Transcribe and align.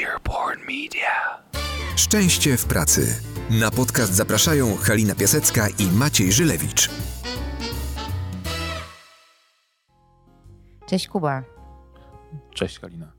Earborn 0.00 0.60
Media. 0.60 1.42
Szczęście 1.96 2.56
w 2.56 2.64
pracy. 2.64 3.22
Na 3.50 3.70
podcast 3.70 4.12
zapraszają 4.12 4.76
Halina 4.76 5.14
Piasecka 5.14 5.68
i 5.68 5.86
Maciej 5.86 6.32
Żylewicz. 6.32 6.90
Cześć 10.86 11.08
Kuba. 11.08 11.42
Cześć 12.54 12.78
Kalina. 12.78 13.12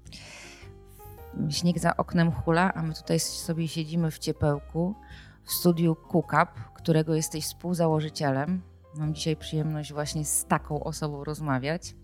Śnieg 1.50 1.80
za 1.80 1.98
oknem 1.98 2.32
hula, 2.32 2.74
a 2.74 2.84
my 2.84 2.94
tutaj 2.94 3.20
sobie 3.20 3.68
siedzimy 3.68 4.12
w 4.12 4.20
ciepełku 4.20 4.96
w 5.44 5.52
studiu 5.52 5.96
Cook 5.96 6.32
którego 6.76 7.16
jesteś 7.16 7.46
współzałożycielem. 7.46 8.62
Mam 8.96 9.16
dzisiaj 9.16 9.36
przyjemność 9.36 9.94
właśnie 9.94 10.26
z 10.26 10.46
taką 10.46 10.84
osobą 10.84 11.24
rozmawiać. 11.24 11.96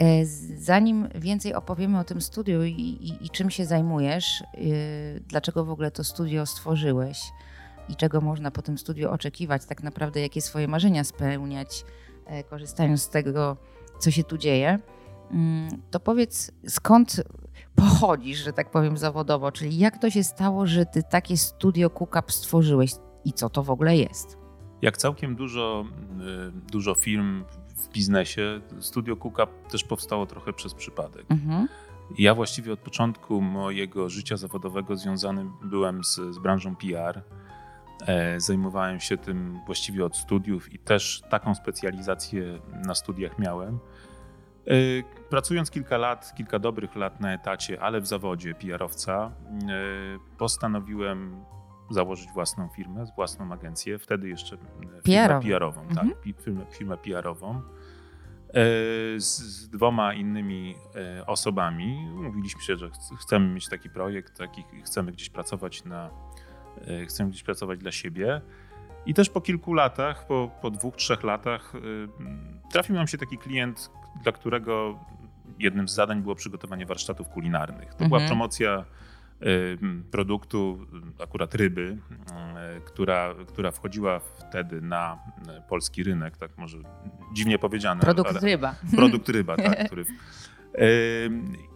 E, 0.00 0.26
zanim 0.56 1.08
więcej 1.14 1.54
opowiemy 1.54 1.98
o 1.98 2.04
tym 2.04 2.20
studiu 2.20 2.64
i, 2.64 2.70
i, 2.70 3.26
i 3.26 3.30
czym 3.30 3.50
się 3.50 3.64
zajmujesz, 3.64 4.42
yy, 4.54 5.20
dlaczego 5.28 5.64
w 5.64 5.70
ogóle 5.70 5.90
to 5.90 6.04
studio 6.04 6.46
stworzyłeś 6.46 7.20
i 7.88 7.96
czego 7.96 8.20
można 8.20 8.50
po 8.50 8.62
tym 8.62 8.78
studiu 8.78 9.10
oczekiwać, 9.10 9.64
tak 9.64 9.82
naprawdę 9.82 10.20
jakie 10.20 10.42
swoje 10.42 10.68
marzenia 10.68 11.04
spełniać, 11.04 11.84
yy, 12.30 12.44
korzystając 12.44 13.02
z 13.02 13.08
tego, 13.08 13.56
co 13.98 14.10
się 14.10 14.24
tu 14.24 14.38
dzieje, 14.38 14.78
yy, 15.30 15.38
to 15.90 16.00
powiedz 16.00 16.52
skąd 16.68 17.22
pochodzisz, 17.74 18.38
że 18.38 18.52
tak 18.52 18.70
powiem 18.70 18.96
zawodowo, 18.96 19.52
czyli 19.52 19.78
jak 19.78 19.98
to 19.98 20.10
się 20.10 20.24
stało, 20.24 20.66
że 20.66 20.86
ty 20.86 21.02
takie 21.02 21.36
studio 21.36 21.90
Cook 21.90 22.32
stworzyłeś 22.32 22.92
i 23.24 23.32
co 23.32 23.50
to 23.50 23.62
w 23.62 23.70
ogóle 23.70 23.96
jest? 23.96 24.38
Jak 24.82 24.96
całkiem 24.96 25.36
dużo, 25.36 25.84
dużo 26.72 26.94
firm 26.94 27.44
w 27.90 27.92
biznesie, 27.92 28.60
Studio 28.80 29.16
Kuka 29.16 29.46
też 29.46 29.84
powstało 29.84 30.26
trochę 30.26 30.52
przez 30.52 30.74
przypadek. 30.74 31.24
Mhm. 31.30 31.68
Ja 32.18 32.34
właściwie 32.34 32.72
od 32.72 32.80
początku 32.80 33.40
mojego 33.40 34.08
życia 34.08 34.36
zawodowego 34.36 34.96
związany 34.96 35.46
byłem 35.62 36.04
z, 36.04 36.14
z 36.14 36.38
branżą 36.38 36.76
PR. 36.76 37.22
E, 38.06 38.40
zajmowałem 38.40 39.00
się 39.00 39.16
tym 39.16 39.60
właściwie 39.66 40.04
od 40.04 40.16
studiów 40.16 40.72
i 40.72 40.78
też 40.78 41.22
taką 41.30 41.54
specjalizację 41.54 42.60
na 42.86 42.94
studiach 42.94 43.38
miałem. 43.38 43.78
E, 44.66 44.74
pracując 45.30 45.70
kilka 45.70 45.96
lat, 45.96 46.34
kilka 46.36 46.58
dobrych 46.58 46.96
lat 46.96 47.20
na 47.20 47.34
etacie, 47.34 47.82
ale 47.82 48.00
w 48.00 48.06
zawodzie 48.06 48.54
PR-owca, 48.54 49.12
e, 49.20 49.30
postanowiłem 50.38 51.44
założyć 51.90 52.28
własną 52.34 52.68
firmę, 52.68 53.04
własną 53.16 53.52
agencję, 53.52 53.98
wtedy 53.98 54.28
jeszcze 54.28 54.56
firmę 54.56 55.40
PR-ową, 55.42 55.80
tak, 55.80 55.90
mhm. 55.90 56.10
tak, 56.10 56.44
firmę, 56.44 56.66
firmę 56.70 56.96
PR-ową. 56.96 57.62
E, 58.50 59.20
z, 59.20 59.38
z, 59.38 59.68
dwoma 59.68 60.14
innymi 60.14 60.74
e, 61.18 61.26
osobami 61.26 62.08
mówiliśmy 62.10 62.62
się, 62.62 62.76
że 62.76 62.90
chcemy 63.20 63.54
mieć 63.54 63.68
taki 63.68 63.90
projekt, 63.90 64.38
taki, 64.38 64.64
chcemy 64.84 65.12
gdzieś 65.12 65.30
pracować 65.30 65.84
na, 65.84 66.10
e, 66.86 67.06
chcemy 67.06 67.30
gdzieś 67.30 67.42
pracować 67.42 67.78
dla 67.78 67.92
siebie. 67.92 68.40
I 69.06 69.14
też 69.14 69.30
po 69.30 69.40
kilku 69.40 69.74
latach, 69.74 70.26
po, 70.26 70.50
po 70.62 70.70
dwóch, 70.70 70.96
trzech 70.96 71.22
latach 71.22 71.72
trafił 72.70 72.94
nam 72.94 73.06
się 73.06 73.18
taki 73.18 73.38
klient, 73.38 73.90
dla 74.22 74.32
którego 74.32 74.98
jednym 75.58 75.88
z 75.88 75.94
zadań 75.94 76.22
było 76.22 76.34
przygotowanie 76.34 76.86
warsztatów 76.86 77.28
kulinarnych. 77.28 77.88
To 77.94 78.04
mhm. 78.04 78.08
była 78.08 78.20
promocja 78.26 78.84
produktu, 80.10 80.86
akurat 81.22 81.54
ryby, 81.54 81.96
która, 82.84 83.34
która 83.48 83.70
wchodziła 83.70 84.18
wtedy 84.18 84.80
na 84.80 85.18
polski 85.68 86.02
rynek, 86.02 86.36
tak 86.36 86.58
może 86.58 86.78
dziwnie 87.32 87.58
powiedziane. 87.58 88.00
Produkt 88.00 88.42
ryba. 88.42 88.74
Produkt 88.96 89.28
ryba, 89.28 89.56
tak, 89.56 89.86
który... 89.86 90.04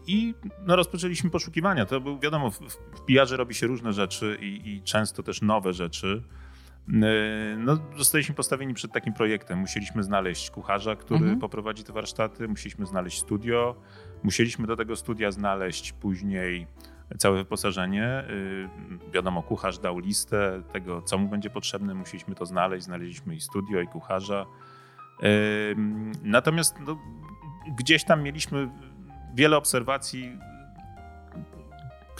I 0.07 0.35
no, 0.67 0.77
rozpoczęliśmy 0.77 1.31
poszukiwania. 1.31 1.87
To 1.87 2.01
był, 2.01 2.19
wiadomo, 2.19 2.51
w, 2.51 2.59
w 2.95 3.01
PR-ze 3.07 3.37
robi 3.37 3.55
się 3.55 3.67
różne 3.67 3.93
rzeczy 3.93 4.39
i, 4.41 4.75
i 4.75 4.83
często 4.83 5.23
też 5.23 5.43
nowe 5.43 5.73
rzeczy. 5.73 6.23
No, 7.59 7.79
zostaliśmy 7.97 8.35
postawieni 8.35 8.75
przed 8.75 8.93
takim 8.93 9.13
projektem. 9.13 9.59
Musieliśmy 9.59 10.03
znaleźć 10.03 10.51
kucharza, 10.51 10.97
który 10.97 11.21
mhm. 11.21 11.39
poprowadzi 11.39 11.85
te 11.85 11.93
warsztaty, 11.93 12.49
musieliśmy 12.49 12.87
znaleźć 12.87 13.21
studio, 13.21 13.77
musieliśmy 14.23 14.67
do 14.67 14.77
tego 14.77 14.97
studia 14.97 15.31
znaleźć 15.31 15.93
później 15.93 16.67
całe 17.19 17.37
wyposażenie. 17.37 18.25
Y, 18.31 18.69
wiadomo, 19.13 19.43
kucharz 19.43 19.79
dał 19.79 19.99
listę 19.99 20.63
tego, 20.73 21.03
co 21.03 21.19
mu 21.19 21.29
będzie 21.29 21.51
potrzebne, 21.51 21.95
musieliśmy 21.95 22.35
to 22.35 22.47
znaleźć, 22.47 22.85
znaleźliśmy 22.85 23.35
i 23.35 23.41
studio, 23.41 23.81
i 23.81 23.87
kucharza. 23.87 24.47
Y, 25.23 25.77
natomiast 26.23 26.77
no, 26.87 26.99
gdzieś 27.79 28.05
tam 28.05 28.23
mieliśmy 28.23 28.69
wiele 29.35 29.57
obserwacji, 29.57 30.39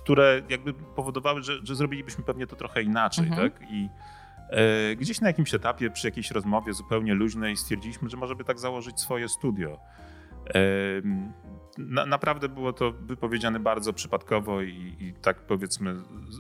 które 0.05 0.43
jakby 0.49 0.75
powodowały, 0.75 1.43
że, 1.43 1.53
że 1.63 1.75
zrobilibyśmy 1.75 2.25
pewnie 2.25 2.47
to 2.47 2.57
trochę 2.57 2.83
inaczej, 2.83 3.27
mhm. 3.27 3.51
tak? 3.51 3.71
I 3.71 3.89
e, 4.51 4.97
gdzieś 4.97 5.21
na 5.21 5.29
jakimś 5.29 5.55
etapie, 5.55 5.91
przy 5.91 6.07
jakiejś 6.07 6.31
rozmowie 6.31 6.73
zupełnie 6.73 7.15
luźnej 7.15 7.57
stwierdziliśmy, 7.57 8.09
że 8.09 8.17
może 8.17 8.37
by 8.37 8.45
tak 8.45 8.59
założyć 8.59 9.01
swoje 9.01 9.29
studio. 9.29 9.79
E, 10.49 10.61
na, 11.79 12.07
naprawdę 12.07 12.49
było 12.49 12.73
to 12.73 12.93
wypowiedziane 12.93 13.61
bardzo 13.61 13.93
przypadkowo 13.93 14.63
i, 14.63 14.97
i, 15.01 15.15
tak 15.23 15.41
powiedzmy 15.41 15.97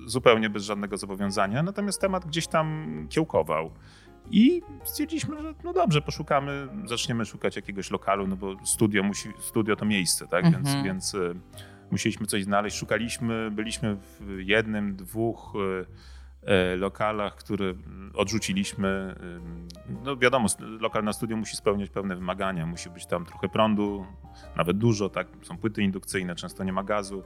zupełnie 0.06 0.50
bez 0.50 0.64
żadnego 0.64 0.96
zobowiązania, 0.96 1.62
natomiast 1.62 2.00
temat 2.00 2.26
gdzieś 2.26 2.46
tam 2.46 2.86
kiełkował. 3.10 3.70
I 4.30 4.62
stwierdziliśmy, 4.84 5.42
że 5.42 5.54
no 5.64 5.72
dobrze, 5.72 6.02
poszukamy, 6.02 6.68
zaczniemy 6.84 7.24
szukać 7.24 7.56
jakiegoś 7.56 7.90
lokalu, 7.90 8.26
no 8.26 8.36
bo 8.36 8.56
studio, 8.64 9.02
musi, 9.02 9.28
studio 9.40 9.76
to 9.76 9.84
miejsce, 9.84 10.26
tak? 10.28 10.44
Mhm. 10.44 10.64
Więc, 10.64 10.84
więc 10.84 11.14
e, 11.14 11.34
musieliśmy 11.90 12.26
coś 12.26 12.44
znaleźć. 12.44 12.76
Szukaliśmy, 12.76 13.50
byliśmy 13.50 13.96
w 13.96 14.38
jednym, 14.38 14.96
dwóch 14.96 15.52
e, 15.56 15.84
lokalach, 16.76 17.36
które 17.36 17.74
odrzuciliśmy. 18.14 19.14
No 20.04 20.16
wiadomo, 20.16 20.48
lokal 20.80 21.04
na 21.04 21.12
studio 21.12 21.36
musi 21.36 21.56
spełniać 21.56 21.90
pewne 21.90 22.16
wymagania, 22.16 22.66
musi 22.66 22.90
być 22.90 23.06
tam 23.06 23.26
trochę 23.26 23.48
prądu, 23.48 24.06
nawet 24.56 24.78
dużo, 24.78 25.08
tak, 25.08 25.26
są 25.42 25.58
płyty 25.58 25.82
indukcyjne, 25.82 26.34
często 26.34 26.64
nie 26.64 26.72
ma 26.72 26.82
gazu, 26.82 27.22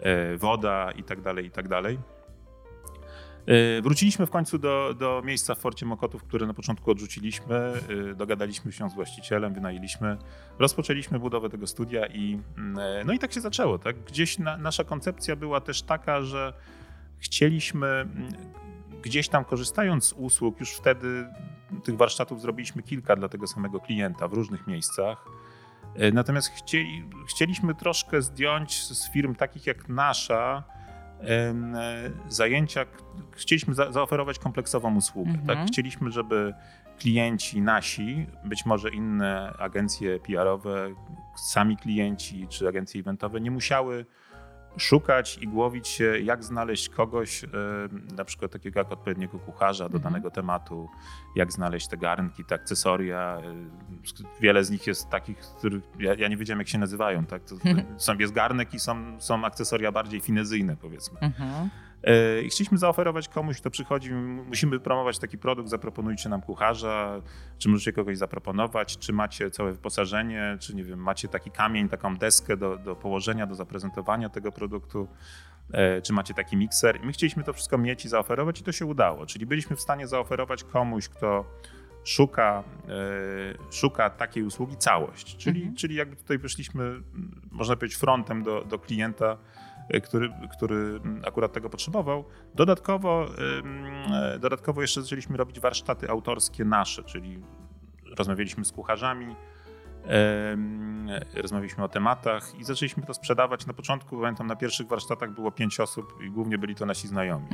e, 0.00 0.36
woda 0.36 0.90
i 0.90 1.02
tak 1.02 1.20
dalej, 1.20 1.46
i 1.46 1.50
tak 1.50 1.68
dalej. 1.68 1.98
E, 3.48 3.82
wróciliśmy 3.82 4.26
w 4.26 4.30
końcu 4.30 4.58
do, 4.58 4.94
do 4.98 5.22
miejsca 5.24 5.54
w 5.54 5.58
Forcie 5.58 5.86
Mokotów, 5.86 6.22
które 6.22 6.46
na 6.46 6.54
początku 6.54 6.90
odrzucilimy. 6.90 7.72
E, 8.10 8.14
dogadaliśmy 8.14 8.72
się 8.72 8.90
z 8.90 8.94
właścicielem, 8.94 9.54
wynajęliśmy, 9.54 10.16
rozpoczęliśmy 10.58 11.18
budowę 11.18 11.48
tego 11.50 11.66
studia 11.66 12.06
i 12.06 12.40
mm, 12.58 13.06
no 13.06 13.12
i 13.12 13.18
tak 13.18 13.32
się 13.32 13.40
zaczęło. 13.40 13.78
Tak? 13.78 13.96
Gdzieś 13.96 14.38
na, 14.38 14.56
nasza 14.56 14.84
koncepcja 14.84 15.36
była 15.36 15.60
też 15.60 15.82
taka, 15.82 16.22
że 16.22 16.52
chcieliśmy 17.18 17.86
mm, 17.86 18.28
gdzieś 19.02 19.28
tam 19.28 19.44
korzystając 19.44 20.04
z 20.04 20.12
usług, 20.12 20.60
już 20.60 20.72
wtedy 20.72 21.26
tych 21.84 21.96
warsztatów 21.96 22.40
zrobiliśmy 22.40 22.82
kilka 22.82 23.16
dla 23.16 23.28
tego 23.28 23.46
samego 23.46 23.80
klienta 23.80 24.28
w 24.28 24.32
różnych 24.32 24.66
miejscach. 24.66 25.24
E, 25.94 26.12
natomiast 26.12 26.48
chcieli, 26.48 27.04
chcieliśmy 27.28 27.74
troszkę 27.74 28.22
zdjąć 28.22 28.82
z 28.82 29.10
firm 29.12 29.34
takich 29.34 29.66
jak 29.66 29.88
nasza 29.88 30.64
e, 31.20 31.54
zajęcia, 32.28 32.86
chcieliśmy 33.32 33.74
za, 33.74 33.92
zaoferować 33.92 34.38
kompleksową 34.38 34.96
usługę. 34.96 35.32
Tak? 35.32 35.40
Mhm. 35.40 35.58
Tak? 35.58 35.68
Chcieliśmy, 35.68 36.10
żeby 36.10 36.54
klienci 36.98 37.60
nasi, 37.60 38.26
być 38.44 38.66
może 38.66 38.90
inne 38.90 39.52
agencje 39.58 40.20
PR-owe, 40.20 40.94
sami 41.36 41.76
klienci 41.76 42.46
czy 42.48 42.68
agencje 42.68 43.00
eventowe 43.00 43.40
nie 43.40 43.50
musiały 43.50 44.06
szukać 44.78 45.38
i 45.38 45.48
głowić 45.48 45.88
się, 45.88 46.18
jak 46.18 46.44
znaleźć 46.44 46.88
kogoś, 46.88 47.44
e, 47.44 47.48
na 48.16 48.24
przykład 48.24 48.52
takiego 48.52 48.80
jak 48.80 48.92
odpowiedniego 48.92 49.38
kucharza 49.38 49.88
do 49.88 49.96
mhm. 49.96 50.02
danego 50.02 50.30
tematu, 50.30 50.88
jak 51.36 51.52
znaleźć 51.52 51.88
te 51.88 51.96
garnki, 51.96 52.44
te 52.44 52.54
akcesoria. 52.54 53.40
E, 53.42 54.40
wiele 54.40 54.64
z 54.64 54.70
nich 54.70 54.86
jest 54.86 55.08
takich, 55.08 55.38
których 55.38 55.82
ja, 55.98 56.14
ja 56.14 56.28
nie 56.28 56.36
wiedziałem, 56.36 56.58
jak 56.58 56.68
się 56.68 56.78
nazywają. 56.78 57.24
Tak? 57.26 57.44
To, 57.44 57.54
mhm. 57.54 58.00
są, 58.00 58.18
jest 58.18 58.32
garnek 58.32 58.74
i 58.74 58.78
są, 58.78 59.20
są 59.20 59.44
akcesoria 59.44 59.92
bardziej 59.92 60.20
finezyjne, 60.20 60.76
powiedzmy. 60.76 61.20
Mhm. 61.20 61.70
E, 62.02 62.42
I 62.42 62.48
chcieliśmy 62.48 62.78
zaoferować 62.78 63.28
komuś, 63.28 63.60
kto 63.60 63.70
przychodzi, 63.70 64.12
musimy 64.12 64.80
promować 64.80 65.18
taki 65.18 65.38
produkt, 65.38 65.68
zaproponujcie 65.68 66.28
nam 66.28 66.42
kucharza, 66.42 67.20
czy 67.58 67.68
możecie 67.68 67.92
kogoś 67.92 68.18
zaproponować, 68.18 68.98
czy 68.98 69.12
macie 69.12 69.50
całe 69.50 69.72
wyposażenie, 69.72 70.56
czy 70.60 70.74
nie 70.74 70.84
wiem, 70.84 70.98
macie 70.98 71.28
taki 71.28 71.50
kamień, 71.50 71.88
taką 71.88 72.16
deskę 72.16 72.56
do, 72.56 72.76
do 72.76 72.96
położenia, 72.96 73.46
do 73.46 73.54
zaprezentowania 73.54 74.28
tego 74.28 74.52
produktu, 74.52 75.08
e, 75.72 76.02
czy 76.02 76.12
macie 76.12 76.34
taki 76.34 76.56
mikser. 76.56 77.00
I 77.02 77.06
my 77.06 77.12
chcieliśmy 77.12 77.44
to 77.44 77.52
wszystko 77.52 77.78
mieć 77.78 78.04
i 78.04 78.08
zaoferować 78.08 78.60
i 78.60 78.64
to 78.64 78.72
się 78.72 78.86
udało. 78.86 79.26
Czyli 79.26 79.46
byliśmy 79.46 79.76
w 79.76 79.80
stanie 79.80 80.06
zaoferować 80.06 80.64
komuś, 80.64 81.08
kto 81.08 81.44
szuka, 82.04 82.64
e, 82.88 83.72
szuka 83.72 84.10
takiej 84.10 84.42
usługi 84.42 84.76
całość. 84.76 85.36
Czyli, 85.36 85.60
mhm. 85.60 85.76
czyli 85.76 85.94
jakby 85.94 86.16
tutaj 86.16 86.38
wyszliśmy, 86.38 87.02
można 87.50 87.76
powiedzieć, 87.76 87.98
frontem 87.98 88.42
do, 88.42 88.64
do 88.64 88.78
klienta, 88.78 89.38
który, 90.04 90.32
który 90.56 91.00
akurat 91.26 91.52
tego 91.52 91.70
potrzebował. 91.70 92.24
Dodatkowo, 92.54 93.26
e, 94.34 94.38
dodatkowo 94.38 94.82
jeszcze 94.82 95.02
zaczęliśmy 95.02 95.36
robić 95.36 95.60
warsztaty 95.60 96.10
autorskie 96.10 96.64
nasze, 96.64 97.02
czyli 97.02 97.42
rozmawialiśmy 98.18 98.64
z 98.64 98.72
kucharzami, 98.72 99.36
Rozmawialiśmy 101.34 101.84
o 101.84 101.88
tematach 101.88 102.54
i 102.60 102.64
zaczęliśmy 102.64 103.02
to 103.02 103.14
sprzedawać. 103.14 103.66
Na 103.66 103.74
początku, 103.74 104.20
pamiętam, 104.20 104.46
na 104.46 104.56
pierwszych 104.56 104.88
warsztatach 104.88 105.30
było 105.30 105.52
pięć 105.52 105.80
osób 105.80 106.18
i 106.26 106.30
głównie 106.30 106.58
byli 106.58 106.74
to 106.74 106.86
nasi 106.86 107.08
znajomi. 107.08 107.46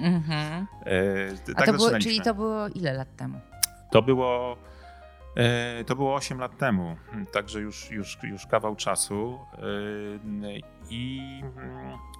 E, 0.87 1.55
tak 1.55 1.67
to 1.67 1.73
było, 1.73 1.99
czyli 1.99 2.21
to 2.21 2.35
było 2.35 2.69
ile 2.69 2.93
lat 2.93 3.17
temu? 3.17 3.41
To 3.91 4.03
było, 4.03 4.57
e, 5.37 5.85
to 5.85 5.97
było 5.97 6.15
8 6.15 6.39
lat 6.39 6.59
temu, 6.59 6.97
także 7.33 7.61
już, 7.61 7.91
już, 7.91 8.19
już 8.23 8.47
kawał 8.47 8.77
czasu. 8.77 9.39
E, 9.53 9.59
I 10.91 11.21
mm, 11.43 11.99
Y, 11.99 12.14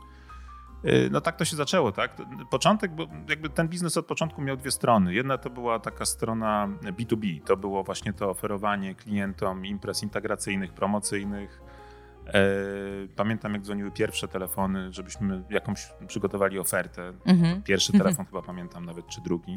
no 1.11 1.21
tak 1.21 1.37
to 1.37 1.45
się 1.45 1.57
zaczęło, 1.57 1.93
tak? 1.93 2.17
Początek, 2.51 2.95
bo 2.95 3.07
jakby 3.29 3.49
ten 3.49 3.69
biznes 3.69 3.97
od 3.97 4.07
początku 4.07 4.43
miał 4.43 4.57
dwie 4.57 4.71
strony. 4.71 5.15
Jedna 5.15 5.39
to 5.39 5.51
była 5.51 5.79
taka 5.79 6.05
strona 6.05 6.69
B2B, 6.83 7.41
to 7.43 7.57
było 7.57 7.85
właśnie 7.85 8.13
to 8.13 8.31
oferowanie 8.31 8.95
klientom 8.95 9.67
imprez 9.67 10.03
integracyjnych, 10.03 10.73
promocyjnych. 10.73 11.61
E, 12.27 12.43
pamiętam, 13.17 13.53
jak 13.53 13.63
dzwoniły 13.63 13.91
pierwsze 13.91 14.29
telefony, 14.29 14.93
żebyśmy 14.93 15.43
jakąś 15.51 15.89
przygotowali 16.07 16.59
ofertę. 16.59 17.13
Mhm. 17.27 17.63
Pierwszy 17.63 17.93
mhm. 17.93 18.05
telefon 18.05 18.27
chyba 18.27 18.43
pamiętam 18.43 18.85
nawet, 18.85 19.07
czy 19.07 19.21
drugi. 19.21 19.57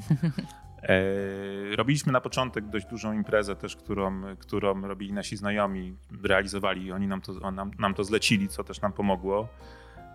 E, 0.83 1.75
robiliśmy 1.75 2.12
na 2.12 2.21
początek 2.21 2.65
dość 2.69 2.85
dużą 2.85 3.13
imprezę 3.13 3.56
też, 3.56 3.75
którą, 3.75 4.21
którą 4.39 4.81
robili 4.81 5.13
nasi 5.13 5.38
znajomi, 5.38 5.95
realizowali, 6.24 6.91
oni 6.91 7.07
nam 7.07 7.21
to, 7.21 7.51
nam, 7.51 7.71
nam 7.79 7.94
to 7.94 8.03
zlecili, 8.03 8.47
co 8.47 8.63
też 8.63 8.81
nam 8.81 8.94
pomogło. 8.94 9.47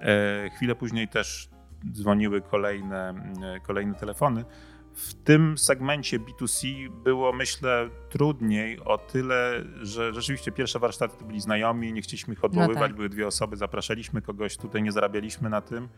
E, 0.02 0.50
chwilę 0.50 0.75
później 0.75 1.08
też 1.08 1.49
dzwoniły 1.93 2.40
kolejne, 2.40 3.14
e, 3.43 3.60
kolejne 3.60 3.94
telefony. 3.94 4.44
W 4.94 5.14
tym 5.14 5.58
segmencie 5.58 6.20
B2C 6.20 6.88
było, 6.90 7.32
myślę, 7.32 7.88
trudniej 8.10 8.81
o 8.81 8.99
tyle, 8.99 9.64
że 9.82 10.14
rzeczywiście 10.14 10.52
pierwsze 10.52 10.78
warsztaty 10.78 11.16
to 11.19 11.25
byli 11.25 11.40
znajomi, 11.40 11.93
nie 11.93 12.02
chcieliśmy 12.02 12.34
ich 12.34 12.44
odwoływać, 12.44 12.76
no 12.76 12.82
tak. 12.82 12.96
były 12.96 13.08
dwie 13.08 13.26
osoby, 13.26 13.56
zapraszaliśmy 13.56 14.22
kogoś, 14.22 14.56
tutaj 14.56 14.82
nie 14.82 14.93
zarabialiśmy 14.93 15.50
na 15.50 15.60
tym, 15.60 15.88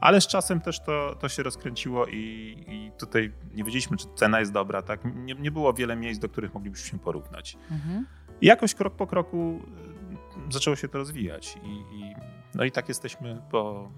ale 0.00 0.20
z 0.20 0.26
czasem 0.26 0.60
też 0.60 0.80
to, 0.80 1.16
to 1.20 1.28
się 1.28 1.42
rozkręciło 1.42 2.06
i, 2.06 2.56
i 2.68 2.90
tutaj 2.98 3.32
nie 3.54 3.64
wiedzieliśmy, 3.64 3.96
czy 3.96 4.06
cena 4.14 4.40
jest 4.40 4.52
dobra, 4.52 4.82
tak? 4.82 5.00
Nie, 5.14 5.34
nie 5.34 5.50
było 5.50 5.72
wiele 5.72 5.96
miejsc, 5.96 6.20
do 6.20 6.28
których 6.28 6.54
moglibyśmy 6.54 6.90
się 6.90 6.98
porównać. 6.98 7.56
Mhm. 7.70 8.06
I 8.40 8.46
jakoś 8.46 8.74
krok 8.74 8.96
po 8.96 9.06
kroku 9.06 9.62
zaczęło 10.50 10.76
się 10.76 10.88
to 10.88 10.98
rozwijać 10.98 11.56
i, 11.62 11.96
i 11.96 12.14
no 12.54 12.64
i 12.64 12.70
tak 12.70 12.88
jesteśmy 12.88 13.42
po, 13.50 13.90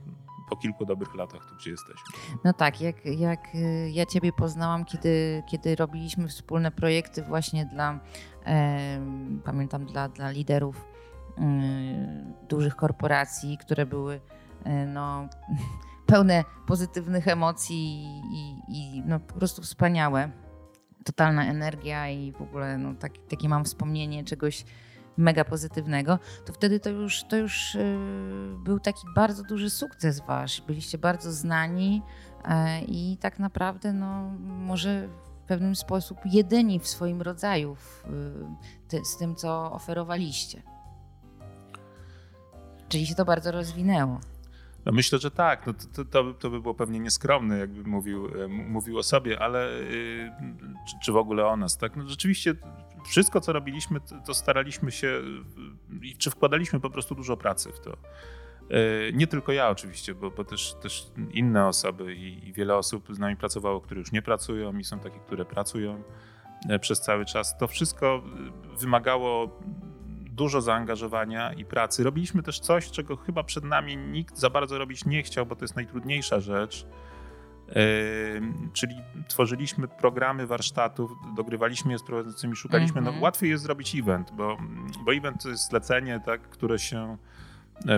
po 0.49 0.57
kilku 0.57 0.87
dobrych 0.87 1.15
latach 1.15 1.47
tu, 1.47 1.57
gdzie 1.57 1.71
jesteśmy. 1.71 2.03
No 2.45 2.53
tak, 2.53 2.81
jak, 2.81 3.07
jak 3.07 3.55
y, 3.55 3.91
ja 3.93 4.07
Ciebie 4.07 4.33
poznałam, 4.33 4.85
kiedy, 4.85 5.43
kiedy 5.47 5.77
robiliśmy 5.77 6.29
wspólne 6.29 6.71
projekty 6.71 7.23
właśnie 7.23 7.67
dla, 7.67 8.01
e, 8.47 9.01
pamiętam, 9.45 9.87
dla, 9.87 10.09
dla 10.09 10.31
liderów 10.31 10.85
e, 11.39 11.43
dużych 12.49 12.77
korporacji, 12.77 13.59
które 13.59 13.87
były 13.87 14.21
e, 14.65 14.87
no, 14.87 15.29
pełne 16.07 16.45
pozytywnych 16.67 17.29
emocji 17.29 18.05
i, 18.33 18.57
i, 18.69 19.03
no, 19.07 19.21
po 19.21 19.35
prostu 19.35 19.63
wspaniałe. 19.63 20.31
Totalna 21.05 21.47
energia 21.47 22.09
i 22.11 22.33
w 22.33 22.43
ogóle 22.43 22.79
no, 22.79 22.95
tak, 22.95 23.13
takie 23.29 23.49
mam 23.49 23.65
wspomnienie 23.65 24.25
czegoś 24.25 24.65
mega 25.17 25.45
pozytywnego, 25.45 26.19
to 26.45 26.53
wtedy 26.53 26.81
to 26.81 26.91
już, 26.91 27.25
to 27.25 27.37
już 27.37 27.75
y, 27.75 27.97
był 28.65 28.81
taki 28.81 29.07
bardzo 29.15 29.43
duży 29.43 29.71
sukces 29.71 30.21
wasz. 30.21 30.61
Byliście 30.61 30.99
bardzo 30.99 31.33
znani 31.33 32.03
e, 32.45 32.81
i 32.81 33.17
tak 33.21 33.39
naprawdę 33.39 33.93
no, 33.93 34.31
może 34.41 35.09
w 35.45 35.47
pewien 35.47 35.75
sposób 35.75 36.19
jedyni 36.25 36.81
w 36.81 36.89
swoim 36.89 37.23
rodzaju 37.23 37.75
w, 37.75 38.05
y, 38.95 39.05
z 39.05 39.17
tym, 39.17 39.37
co 39.37 39.73
oferowaliście. 39.73 40.63
Czyli 42.89 43.07
się 43.07 43.15
to 43.15 43.25
bardzo 43.25 43.53
rozwinęło. 43.53 44.21
No 44.87 44.93
myślę, 44.93 45.19
że 45.19 45.31
tak. 45.31 45.67
No 45.67 45.75
to, 45.95 46.05
to, 46.05 46.33
to 46.33 46.51
by 46.51 46.61
było 46.61 46.75
pewnie 46.75 47.01
nieskromne, 47.01 47.59
jakby 47.59 47.91
mówił, 47.91 48.43
e, 48.45 48.49
mówił 48.49 48.99
o 48.99 49.03
sobie, 49.03 49.43
ale 49.43 49.81
y, 49.81 50.31
czy, 50.89 50.97
czy, 51.05 51.13
w 51.13 51.17
ogóle 51.17 51.47
o 51.47 51.57
nas. 51.57 51.79
Tak? 51.79 51.97
No 51.97 52.09
rzeczywiście 52.09 52.55
wszystko, 53.07 53.41
co 53.41 53.53
robiliśmy, 53.53 54.01
to 54.27 54.35
staraliśmy 54.35 54.93
się, 54.93 55.21
czy 56.19 56.31
wkładaliśmy 56.31 56.81
po 56.81 56.91
prostu 56.91 57.15
dużo 57.15 57.37
pracy 57.37 57.73
w 57.73 57.81
to. 57.81 57.97
E, 58.71 59.13
nie 59.13 59.27
tylko 59.27 59.53
ja 59.53 59.69
oczywiście, 59.69 60.15
bo, 60.15 60.31
bo 60.31 60.45
też, 60.45 60.75
też 60.75 61.07
inne 61.33 61.67
osoby 61.67 62.15
i, 62.15 62.49
i, 62.49 62.53
wiele 62.53 62.77
osób 62.77 63.09
z 63.11 63.19
nami 63.19 63.37
pracowało, 63.37 63.81
które 63.81 64.01
już 64.01 64.13
nie 64.13 64.23
pracują 64.23 64.79
i 64.79 64.85
są 64.85 64.99
takie, 64.99 65.19
które 65.19 65.45
pracują 65.45 66.03
e, 66.69 66.79
przez 66.79 67.01
cały 67.01 67.25
czas. 67.25 67.59
To 67.59 67.69
wszystko 67.69 68.23
wymagało 68.79 69.61
dużo 70.35 70.61
zaangażowania 70.61 71.53
i 71.53 71.65
pracy. 71.65 72.05
Robiliśmy 72.05 72.43
też 72.43 72.61
coś, 72.61 72.91
czego 72.91 73.17
chyba 73.17 73.43
przed 73.43 73.65
nami 73.65 73.97
nikt 73.97 74.39
za 74.39 74.51
bardzo 74.51 74.79
robić 74.79 75.05
nie 75.05 75.23
chciał, 75.23 75.47
bo 75.47 75.57
to 75.57 75.65
jest 75.65 75.77
najtrudniejsza 75.77 76.41
rzecz 76.41 76.87
czyli 78.73 78.95
tworzyliśmy 79.29 79.89
programy 79.89 80.47
warsztatów, 80.47 81.11
dogrywaliśmy 81.37 81.93
je 81.93 81.99
z 81.99 82.03
prowadzącymi, 82.03 82.57
szukaliśmy. 82.57 82.99
Mm 82.99 83.03
-hmm. 83.03 83.05
No, 83.05 83.11
mhm. 83.11 83.23
łatwiej 83.23 83.51
jest 83.51 83.63
zrobić 83.63 83.95
event, 83.95 84.33
bo, 84.33 84.59
bo 85.05 85.15
event 85.15 85.43
to 85.43 85.49
jest 85.49 85.69
zlecenie, 85.69 86.21
tak, 86.27 86.43
które 86.43 86.79
się 86.79 87.17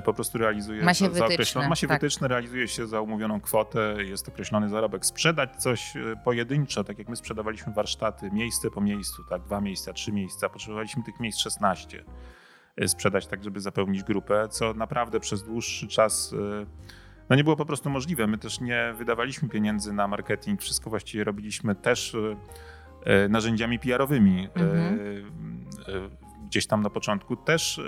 po 0.04 0.14
prostu 0.14 0.38
realizuje 0.38 0.82
ma 0.82 0.94
się 0.94 1.10
za, 1.10 1.28
wytyczne, 1.28 1.68
ma 1.68 1.76
się 1.76 1.86
tak. 1.86 2.00
wytyczne, 2.00 2.28
realizuje 2.28 2.68
się 2.68 2.86
za 2.86 3.00
umówioną 3.00 3.40
kwotę, 3.40 3.94
jest 3.98 4.28
określony 4.28 4.68
zarobek. 4.68 5.06
Sprzedać 5.06 5.56
coś 5.56 5.96
e, 5.96 6.00
pojedynczo, 6.24 6.84
tak 6.84 6.98
jak 6.98 7.08
my 7.08 7.16
sprzedawaliśmy 7.16 7.72
warsztaty, 7.72 8.30
miejsce 8.30 8.70
po 8.70 8.80
miejscu, 8.80 9.24
tak, 9.24 9.42
dwa 9.42 9.60
miejsca, 9.60 9.92
trzy 9.92 10.12
miejsca, 10.12 10.48
potrzebowaliśmy 10.48 11.02
tych 11.02 11.20
miejsc 11.20 11.38
16 11.38 12.04
e, 12.76 12.88
sprzedać 12.88 13.26
tak, 13.26 13.44
żeby 13.44 13.60
zapełnić 13.60 14.02
grupę, 14.02 14.48
co 14.50 14.74
naprawdę 14.74 15.20
przez 15.20 15.42
dłuższy 15.42 15.88
czas 15.88 16.34
no 17.28 17.36
nie 17.36 17.44
było 17.44 17.56
po 17.56 17.66
prostu 17.66 17.90
możliwe. 17.90 18.26
My 18.26 18.38
też 18.38 18.60
nie 18.60 18.94
wydawaliśmy 18.98 19.48
pieniędzy 19.48 19.92
na 19.92 20.08
marketing, 20.08 20.62
wszystko 20.62 20.90
właściwie 20.90 21.24
robiliśmy 21.24 21.74
też 21.74 22.14
e, 22.14 22.36
e, 23.04 23.28
narzędziami 23.28 23.78
PR-owymi. 23.78 24.48
E, 24.56 24.60
mhm. 24.60 24.98
Gdzieś 26.46 26.66
tam 26.66 26.82
na 26.82 26.90
początku 26.90 27.36
też 27.36 27.80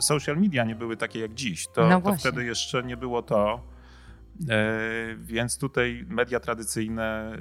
social 0.00 0.36
media 0.36 0.64
nie 0.64 0.74
były 0.74 0.96
takie 0.96 1.20
jak 1.20 1.34
dziś. 1.34 1.66
To, 1.68 1.88
no 1.88 2.00
to 2.00 2.16
wtedy 2.16 2.44
jeszcze 2.44 2.82
nie 2.82 2.96
było 2.96 3.22
to. 3.22 3.60
Więc 5.18 5.58
tutaj 5.58 6.04
media 6.08 6.40
tradycyjne, 6.40 7.38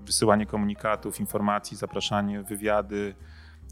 wysyłanie 0.00 0.46
komunikatów, 0.46 1.20
informacji, 1.20 1.76
zapraszanie, 1.76 2.42
wywiady, 2.42 3.14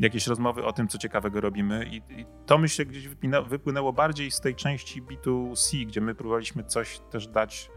jakieś 0.01 0.27
rozmowy 0.27 0.65
o 0.65 0.73
tym, 0.73 0.89
co 0.89 0.99
ciekawego 0.99 1.41
robimy. 1.41 1.87
I, 1.87 1.97
i 1.97 2.27
to 2.47 2.59
myślę 2.59 2.87
gdzieś 2.87 3.09
wypłynęło 3.49 3.93
bardziej 3.93 4.31
z 4.31 4.41
tej 4.41 4.55
części 4.55 5.03
B2C, 5.03 5.87
gdzie 5.87 6.01
my 6.01 6.15
próbowaliśmy 6.15 6.65
coś 6.65 7.01
też 7.11 7.29
dać 7.29 7.71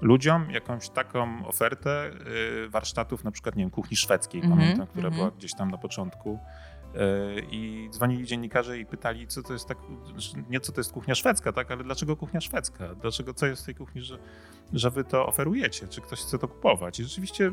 ludziom, 0.00 0.50
jakąś 0.50 0.88
taką 0.88 1.46
ofertę 1.46 2.10
y, 2.64 2.68
warsztatów, 2.68 3.24
na 3.24 3.30
przykład, 3.30 3.56
nie 3.56 3.62
wiem, 3.62 3.70
kuchni 3.70 3.96
szwedzkiej, 3.96 4.40
mm 4.40 4.52
-hmm, 4.52 4.60
pamiętam, 4.60 4.86
która 4.86 5.08
mm 5.08 5.12
-hmm. 5.12 5.16
była 5.16 5.30
gdzieś 5.30 5.54
tam 5.54 5.70
na 5.70 5.78
początku. 5.78 6.38
Y, 6.94 7.46
I 7.50 7.88
dzwonili 7.90 8.24
dziennikarze 8.26 8.78
i 8.78 8.86
pytali, 8.86 9.26
co 9.26 9.42
to 9.42 9.52
jest 9.52 9.68
tak, 9.68 9.78
nie 10.50 10.60
co 10.60 10.72
to 10.72 10.80
jest 10.80 10.92
kuchnia 10.92 11.14
szwedzka, 11.14 11.52
tak, 11.52 11.70
ale 11.70 11.84
dlaczego 11.84 12.16
kuchnia 12.16 12.40
szwedzka? 12.40 12.94
Dlaczego, 12.94 13.34
co 13.34 13.46
jest 13.46 13.62
w 13.62 13.64
tej 13.64 13.74
kuchni, 13.74 14.02
że, 14.02 14.18
że 14.72 14.90
wy 14.90 15.04
to 15.04 15.26
oferujecie? 15.26 15.88
Czy 15.88 16.00
ktoś 16.00 16.20
chce 16.20 16.38
to 16.38 16.48
kupować? 16.48 17.00
I 17.00 17.04
rzeczywiście 17.04 17.52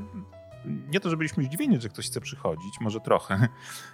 nie 0.65 1.00
to, 1.00 1.10
że 1.10 1.17
byliśmy 1.17 1.43
zdziwieni, 1.43 1.81
że 1.81 1.89
ktoś 1.89 2.05
chce 2.05 2.22
przychodzić, 2.22 2.79
może 2.81 3.00
trochę, 3.00 3.48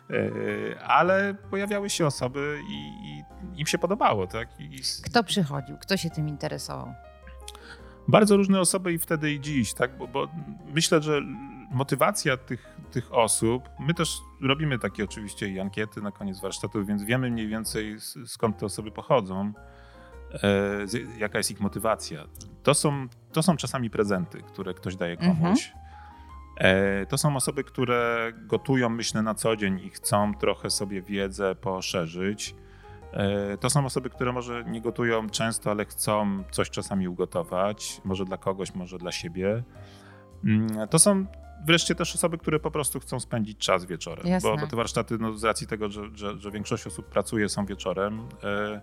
e, 0.09 0.79
ale 0.79 1.33
pojawiały 1.33 1.89
się 1.89 2.05
osoby 2.05 2.61
i, 2.69 2.73
i 3.09 3.23
im 3.59 3.67
się 3.67 3.77
podobało. 3.77 4.27
Tak? 4.27 4.59
I... 4.59 4.81
Kto 5.03 5.23
przychodził? 5.23 5.77
Kto 5.77 5.97
się 5.97 6.09
tym 6.09 6.29
interesował? 6.29 6.93
Bardzo 8.07 8.37
różne 8.37 8.59
osoby 8.59 8.93
i 8.93 8.97
wtedy 8.97 9.31
i 9.31 9.39
dziś, 9.39 9.73
tak? 9.73 9.97
bo, 9.97 10.07
bo 10.07 10.27
myślę, 10.73 11.01
że 11.01 11.21
motywacja 11.71 12.37
tych, 12.37 12.75
tych 12.91 13.13
osób, 13.13 13.69
my 13.79 13.93
też 13.93 14.17
robimy 14.41 14.79
takie 14.79 15.03
oczywiście 15.03 15.61
ankiety 15.61 16.01
na 16.01 16.11
koniec 16.11 16.41
warsztatów, 16.41 16.87
więc 16.87 17.03
wiemy 17.03 17.31
mniej 17.31 17.47
więcej 17.47 17.97
skąd 18.25 18.57
te 18.57 18.65
osoby 18.65 18.91
pochodzą, 18.91 19.53
e, 20.33 20.85
jaka 21.17 21.37
jest 21.37 21.51
ich 21.51 21.59
motywacja. 21.59 22.25
To 22.63 22.73
są, 22.73 23.07
to 23.31 23.43
są 23.43 23.57
czasami 23.57 23.89
prezenty, 23.89 24.41
które 24.41 24.73
ktoś 24.73 24.95
daje 24.95 25.17
komuś. 25.17 25.67
Mhm. 25.67 25.85
E, 26.57 27.05
to 27.05 27.17
są 27.17 27.35
osoby, 27.35 27.63
które 27.63 28.31
gotują, 28.35 28.89
myślę, 28.89 29.21
na 29.21 29.35
co 29.35 29.55
dzień 29.55 29.79
i 29.79 29.89
chcą 29.89 30.33
trochę 30.33 30.69
sobie 30.69 31.01
wiedzę 31.01 31.55
poszerzyć. 31.55 32.55
E, 33.13 33.57
to 33.57 33.69
są 33.69 33.85
osoby, 33.85 34.09
które 34.09 34.31
może 34.31 34.63
nie 34.63 34.81
gotują 34.81 35.29
często, 35.29 35.71
ale 35.71 35.85
chcą 35.85 36.43
coś 36.51 36.69
czasami 36.69 37.07
ugotować, 37.07 38.01
może 38.03 38.25
dla 38.25 38.37
kogoś, 38.37 38.75
może 38.75 38.97
dla 38.97 39.11
siebie. 39.11 39.63
Mm, 40.45 40.87
to 40.87 40.99
są 40.99 41.25
wreszcie 41.65 41.95
też 41.95 42.15
osoby, 42.15 42.37
które 42.37 42.59
po 42.59 42.71
prostu 42.71 42.99
chcą 42.99 43.19
spędzić 43.19 43.57
czas 43.57 43.85
wieczorem, 43.85 44.25
bo, 44.41 44.57
bo, 44.57 44.67
te 44.67 44.75
warsztaty, 44.75 45.17
no, 45.19 45.37
z 45.37 45.43
racji 45.43 45.67
tego, 45.67 45.89
że, 45.89 46.01
że, 46.13 46.37
że 46.37 46.51
większość 46.51 46.87
osób 46.87 47.09
pracuje, 47.09 47.49
są 47.49 47.65
wieczorem. 47.65 48.27
E, 48.43 48.81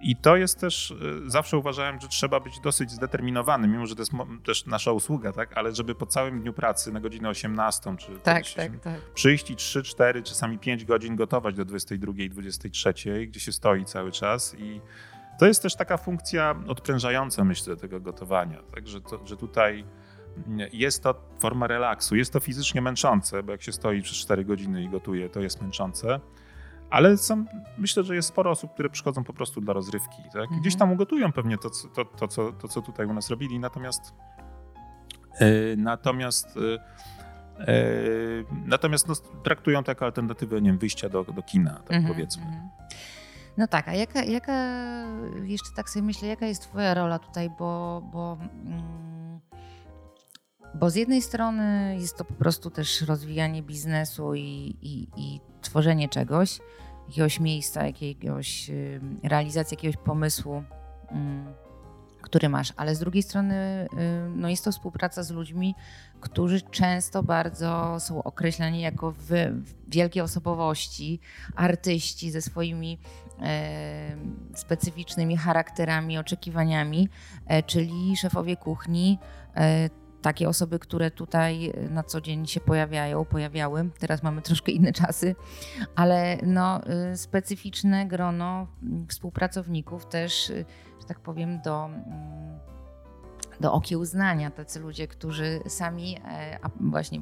I 0.00 0.16
to 0.16 0.36
jest 0.36 0.60
też, 0.60 0.90
y, 0.90 1.30
zawsze 1.30 1.58
uważałem, 1.58 2.00
że 2.00 2.08
trzeba 2.08 2.40
być 2.40 2.60
dosyć 2.60 2.90
zdeterminowany, 2.90 3.68
mimo 3.68 3.86
że 3.86 3.94
to 3.94 4.02
jest 4.02 4.12
też 4.44 4.66
nasza 4.66 4.92
usługa, 4.92 5.32
tak? 5.32 5.58
Ale 5.58 5.74
żeby 5.74 5.94
po 5.94 6.06
całym 6.06 6.40
dniu 6.40 6.52
pracy 6.52 6.92
na 6.92 7.00
godzinę 7.00 7.28
18 7.28 7.96
czy 7.96 8.12
tak, 8.12 8.44
tak, 8.56 8.80
tak. 8.80 9.00
przyjść 9.14 9.50
i 9.50 9.56
3, 9.56 9.82
4, 9.82 10.22
czasami 10.22 10.58
5 10.58 10.84
godzin 10.84 11.16
gotować 11.16 11.54
do 11.54 11.64
22, 11.64 12.12
23, 12.30 12.94
gdzie 13.26 13.40
się 13.40 13.52
stoi 13.52 13.84
cały 13.84 14.12
czas 14.12 14.56
i 14.58 14.80
to 15.38 15.46
jest 15.46 15.62
też 15.62 15.76
taka 15.76 15.96
funkcja 15.96 16.54
odprężająca, 16.68 17.44
myślę, 17.44 17.76
tego 17.76 18.00
gotowania. 18.00 18.62
Także 18.74 19.00
to, 19.00 19.26
że 19.26 19.36
tutaj 19.36 19.84
jest 20.72 21.02
to 21.02 21.14
forma 21.38 21.66
relaksu. 21.66 22.16
Jest 22.16 22.32
to 22.32 22.40
fizycznie 22.40 22.82
męczące, 22.82 23.42
bo 23.42 23.52
jak 23.52 23.62
się 23.62 23.72
stoi 23.72 24.02
przez 24.02 24.16
4 24.16 24.44
godziny 24.44 24.82
i 24.82 24.88
gotuje, 24.88 25.28
to 25.28 25.40
jest 25.40 25.62
męczące. 25.62 26.20
Ale 26.90 27.16
są, 27.16 27.44
myślę, 27.78 28.04
że 28.04 28.14
jest 28.14 28.28
sporo 28.28 28.50
osób, 28.50 28.74
które 28.74 28.90
przychodzą 28.90 29.24
po 29.24 29.32
prostu 29.32 29.60
dla 29.60 29.74
rozrywki. 29.74 30.22
Tak? 30.22 30.42
Mhm. 30.42 30.60
Gdzieś 30.60 30.76
tam 30.76 30.92
ugotują 30.92 31.32
pewnie 31.32 31.58
to, 31.58 31.70
to, 31.94 32.04
to, 32.04 32.28
co, 32.28 32.52
to, 32.52 32.68
co 32.68 32.82
tutaj 32.82 33.06
u 33.06 33.12
nas 33.12 33.30
robili, 33.30 33.58
natomiast 33.58 34.14
yy, 35.40 35.76
natomiast 35.76 36.56
yy, 36.56 36.78
yy, 37.66 38.44
natomiast 38.66 39.08
no, 39.08 39.14
traktują 39.42 39.84
to 39.84 39.90
jako 39.90 40.04
alternatywę 40.04 40.60
nie 40.60 40.70
wiem, 40.70 40.78
wyjścia 40.78 41.08
do, 41.08 41.24
do 41.24 41.42
kina, 41.42 41.74
tak 41.74 41.96
mhm. 41.96 42.14
powiedzmy. 42.14 42.42
Mhm. 42.42 42.68
No 43.58 43.66
tak, 43.66 43.88
a 43.88 43.94
jaka, 43.94 44.24
jaka, 44.24 44.52
jeszcze 45.44 45.68
tak 45.76 45.90
sobie 45.90 46.02
myślę, 46.06 46.28
jaka 46.28 46.46
jest 46.46 46.62
twoja 46.62 46.94
rola 46.94 47.18
tutaj, 47.18 47.50
bo, 47.58 48.02
bo 48.12 48.38
mm, 48.66 49.17
bo 50.74 50.90
z 50.90 50.94
jednej 50.94 51.22
strony 51.22 51.96
jest 52.00 52.16
to 52.16 52.24
po 52.24 52.34
prostu 52.34 52.70
też 52.70 53.02
rozwijanie 53.02 53.62
biznesu 53.62 54.34
i, 54.34 54.76
i, 54.82 55.08
i 55.16 55.40
tworzenie 55.62 56.08
czegoś, 56.08 56.58
jakiegoś 57.08 57.40
miejsca, 57.40 57.86
jakiegoś 57.86 58.70
realizacji 59.22 59.74
jakiegoś 59.74 59.96
pomysłu, 59.96 60.62
który 62.22 62.48
masz, 62.48 62.72
ale 62.76 62.94
z 62.94 62.98
drugiej 62.98 63.22
strony 63.22 63.88
no 64.36 64.48
jest 64.48 64.64
to 64.64 64.72
współpraca 64.72 65.22
z 65.22 65.30
ludźmi, 65.30 65.74
którzy 66.20 66.60
często 66.60 67.22
bardzo 67.22 67.96
są 68.00 68.22
określani 68.22 68.80
jako 68.80 69.14
wielkie 69.88 70.24
osobowości, 70.24 71.20
artyści 71.56 72.30
ze 72.30 72.42
swoimi 72.42 72.98
e, 73.42 74.16
specyficznymi 74.54 75.36
charakterami, 75.36 76.18
oczekiwaniami, 76.18 77.08
czyli 77.66 78.16
szefowie 78.16 78.56
kuchni 78.56 79.18
takie 80.22 80.48
osoby, 80.48 80.78
które 80.78 81.10
tutaj 81.10 81.72
na 81.90 82.02
co 82.02 82.20
dzień 82.20 82.46
się 82.46 82.60
pojawiają, 82.60 83.24
pojawiały. 83.24 83.90
Teraz 83.98 84.22
mamy 84.22 84.42
troszkę 84.42 84.72
inne 84.72 84.92
czasy, 84.92 85.34
ale 85.94 86.38
no, 86.42 86.80
y, 87.12 87.16
specyficzne 87.16 88.06
grono 88.06 88.66
współpracowników 89.08 90.06
też, 90.06 90.50
y, 90.50 90.64
że 91.00 91.06
tak 91.06 91.20
powiem, 91.20 91.60
do, 91.60 91.84
mm, 91.84 92.58
do 93.60 93.72
okiełznania. 93.72 94.50
Tacy 94.50 94.80
ludzie, 94.80 95.08
którzy 95.08 95.60
sami 95.68 96.16
e, 96.24 96.58
właśnie 96.80 97.20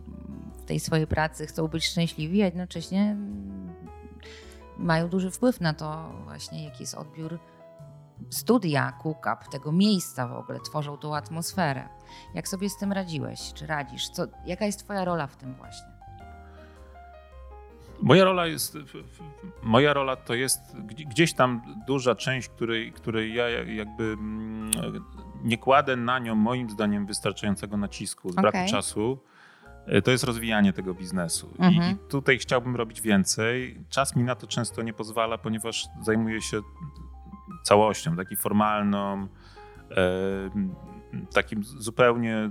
w 0.59 0.65
tej 0.65 0.81
swojej 0.81 1.07
pracy 1.07 1.47
chcą 1.47 1.69
być 1.69 1.87
szczęśliwi, 1.87 2.43
a 2.43 2.45
jednocześnie 2.45 3.03
mm, 3.03 3.75
mają 4.79 5.09
duży 5.09 5.31
wpływ 5.31 5.61
na 5.61 5.75
to 5.75 6.13
właśnie, 6.25 6.65
jaki 6.65 6.83
jest 6.83 6.95
odbiór 6.95 7.39
studia 8.31 8.93
KUKAP, 8.93 9.49
tego 9.49 9.73
miejsca 9.73 10.29
w 10.29 10.33
ogóle, 10.33 10.61
tworzą 10.61 10.97
tą 10.97 11.17
atmosferę. 11.17 11.89
Jak 12.35 12.49
sobie 12.49 12.71
z 12.71 12.77
tym 12.77 12.93
radziłeś? 12.93 13.53
Czy 13.55 13.67
radzisz? 13.67 14.09
Co, 14.09 14.27
jaka 14.47 14.67
jest 14.67 14.85
Twoja 14.85 15.05
rola 15.05 15.27
w 15.27 15.37
tym 15.37 15.55
właśnie? 15.55 15.97
Moja 18.03 18.25
rola 18.25 18.47
jest, 18.47 18.79
moja 19.63 19.93
rola 19.93 20.17
to 20.17 20.35
jest 20.35 20.61
gdzieś 20.87 21.35
tam 21.35 21.63
duża 21.87 22.15
część, 22.15 22.49
której, 22.49 22.93
której 22.93 23.35
ja 23.35 23.49
jakby 23.49 24.05
mm, 24.05 24.71
nie 25.45 25.59
kładę 25.59 25.97
na 25.97 26.19
nią 26.19 26.35
moim 26.35 26.71
zdaniem 26.71 27.07
wystarczającego 27.07 27.77
nacisku 27.77 28.33
z 28.33 28.35
braku 28.35 28.59
okay. 28.59 28.69
czasu. 28.69 29.19
E, 29.87 30.03
to 30.03 30.11
jest 30.11 30.25
rozwijanie 30.25 30.73
tego 30.73 30.95
biznesu. 30.95 31.51
Mhm. 31.59 31.93
I, 31.93 32.11
tutaj 32.11 32.39
chciałbym 32.39 32.77
robić 32.77 33.01
więcej. 33.01 33.85
Czas 33.91 34.17
mi 34.17 34.25
na 34.25 34.35
to 34.35 34.47
często 34.47 34.83
nie 34.83 34.93
pozwala, 34.93 35.39
ponieważ 35.39 35.89
zajmuję 36.03 36.43
się 36.43 36.61
całością, 37.67 38.17
taki 38.17 38.37
formalną, 38.37 39.29
e, 39.91 39.97
takim 41.35 41.65
zupełnie 41.65 42.51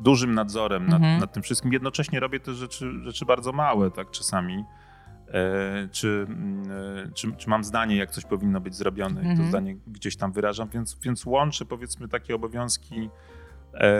dużym 0.00 0.34
nadzorem 0.34 0.86
nad, 0.86 0.96
mhm. 0.96 1.20
nad, 1.20 1.32
tym 1.32 1.42
wszystkim. 1.42 1.72
Jednocześnie 1.72 2.20
robię 2.20 2.40
też 2.40 2.56
rzeczy, 2.56 3.02
rzeczy 3.02 3.24
bardzo 3.24 3.52
małe, 3.52 3.90
tak 3.90 4.10
czasami. 4.10 4.64
E, 5.28 5.88
czy, 5.92 6.26
e, 7.06 7.12
czy, 7.12 7.32
czy, 7.32 7.50
mam 7.50 7.64
zdanie, 7.64 7.96
jak 7.96 8.10
coś 8.10 8.24
powinno 8.24 8.60
być 8.60 8.74
zrobione, 8.74 9.20
mhm. 9.20 9.36
i 9.36 9.38
to 9.38 9.48
zdanie 9.48 9.76
gdzieś 9.86 10.16
tam 10.16 10.32
wyrażam, 10.32 10.68
więc, 10.68 10.98
więc 11.02 11.26
łączę 11.26 11.64
powiedzmy 11.64 12.08
takie 12.08 12.34
obowiązki 12.34 13.10
e, 13.74 13.90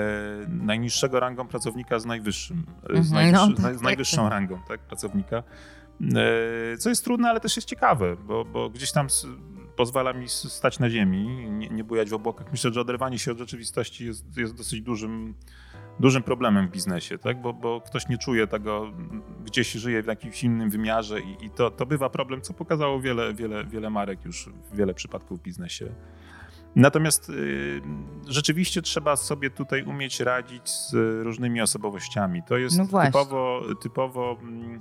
najniższego 0.48 1.20
rangą 1.20 1.46
pracownika 1.46 1.98
z 1.98 2.06
najwyższym, 2.06 2.66
mhm. 2.82 3.04
z, 3.04 3.10
najwyższy, 3.12 3.50
no, 3.50 3.62
tak, 3.62 3.78
z, 3.78 3.82
najwyższą 3.82 4.22
tak. 4.22 4.30
rangą 4.30 4.58
tak, 4.68 4.80
pracownika. 4.80 5.42
E, 6.72 6.76
co 6.78 6.88
jest 6.88 7.04
trudne, 7.04 7.30
ale 7.30 7.40
też 7.40 7.56
jest 7.56 7.68
ciekawe, 7.68 8.16
bo, 8.16 8.44
bo 8.44 8.70
gdzieś 8.70 8.92
tam 8.92 9.06
pozwala 9.80 10.12
mi 10.12 10.28
stać 10.28 10.78
na 10.78 10.90
ziemi, 10.90 11.50
nie, 11.50 11.68
nie 11.68 11.84
bujać 11.84 12.10
w 12.10 12.14
obłokach. 12.14 12.46
Myślę, 12.52 12.72
że 12.72 12.80
oderwanie 12.80 13.18
się 13.18 13.32
od 13.32 13.38
rzeczywistości 13.38 14.06
jest, 14.06 14.36
jest 14.36 14.54
dosyć 14.54 14.80
dużym, 14.80 15.34
dużym 16.00 16.22
problemem 16.22 16.68
w 16.68 16.70
biznesie, 16.70 17.18
tak? 17.18 17.40
bo, 17.40 17.52
bo 17.52 17.80
ktoś 17.80 18.08
nie 18.08 18.18
czuje 18.18 18.46
tego, 18.46 18.92
gdzieś 19.44 19.72
żyje 19.72 20.02
w 20.02 20.06
jakimś 20.06 20.44
innym 20.44 20.70
wymiarze 20.70 21.20
i, 21.20 21.44
i 21.44 21.50
to, 21.50 21.70
to 21.70 21.86
bywa 21.86 22.10
problem, 22.10 22.40
co 22.40 22.54
pokazało 22.54 23.00
wiele, 23.00 23.34
wiele, 23.34 23.64
wiele 23.64 23.90
marek 23.90 24.24
już, 24.24 24.48
wiele 24.72 24.94
przypadków 24.94 25.38
w 25.38 25.42
biznesie. 25.42 25.94
Natomiast 26.76 27.30
y, 27.30 27.82
rzeczywiście 28.28 28.82
trzeba 28.82 29.16
sobie 29.16 29.50
tutaj 29.50 29.82
umieć 29.82 30.20
radzić 30.20 30.70
z 30.70 30.94
różnymi 31.24 31.60
osobowościami. 31.60 32.42
To 32.48 32.56
jest 32.56 32.78
no 32.78 33.04
typowo, 33.04 33.62
typowo 33.82 34.36
mm, 34.42 34.78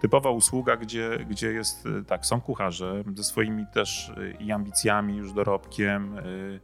typowa 0.00 0.30
usługa, 0.30 0.76
gdzie, 0.76 1.26
gdzie 1.30 1.52
jest, 1.52 1.86
y, 1.86 2.04
tak, 2.04 2.26
są 2.26 2.40
kucharze 2.40 3.04
ze 3.16 3.24
swoimi 3.24 3.66
też 3.66 4.08
y, 4.08 4.36
i 4.40 4.52
ambicjami, 4.52 5.16
już 5.16 5.32
dorobkiem, 5.32 6.18
y, 6.18 6.60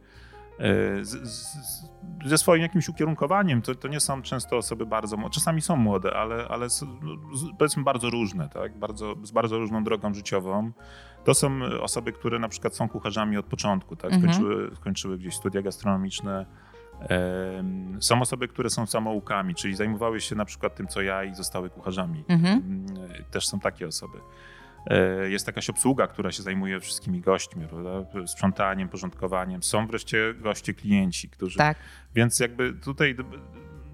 z, 1.01 1.29
z, 1.29 1.57
ze 2.25 2.37
swoim 2.37 2.61
jakimś 2.61 2.89
ukierunkowaniem. 2.89 3.61
To, 3.61 3.75
to 3.75 3.87
nie 3.87 3.99
są 3.99 4.21
często 4.21 4.57
osoby 4.57 4.85
bardzo, 4.85 5.29
czasami 5.29 5.61
są 5.61 5.75
młode, 5.75 6.15
ale, 6.15 6.47
ale 6.47 6.67
powiedzmy 7.57 7.83
bardzo 7.83 8.09
różne, 8.09 8.49
tak? 8.49 8.77
bardzo, 8.77 9.15
z 9.23 9.31
bardzo 9.31 9.57
różną 9.57 9.83
drogą 9.83 10.13
życiową. 10.13 10.71
To 11.23 11.33
są 11.33 11.59
osoby, 11.81 12.11
które 12.11 12.39
na 12.39 12.49
przykład 12.49 12.75
są 12.75 12.89
kucharzami 12.89 13.37
od 13.37 13.45
początku, 13.45 13.95
tak? 13.95 14.13
Mhm. 14.13 14.33
skończyły, 14.33 14.75
skończyły 14.75 15.17
gdzieś 15.17 15.35
studia 15.35 15.61
gastronomiczne, 15.61 16.45
są 17.99 18.21
osoby, 18.21 18.47
które 18.47 18.69
są 18.69 18.85
samoukami, 18.85 19.55
czyli 19.55 19.75
zajmowały 19.75 20.21
się 20.21 20.35
na 20.35 20.45
przykład 20.45 20.75
tym, 20.75 20.87
co 20.87 21.01
ja 21.01 21.23
i 21.23 21.35
zostały 21.35 21.69
kucharzami. 21.69 22.23
Mhm. 22.27 22.85
Też 23.31 23.47
są 23.47 23.59
takie 23.59 23.87
osoby. 23.87 24.17
E, 24.87 25.29
jest 25.29 25.47
jakaś 25.47 25.69
obsługa, 25.69 26.07
która 26.07 26.31
się 26.31 26.43
zajmuje 26.43 26.79
wszystkimi 26.79 27.21
gośćmi, 27.21 27.67
prawda? 27.67 27.89
sprzątaniem, 28.27 28.89
porządkowaniem. 28.89 29.63
Są 29.63 29.87
wreszcie 29.87 30.33
goście, 30.33 30.73
klienci, 30.73 31.29
którzy. 31.29 31.57
Tak. 31.57 31.77
Więc 32.15 32.39
jakby 32.39 32.73
tutaj 32.73 33.15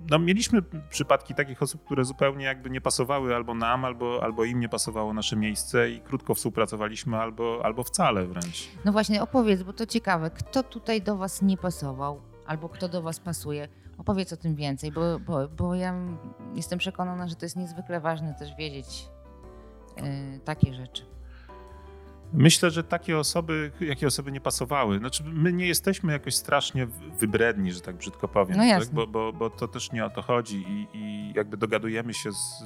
no, 0.09 0.19
mieliśmy 0.19 0.61
przypadki 0.89 1.35
takich 1.35 1.61
osób, 1.61 1.85
które 1.85 2.05
zupełnie 2.05 2.45
jakby 2.45 2.69
nie 2.69 2.81
pasowały 2.81 3.35
albo 3.35 3.53
nam, 3.53 3.85
albo, 3.85 4.23
albo 4.23 4.43
im 4.43 4.59
nie 4.59 4.69
pasowało 4.69 5.13
nasze 5.13 5.35
miejsce 5.35 5.91
i 5.91 5.99
krótko 5.99 6.35
współpracowaliśmy, 6.35 7.17
albo, 7.17 7.61
albo 7.63 7.83
wcale 7.83 8.25
wręcz. 8.25 8.67
No 8.85 8.91
właśnie, 8.91 9.21
opowiedz, 9.21 9.63
bo 9.63 9.73
to 9.73 9.85
ciekawe, 9.85 10.29
kto 10.29 10.63
tutaj 10.63 11.01
do 11.01 11.17
was 11.17 11.41
nie 11.41 11.57
pasował? 11.57 12.30
Albo 12.51 12.69
kto 12.69 12.89
do 12.89 13.01
Was 13.01 13.19
pasuje. 13.19 13.67
Opowiedz 13.97 14.33
o 14.33 14.37
tym 14.37 14.55
więcej, 14.55 14.91
bo, 14.91 15.19
bo, 15.19 15.47
bo 15.47 15.75
ja 15.75 15.95
jestem 16.55 16.79
przekonana, 16.79 17.27
że 17.27 17.35
to 17.35 17.45
jest 17.45 17.55
niezwykle 17.55 17.99
ważne 17.99 18.33
też 18.33 18.55
wiedzieć 18.55 19.07
yy, 19.97 20.03
takie 20.45 20.73
rzeczy. 20.73 21.05
Myślę, 22.33 22.71
że 22.71 22.83
takie 22.83 23.17
osoby, 23.17 23.71
jakie 23.81 24.07
osoby 24.07 24.31
nie 24.31 24.41
pasowały. 24.41 24.97
Znaczy, 24.97 25.23
my 25.23 25.53
nie 25.53 25.67
jesteśmy 25.67 26.13
jakoś 26.13 26.35
strasznie 26.35 26.87
wybredni, 27.19 27.71
że 27.71 27.81
tak 27.81 27.95
brzydko 27.95 28.27
powiem, 28.27 28.57
no 28.57 28.63
tak? 28.63 28.89
bo, 28.89 29.07
bo, 29.07 29.33
bo 29.33 29.49
to 29.49 29.67
też 29.67 29.91
nie 29.91 30.05
o 30.05 30.09
to 30.09 30.21
chodzi 30.21 30.57
i, 30.57 30.87
i 30.97 31.33
jakby 31.35 31.57
dogadujemy 31.57 32.13
się 32.13 32.31
z, 32.31 32.63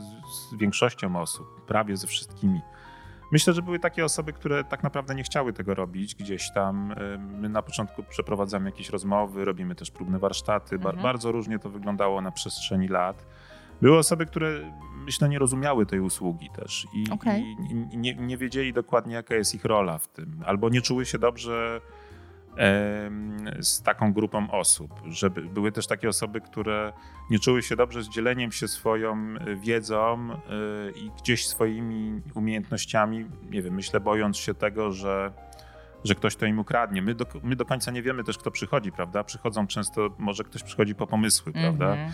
z 0.51 0.55
większością 0.59 1.21
osób, 1.21 1.65
prawie 1.65 1.97
ze 1.97 2.07
wszystkimi. 2.07 2.61
Myślę, 3.35 3.53
że 3.53 3.61
były 3.61 3.79
takie 3.79 4.05
osoby, 4.05 4.33
które 4.33 4.63
tak 4.63 4.83
naprawdę 4.83 5.15
nie 5.15 5.23
chciały 5.23 5.53
tego 5.53 5.73
robić 5.73 6.15
gdzieś 6.15 6.51
tam. 6.51 6.95
My 7.19 7.49
na 7.49 7.61
początku 7.61 8.03
przeprowadzamy 8.03 8.69
jakieś 8.69 8.89
rozmowy, 8.89 9.45
robimy 9.45 9.75
też 9.75 9.91
próbne 9.91 10.19
warsztaty. 10.19 10.75
Mhm. 10.75 11.01
Bardzo 11.01 11.31
różnie 11.31 11.59
to 11.59 11.69
wyglądało 11.69 12.21
na 12.21 12.31
przestrzeni 12.31 12.87
lat. 12.87 13.25
Były 13.81 13.97
osoby, 13.97 14.25
które 14.25 14.71
myślę 15.05 15.29
nie 15.29 15.39
rozumiały 15.39 15.85
tej 15.85 15.99
usługi 15.99 16.49
też 16.55 16.87
i, 16.93 17.11
okay. 17.11 17.39
i 17.39 17.97
nie, 17.97 18.15
nie 18.15 18.37
wiedzieli 18.37 18.73
dokładnie, 18.73 19.15
jaka 19.15 19.35
jest 19.35 19.55
ich 19.55 19.65
rola 19.65 19.97
w 19.97 20.07
tym, 20.07 20.43
albo 20.45 20.69
nie 20.69 20.81
czuły 20.81 21.05
się 21.05 21.19
dobrze 21.19 21.81
z 23.59 23.81
taką 23.81 24.13
grupą 24.13 24.51
osób. 24.51 25.01
Żeby 25.05 25.41
były 25.41 25.71
też 25.71 25.87
takie 25.87 26.09
osoby, 26.09 26.41
które 26.41 26.93
nie 27.29 27.39
czuły 27.39 27.63
się 27.63 27.75
dobrze 27.75 28.03
z 28.03 28.09
dzieleniem 28.09 28.51
się 28.51 28.67
swoją 28.67 29.15
e, 29.15 29.55
wiedzą 29.55 30.29
e, 30.31 30.37
i 30.91 31.11
gdzieś 31.21 31.47
swoimi 31.47 32.21
umiejętnościami, 32.33 33.25
nie 33.49 33.61
wiem, 33.61 33.73
myślę, 33.73 33.99
bojąc 33.99 34.37
się 34.37 34.53
tego, 34.53 34.91
że, 34.91 35.31
że 36.03 36.15
ktoś 36.15 36.35
to 36.35 36.45
im 36.45 36.59
ukradnie. 36.59 37.01
My 37.01 37.15
do, 37.15 37.25
my 37.43 37.55
do 37.55 37.65
końca 37.65 37.91
nie 37.91 38.01
wiemy 38.01 38.23
też, 38.23 38.37
kto 38.37 38.51
przychodzi, 38.51 38.91
prawda? 38.91 39.23
Przychodzą 39.23 39.67
często, 39.67 40.09
może 40.17 40.43
ktoś 40.43 40.63
przychodzi 40.63 40.95
po 40.95 41.07
pomysły, 41.07 41.53
prawda? 41.53 41.91
Mhm. 41.91 42.11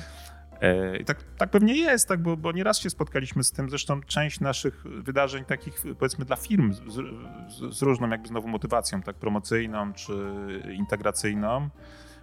I 1.02 1.06
tak, 1.06 1.24
tak 1.38 1.50
pewnie 1.50 1.78
jest, 1.78 2.08
tak, 2.08 2.22
bo, 2.22 2.38
bo 2.38 2.52
nieraz 2.52 2.80
się 2.80 2.90
spotkaliśmy 2.90 3.44
z 3.44 3.52
tym. 3.52 3.70
Zresztą 3.70 4.02
część 4.02 4.40
naszych 4.40 4.84
wydarzeń, 4.84 5.46
takich 5.46 5.84
powiedzmy 6.00 6.26
dla 6.26 6.36
firm, 6.36 6.74
z, 6.74 6.78
z, 6.78 7.78
z 7.78 7.82
różną 7.82 8.10
jakby 8.10 8.28
znowu 8.28 8.48
motywacją, 8.48 9.02
tak 9.02 9.16
promocyjną 9.16 9.94
czy 9.94 10.14
integracyjną, 10.78 11.70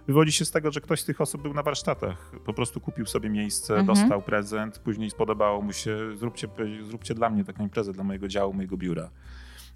wywodzi 0.07 0.31
się 0.31 0.45
z 0.45 0.51
tego, 0.51 0.71
że 0.71 0.81
ktoś 0.81 1.01
z 1.01 1.05
tych 1.05 1.21
osób 1.21 1.41
był 1.41 1.53
na 1.53 1.63
warsztatach. 1.63 2.31
Po 2.45 2.53
prostu 2.53 2.79
kupił 2.81 3.05
sobie 3.05 3.29
miejsce, 3.29 3.75
Mhm. 3.77 3.97
dostał 3.97 4.21
prezent, 4.21 4.79
później 4.79 5.09
spodobało 5.09 5.61
mu 5.61 5.73
się, 5.73 5.97
zróbcie, 6.17 6.47
zróbcie 6.83 7.13
dla 7.13 7.29
mnie 7.29 7.43
taką 7.45 7.63
imprezę, 7.63 7.93
dla 7.93 8.03
mojego 8.03 8.27
działu, 8.27 8.53
mojego 8.53 8.77
biura. 8.77 9.09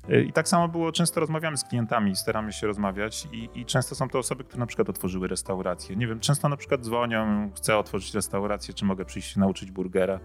E, 0.09 0.21
I 0.21 0.33
tak 0.33 0.47
samo 0.47 0.67
było, 0.67 0.91
często 0.91 1.19
rozmawiamy 1.19 1.57
z 1.57 1.63
klientami, 1.63 2.15
staramy 2.15 2.53
się 2.53 2.67
rozmawiać 2.67 3.27
i, 3.31 3.49
i 3.55 3.65
często 3.65 3.95
są 3.95 4.09
to 4.09 4.19
osoby, 4.19 4.43
które 4.43 4.59
na 4.59 4.65
przykład 4.65 4.89
otworzyły 4.89 5.27
restaurację. 5.27 5.95
Nie 5.95 6.07
wiem, 6.07 6.19
często 6.19 6.49
na 6.49 6.57
przykład 6.57 6.81
dzwonią, 6.81 7.51
chcę 7.55 7.77
otworzyć 7.77 8.13
restaurację, 8.13 8.73
czy 8.73 8.85
mogę 8.85 9.05
przyjść 9.05 9.33
się 9.33 9.39
nauczyć 9.39 9.71
burgera. 9.71 10.19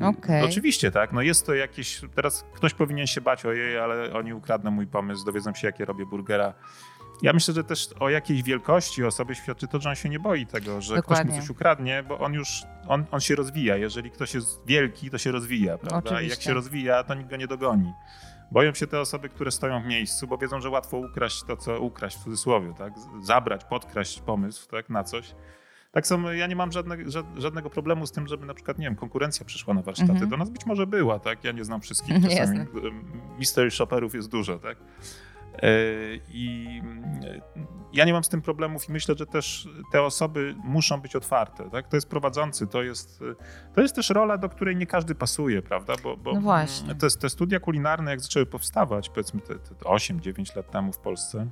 E, 0.00 0.06
Okej. 0.06 0.44
Oczywiście, 0.44 0.90
tak. 0.90 1.12
No 1.12 1.22
jest 1.22 1.46
to 1.46 1.54
jakieś. 1.54 2.00
Teraz 2.14 2.44
ktoś 2.54 2.74
powinien 2.74 3.06
się 3.06 3.20
bać, 3.20 3.46
ojej, 3.46 3.78
ale 3.78 4.12
oni 4.12 4.34
ukradną 4.34 4.70
mój 4.70 4.86
pomysł, 4.86 5.24
dowiedzą 5.24 5.54
się, 5.54 5.66
jakie 5.66 5.84
robię 5.84 6.06
burgera. 6.06 6.54
Ja 7.22 7.32
myślę, 7.32 7.54
że 7.54 7.64
też 7.64 7.88
o 8.00 8.10
jakiejś 8.10 8.42
wielkości 8.42 9.04
osoby 9.04 9.34
świadczy 9.34 9.68
to, 9.68 9.80
że 9.80 9.88
on 9.88 9.94
się 9.94 10.08
nie 10.08 10.18
boi 10.18 10.46
tego, 10.46 10.80
że 10.80 10.92
ktoś 10.92 11.02
Dokładnie. 11.02 11.34
mu 11.34 11.40
coś 11.40 11.50
ukradnie, 11.50 12.02
bo 12.02 12.18
on 12.18 12.34
już, 12.34 12.62
on, 12.88 13.04
on 13.10 13.20
się 13.20 13.34
rozwija. 13.34 13.76
Jeżeli 13.76 14.10
ktoś 14.10 14.34
jest 14.34 14.60
wielki, 14.66 15.10
to 15.10 15.18
się 15.18 15.32
rozwija, 15.32 15.78
prawda? 15.78 16.10
I 16.10 16.12
jak 16.12 16.14
Oczywiście. 16.14 16.44
się 16.44 16.54
rozwija, 16.54 17.04
to 17.04 17.14
nikt 17.14 17.30
go 17.30 17.36
nie 17.36 17.46
dogoni. 17.46 17.92
Boją 18.50 18.74
się 18.74 18.86
te 18.86 19.00
osoby, 19.00 19.28
które 19.28 19.50
stoją 19.50 19.82
w 19.82 19.86
miejscu, 19.86 20.26
bo 20.26 20.38
wiedzą, 20.38 20.60
że 20.60 20.70
łatwo 20.70 20.96
ukraść 20.98 21.42
to, 21.42 21.56
co 21.56 21.80
ukraść 21.80 22.16
w 22.18 22.24
cudzysłowie, 22.24 22.74
tak? 22.78 22.92
Zabrać, 23.22 23.64
podkraść 23.64 24.20
pomysł, 24.20 24.68
tak? 24.68 24.90
Na 24.90 25.04
coś. 25.04 25.34
Tak 25.92 26.06
samo 26.06 26.32
ja 26.32 26.46
nie 26.46 26.56
mam 26.56 26.72
żadne, 26.72 26.96
ża- 26.96 27.40
żadnego 27.40 27.70
problemu 27.70 28.06
z 28.06 28.12
tym, 28.12 28.26
żeby 28.26 28.46
na 28.46 28.54
przykład, 28.54 28.78
nie 28.78 28.86
wiem, 28.86 28.96
konkurencja 28.96 29.46
przyszła 29.46 29.74
na 29.74 29.82
warsztaty. 29.82 30.12
Mhm. 30.12 30.30
Do 30.30 30.36
nas 30.36 30.50
być 30.50 30.66
może 30.66 30.86
była, 30.86 31.18
tak? 31.18 31.44
Ja 31.44 31.52
nie 31.52 31.64
znam 31.64 31.80
wszystkich. 31.80 32.14
Czasami 32.22 32.58
em, 32.60 32.66
mystery 33.38 33.70
shopperów 33.70 34.14
jest 34.14 34.28
dużo, 34.30 34.58
tak? 34.58 34.78
E, 35.62 35.68
I 36.28 36.66
e, 37.24 37.40
ja 37.92 38.04
nie 38.04 38.12
mam 38.12 38.24
z 38.24 38.28
tym 38.28 38.42
problemów 38.42 38.88
i 38.88 38.92
myślę, 38.92 39.14
że 39.18 39.26
też 39.26 39.68
te 39.92 40.02
osoby 40.02 40.54
muszą 40.64 41.00
być 41.00 41.16
otwarte. 41.16 41.70
Tak? 41.70 41.88
To 41.88 41.96
jest 41.96 42.08
prowadzący, 42.08 42.66
to 42.66 42.82
jest, 42.82 43.22
e, 43.22 43.74
to 43.74 43.80
jest 43.80 43.94
też 43.94 44.10
rola, 44.10 44.38
do 44.38 44.48
której 44.48 44.76
nie 44.76 44.86
każdy 44.86 45.14
pasuje, 45.14 45.62
prawda? 45.62 45.94
Bo, 46.02 46.16
bo 46.16 46.32
No 46.32 46.40
właśnie. 46.40 46.94
Te, 46.94 47.10
te 47.10 47.28
studia 47.28 47.60
kulinarne, 47.60 48.10
jak 48.10 48.20
zaczęły 48.20 48.46
powstawać, 48.46 49.08
powiedzmy 49.08 49.40
te, 49.40 49.58
te 49.58 49.74
8-9 49.84 50.56
lat 50.56 50.70
temu 50.70 50.92
w 50.92 50.98
Polsce, 50.98 51.46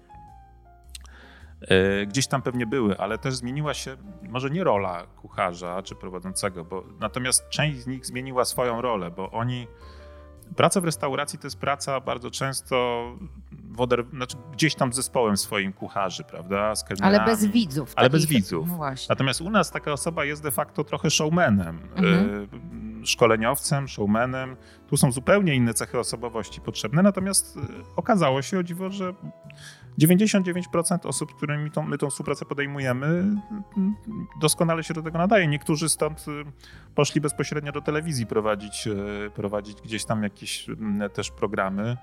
e, 1.60 2.06
gdzieś 2.06 2.26
tam 2.26 2.42
pewnie 2.42 2.66
były, 2.66 2.98
ale 2.98 3.18
też 3.18 3.34
zmieniła 3.34 3.74
się 3.74 3.96
może 4.28 4.50
nie 4.50 4.64
rola 4.64 5.06
kucharza 5.06 5.82
czy 5.82 5.94
prowadzącego, 5.94 6.64
bo 6.64 6.84
natomiast 7.00 7.48
część 7.48 7.78
z 7.78 7.86
nich 7.86 8.06
zmieniła 8.06 8.44
swoją 8.44 8.82
rolę, 8.82 9.10
bo 9.10 9.30
oni 9.30 9.66
Praca 10.56 10.80
w 10.80 10.84
restauracji 10.84 11.38
to 11.38 11.46
jest 11.46 11.56
praca 11.56 12.00
bardzo 12.00 12.30
często 12.30 13.04
znaczy 14.12 14.36
gdzieś 14.52 14.74
tam 14.74 14.92
z 14.92 14.96
zespołem 14.96 15.36
swoim 15.36 15.72
kucharzy, 15.72 16.24
prawda? 16.24 16.74
Z 16.74 16.84
kelnerami. 16.84 17.16
Ale 17.16 17.26
bez 17.26 17.44
widzów. 17.46 17.92
Ale 17.96 18.10
bez 18.10 18.26
widzów. 18.26 18.68
No. 18.68 18.78
Natomiast 19.08 19.40
u 19.40 19.50
nas 19.50 19.70
taka 19.70 19.92
osoba 19.92 20.24
jest 20.24 20.42
de 20.42 20.50
facto 20.50 20.84
trochę 20.84 21.10
showmanem, 21.10 21.78
Mhm. 21.96 22.48
Y, 23.04 23.06
szkoleniowcem, 23.06 23.88
showmanem. 23.88 24.56
Tu 24.86 24.96
są 24.96 25.12
zupełnie 25.12 25.54
inne 25.54 25.74
cechy 25.74 25.98
osobowości 25.98 26.60
potrzebne, 26.60 27.02
natomiast 27.02 27.56
y, 27.56 27.60
okazało 27.96 28.42
się 28.42 28.58
o 28.58 28.62
dziwo, 28.62 28.90
że 28.90 29.14
99% 29.98 31.06
osób, 31.06 31.32
z 31.32 31.34
którymi 31.34 31.70
tą, 31.70 31.82
my 31.82 31.98
tą 31.98 32.10
współpracę 32.10 32.44
podejmujemy, 32.44 33.06
y, 33.06 33.24
doskonale 34.40 34.84
się 34.84 34.94
do 34.94 35.02
tego 35.02 35.18
nadaje. 35.18 35.46
Niektórzy 35.46 35.88
stąd 35.88 36.24
y, 36.28 36.44
poszli 36.94 37.20
bezpośrednio 37.20 37.72
do 37.72 37.80
telewizji 37.80 38.26
prowadzić, 38.26 38.86
y, 38.86 39.30
prowadzić 39.34 39.80
gdzieś 39.80 40.04
tam 40.04 40.22
jakieś 40.22 40.66
też 41.14 41.30
programy. 41.30 41.96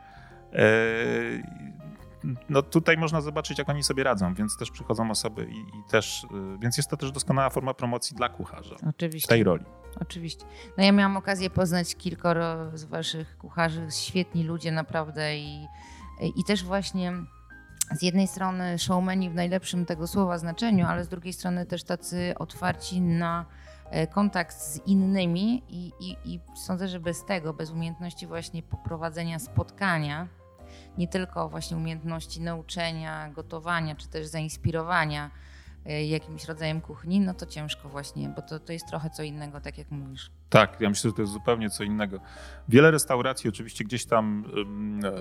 No 2.49 2.61
tutaj 2.61 2.97
można 2.97 3.21
zobaczyć, 3.21 3.59
jak 3.59 3.69
oni 3.69 3.83
sobie 3.83 4.03
radzą, 4.03 4.33
więc 4.33 4.57
też 4.57 4.71
przychodzą 4.71 5.11
osoby 5.11 5.47
i, 5.51 5.59
i 5.59 5.83
też, 5.89 6.23
y, 6.23 6.27
więc 6.59 6.77
jest 6.77 6.89
to 6.89 6.97
też 6.97 7.11
doskonała 7.11 7.49
forma 7.49 7.73
promocji 7.73 8.17
dla 8.17 8.29
kucharza 8.29 8.75
w 8.75 8.87
Oczywiście. 8.87 9.29
tej 9.29 9.43
roli. 9.43 9.65
Oczywiście. 10.01 10.45
No 10.77 10.83
ja 10.83 10.91
miałam 10.91 11.17
okazję 11.17 11.49
poznać 11.49 11.95
kilkoro 11.95 12.77
z 12.77 12.83
waszych 12.83 13.37
kucharzy, 13.37 13.87
świetni 13.89 14.43
ludzie 14.43 14.71
naprawdę 14.71 15.37
i, 15.37 15.67
i 16.35 16.43
też 16.43 16.63
właśnie 16.63 17.13
z 17.91 18.01
jednej 18.01 18.27
strony 18.27 18.79
showmeni 18.79 19.29
w 19.29 19.35
najlepszym 19.35 19.85
tego 19.85 20.07
słowa 20.07 20.37
znaczeniu, 20.37 20.85
ale 20.85 21.03
z 21.03 21.07
drugiej 21.07 21.33
strony 21.33 21.65
też 21.65 21.83
tacy 21.83 22.33
otwarci 22.39 23.01
na 23.01 23.45
e, 23.89 24.07
kontakt 24.07 24.55
z 24.55 24.87
innymi 24.87 25.63
i, 25.69 25.91
i, 25.99 26.17
i 26.33 26.39
sądzę, 26.55 26.87
że 26.87 26.99
bez 26.99 27.25
tego, 27.25 27.53
bez 27.53 27.71
umiejętności 27.71 28.27
właśnie 28.27 28.63
poprowadzenia 28.63 29.39
spotkania, 29.39 30.27
nie 30.97 31.07
tylko 31.07 31.49
właśnie 31.49 31.77
umiejętności 31.77 32.41
nauczenia, 32.41 33.29
gotowania, 33.29 33.95
czy 33.95 34.07
też 34.07 34.27
zainspirowania 34.27 35.31
e, 35.85 36.05
jakimś 36.05 36.45
rodzajem 36.45 36.81
kuchni, 36.81 37.19
no 37.19 37.33
to 37.33 37.45
ciężko 37.45 37.89
właśnie, 37.89 38.29
bo 38.29 38.41
to, 38.41 38.59
to 38.59 38.73
jest 38.73 38.87
trochę 38.87 39.09
co 39.09 39.23
innego, 39.23 39.61
tak 39.61 39.77
jak 39.77 39.91
mówisz. 39.91 40.31
Tak, 40.49 40.81
ja 40.81 40.89
myślę, 40.89 41.09
że 41.09 41.15
to 41.15 41.21
jest 41.21 41.33
zupełnie 41.33 41.69
co 41.69 41.83
innego. 41.83 42.19
Wiele 42.69 42.91
restauracji 42.91 43.49
oczywiście 43.49 43.83
gdzieś 43.83 44.05
tam 44.05 44.45
e, 45.03 45.11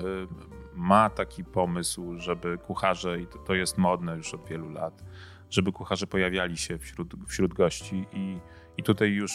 ma 0.75 1.11
taki 1.11 1.45
pomysł, 1.45 2.19
żeby 2.19 2.59
kucharze, 2.59 3.21
i 3.21 3.27
to, 3.47 3.55
jest 3.55 3.79
modne 3.79 4.17
już 4.17 4.35
od 4.35 4.49
wielu 4.49 4.71
lat, 4.71 5.05
żeby 5.51 5.73
kucharze 5.73 6.07
pojawiali 6.07 6.57
się 6.57 6.79
wśród, 6.79 7.15
wśród 7.29 7.55
gości 7.55 8.07
i, 8.13 8.39
i 8.77 8.83
tutaj 8.83 9.09
już 9.09 9.33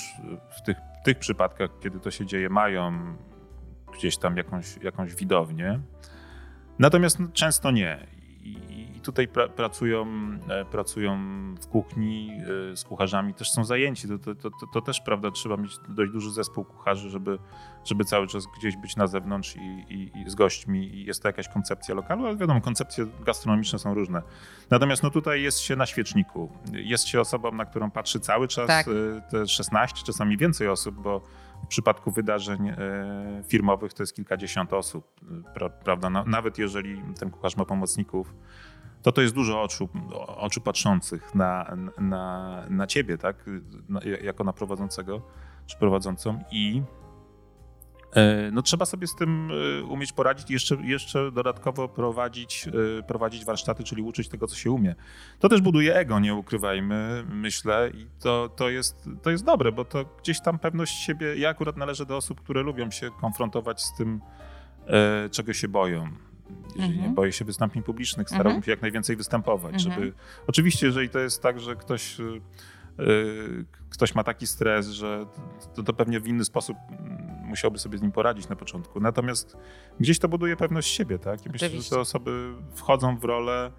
w 0.58 0.62
tych, 0.62 0.78
tych 1.04 1.20
przypadkach, 1.20 1.70
kiedy 1.80 2.00
to 2.00 2.12
się 2.12 2.26
dzieje, 2.26 2.50
mają 2.50 3.16
gdzieś 3.98 4.18
tam 4.18 4.38
jakąś, 4.38 4.78
jakąś 4.78 5.16
widownię. 5.16 5.80
Natomiast 6.80 7.20
no, 7.20 7.28
często 7.34 7.72
nie. 7.72 8.08
I, 8.44 8.58
i 8.96 9.00
tutaj 9.00 9.28
pra, 9.28 9.48
pracują, 9.48 10.08
e, 10.50 10.66
pracują 10.66 11.18
w 11.62 11.68
kuchni 11.68 12.32
e, 12.72 12.78
z 12.78 12.84
kucharzami, 12.84 13.34
też 13.34 13.52
są 13.52 13.66
zajęci. 13.66 14.08
To, 14.08 14.18
to, 14.18 14.36
to, 14.36 14.50
to, 14.50 14.68
to 14.74 14.82
też 14.82 15.02
prawda, 15.02 15.32
trzeba 15.32 15.58
mieć 15.58 15.72
dość 15.90 16.12
duży 16.12 16.32
zespół 16.32 16.66
kucharzy, 16.66 17.10
żeby, 17.10 17.38
żeby 17.86 18.04
cały 18.04 18.28
czas 18.28 18.44
gdzieś 18.60 18.78
być 18.78 18.96
na 18.96 19.08
zewnątrz 19.08 19.56
i, 19.56 19.94
i, 19.94 20.22
i 20.22 20.30
z 20.30 20.36
gośćmi. 20.36 20.96
I 20.96 21.06
jest 21.06 21.22
to 21.22 21.30
jakaś 21.30 21.50
koncepcja 21.50 21.96
lokalu, 21.96 22.26
ale 22.26 22.38
wiadomo, 22.38 22.62
koncepcje 22.62 23.06
gastronomiczne 23.26 23.80
są 23.80 23.94
różne. 23.94 24.22
Natomiast 24.70 25.04
no 25.04 25.10
tutaj 25.10 25.42
jest 25.42 25.60
się 25.60 25.76
na 25.76 25.86
świeczniku. 25.86 26.50
Jest 26.74 27.08
się 27.08 27.22
osobą, 27.22 27.52
na 27.52 27.66
którą 27.66 27.92
patrzy 27.92 28.20
cały 28.20 28.48
czas, 28.48 28.68
Tak. 28.68 28.88
e, 28.88 29.22
te 29.32 29.48
16, 29.48 30.04
czasami 30.06 30.38
więcej 30.38 30.68
osób, 30.68 30.96
bo 30.96 31.22
w 31.64 31.68
przypadku 31.68 32.12
wydarzeń 32.12 32.68
e, 32.70 32.76
firmowych 33.48 33.94
to 33.94 34.04
jest 34.04 34.16
kilkadziesiąt 34.16 34.74
osób, 34.74 35.08
pra, 35.54 35.70
prawda? 35.70 36.10
Na, 36.10 36.24
nawet 36.24 36.58
jeżeli 36.58 37.02
ten 37.20 37.32
kucharz 37.32 37.58
ma 37.58 37.66
pomocników, 37.66 38.34
to 39.02 39.12
to 39.12 39.22
jest 39.22 39.34
dużo 39.34 39.62
oczu, 39.62 39.90
oczu 40.28 40.62
patrzących 40.62 41.36
na, 41.36 41.76
na, 41.98 42.64
na 42.70 42.88
ciebie, 42.88 43.18
tak? 43.18 43.46
Jako 44.24 44.44
na 44.44 44.54
prowadzącego 44.54 45.22
czy 45.66 45.78
prowadzącą 45.78 46.40
i 46.52 46.82
no, 48.52 48.62
trzeba 48.62 48.86
sobie 48.86 49.08
z 49.08 49.16
tym 49.16 49.52
e, 49.82 49.84
umieć 49.84 50.14
poradzić 50.14 50.50
i 50.50 50.54
jeszcze, 50.54 50.76
jeszcze 50.76 51.32
dodatkowo 51.32 51.88
prowadzić, 51.88 52.68
e, 53.00 53.04
prowadzić 53.04 53.46
warsztaty, 53.46 53.84
czyli 53.84 54.02
uczyć 54.02 54.30
tego, 54.30 54.48
co 54.48 54.56
się 54.56 54.72
umie. 54.72 54.96
To 55.40 55.50
też 55.50 55.62
buduje 55.62 55.96
ego, 55.96 56.20
nie 56.20 56.36
ukrywajmy, 56.36 57.26
myślę, 57.30 57.92
i 57.94 58.08
to, 58.20 58.50
to, 58.50 58.70
jest, 58.70 59.10
to 59.22 59.32
jest 59.32 59.46
dobre, 59.46 59.72
bo 59.72 59.86
to 59.86 60.06
gdzieś 60.22 60.42
tam 60.42 60.60
pewność 60.60 61.04
siebie. 61.04 61.36
Ja 61.38 61.50
akurat 61.50 61.78
należę 61.78 62.06
do 62.06 62.18
osób, 62.18 62.42
które 62.42 62.62
lubią 62.62 62.92
się 62.92 63.12
konfrontować 63.22 63.84
z 63.84 63.98
tym, 63.98 64.22
e, 64.88 65.30
czego 65.30 65.54
się 65.54 65.68
boją. 65.68 66.08
Jeżeli 66.76 66.94
Mhm. 66.94 67.10
nie 67.10 67.16
boję 67.16 67.32
się 67.32 67.46
wystąpień 67.46 67.84
publicznych, 67.84 68.28
starałbym 68.28 68.52
Mhm. 68.52 68.64
się 68.64 68.72
jak 68.72 68.82
najwięcej 68.82 69.16
występować, 69.16 69.76
Mhm. 69.76 69.94
żeby. 69.96 70.14
Oczywiście, 70.48 70.86
jeżeli 70.86 71.10
to 71.10 71.20
jest 71.20 71.42
tak, 71.42 71.60
że 71.60 71.76
ktoś. 71.76 72.18
E, 73.00 73.04
Ktoś 73.90 74.16
ma 74.16 74.24
taki 74.24 74.48
stres, 74.48 74.88
że 74.88 75.26
to, 75.76 75.84
to 75.84 75.94
pewnie 75.94 76.20
w 76.20 76.28
inny 76.28 76.46
sposób 76.46 76.78
musiałby 77.44 77.80
sobie 77.80 77.98
z 77.98 78.02
nim 78.02 78.12
poradzić 78.12 78.50
na 78.50 78.56
początku. 78.56 79.00
Natomiast 79.00 79.58
gdzieś 80.00 80.20
to 80.20 80.28
buduje 80.28 80.58
pewność 80.58 80.94
siebie, 80.94 81.20
tak? 81.20 81.46
I 81.46 81.50
myślę, 81.50 81.70
że 81.70 81.90
te 81.90 82.00
osoby 82.00 82.54
wchodzą 82.74 83.18
w 83.18 83.24
rolę 83.24 83.72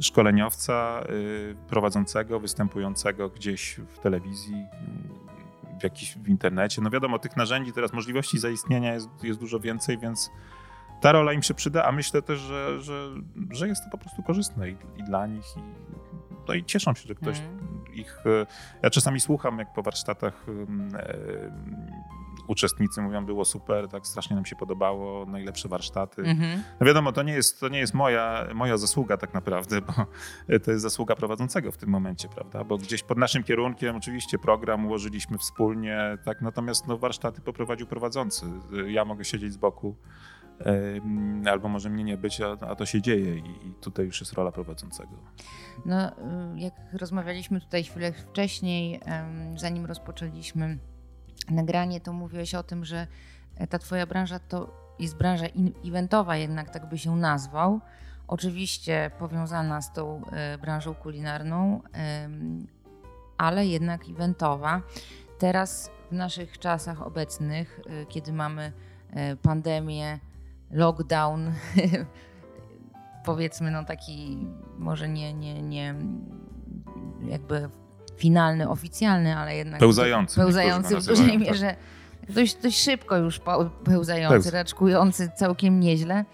szkoleniowca, 0.00 1.02
y, 1.10 1.56
prowadzącego, 1.68 2.40
występującego 2.40 3.28
gdzieś 3.28 3.80
w 3.88 3.98
telewizji, 3.98 4.54
y, 4.54 5.80
w, 5.80 5.82
jakiś, 5.82 6.16
w 6.16 6.28
internecie. 6.28 6.82
No 6.82 6.90
wiadomo, 6.90 7.18
tych 7.18 7.36
narzędzi, 7.36 7.72
teraz 7.72 7.92
możliwości 7.92 8.38
zaistnienia 8.38 8.94
jest, 8.94 9.08
jest 9.22 9.40
dużo 9.40 9.60
więcej, 9.60 9.98
więc 9.98 10.30
ta 11.00 11.12
rola 11.12 11.32
im 11.32 11.42
się 11.42 11.54
przyda, 11.54 11.84
a 11.84 11.92
myślę 11.92 12.22
też, 12.22 12.38
że, 12.38 12.80
że, 12.80 13.08
że 13.50 13.68
jest 13.68 13.84
to 13.84 13.90
po 13.90 13.98
prostu 13.98 14.22
korzystne 14.22 14.70
i, 14.70 14.76
i 14.96 15.04
dla 15.04 15.26
nich. 15.26 15.44
I, 15.56 15.60
no 16.50 16.54
i 16.54 16.64
cieszą 16.64 16.94
się, 16.94 17.08
że 17.08 17.14
ktoś 17.14 17.38
Mhm. 17.38 17.84
ich... 17.94 18.26
y, 18.26 18.46
Ja 18.82 18.90
czasami 18.90 19.20
słucham, 19.20 19.58
jak 19.58 19.72
po 19.72 19.82
warsztatach 19.82 20.46
e, 20.94 21.50
uczestnicy 22.46 23.02
mówią, 23.02 23.26
było 23.26 23.44
super, 23.44 23.88
tak 23.88 24.06
strasznie 24.06 24.36
nam 24.36 24.44
się 24.46 24.56
podobało, 24.56 25.26
najlepsze 25.26 25.68
warsztaty. 25.68 26.22
Mhm. 26.22 26.62
No 26.80 26.86
wiadomo, 26.86 27.12
to 27.12 27.22
nie 27.22 27.32
jest, 27.32 27.60
to 27.60 27.68
nie 27.68 27.78
jest 27.78 27.94
moja, 27.94 28.46
moja 28.54 28.76
zasługa 28.76 29.16
tak 29.16 29.34
naprawdę, 29.34 29.80
bo 29.80 29.92
to 30.64 30.70
jest 30.70 30.82
zasługa 30.82 31.16
prowadzącego 31.16 31.72
w 31.72 31.76
tym 31.76 31.88
momencie, 31.90 32.28
prawda? 32.28 32.64
Bo 32.64 32.78
gdzieś 32.78 33.02
pod 33.02 33.18
naszym 33.18 33.42
kierunkiem 33.42 33.96
oczywiście 33.96 34.38
program 34.38 34.86
ułożyliśmy 34.86 35.38
wspólnie, 35.38 36.18
tak, 36.24 36.42
natomiast 36.42 36.86
no, 36.86 36.98
warsztaty 36.98 37.40
poprowadził 37.40 37.86
prowadzący. 37.86 38.46
Ja 38.86 39.04
mogę 39.04 39.24
siedzieć 39.24 39.52
z 39.52 39.56
boku, 39.56 39.96
albo 41.50 41.68
może 41.68 41.90
mnie 41.90 42.04
nie 42.04 42.16
być, 42.16 42.40
a, 42.40 42.56
a 42.60 42.74
to 42.74 42.86
się 42.86 43.02
dzieje 43.02 43.36
i, 43.36 43.68
i 43.68 43.74
tutaj 43.80 44.06
już 44.06 44.20
jest 44.20 44.32
rola 44.32 44.52
prowadzącego. 44.52 45.16
No, 45.86 46.08
y, 46.08 46.12
jak 46.56 46.74
rozmawialiśmy 46.92 47.60
tutaj 47.60 47.84
chwilę 47.84 48.12
wcześniej, 48.12 49.00
zanim 49.56 49.86
rozpoczęliśmy 49.86 50.78
nagranie, 51.50 52.00
to 52.00 52.12
mówiłeś 52.12 52.54
o 52.54 52.62
tym, 52.62 52.84
że 52.84 53.06
e, 53.56 53.66
ta 53.66 53.78
twoja 53.78 54.06
branża 54.06 54.38
to 54.38 54.70
jest 54.98 55.16
branża 55.16 55.46
eventowa, 55.86 56.36
jednak 56.36 56.70
tak 56.70 56.88
by 56.88 56.98
się 56.98 57.16
nazwał. 57.16 57.80
Oczywiście 58.28 59.10
powiązana 59.18 59.82
z 59.82 59.92
tą 59.92 60.26
e, 60.26 60.58
branżą 60.58 60.94
kulinarną, 60.94 61.82
ale 63.38 63.66
jednak 63.66 64.08
eventowa. 64.08 64.82
Teraz 65.38 65.90
w 66.10 66.12
naszych 66.12 66.58
czasach 66.58 67.02
obecnych, 67.02 67.80
e, 67.86 68.06
kiedy 68.06 68.32
mamy 68.32 68.72
pandemię, 69.42 70.18
lockdown, 70.70 71.52
powiedzmy 73.24 73.70
no 73.70 73.84
taki 73.84 74.46
może 74.78 75.08
nie, 75.08 75.34
nie, 75.34 75.62
nie 75.62 75.94
jakby 77.28 77.68
finalny, 78.16 78.68
oficjalny, 78.68 79.36
ale 79.36 79.56
jednak 79.56 79.80
Pełzający. 79.80 80.40
pełzający 80.40 80.96
w 80.96 81.06
dużej 81.06 81.30
tak. 81.30 81.40
mierze, 81.40 81.76
dość, 82.28 82.54
dość 82.54 82.82
szybko 82.82 83.16
już 83.16 83.40
pełzający, 83.84 84.34
Pełz. 84.34 84.46
raczkujący 84.54 85.30
całkiem 85.36 85.80
nieźle, 85.80 86.24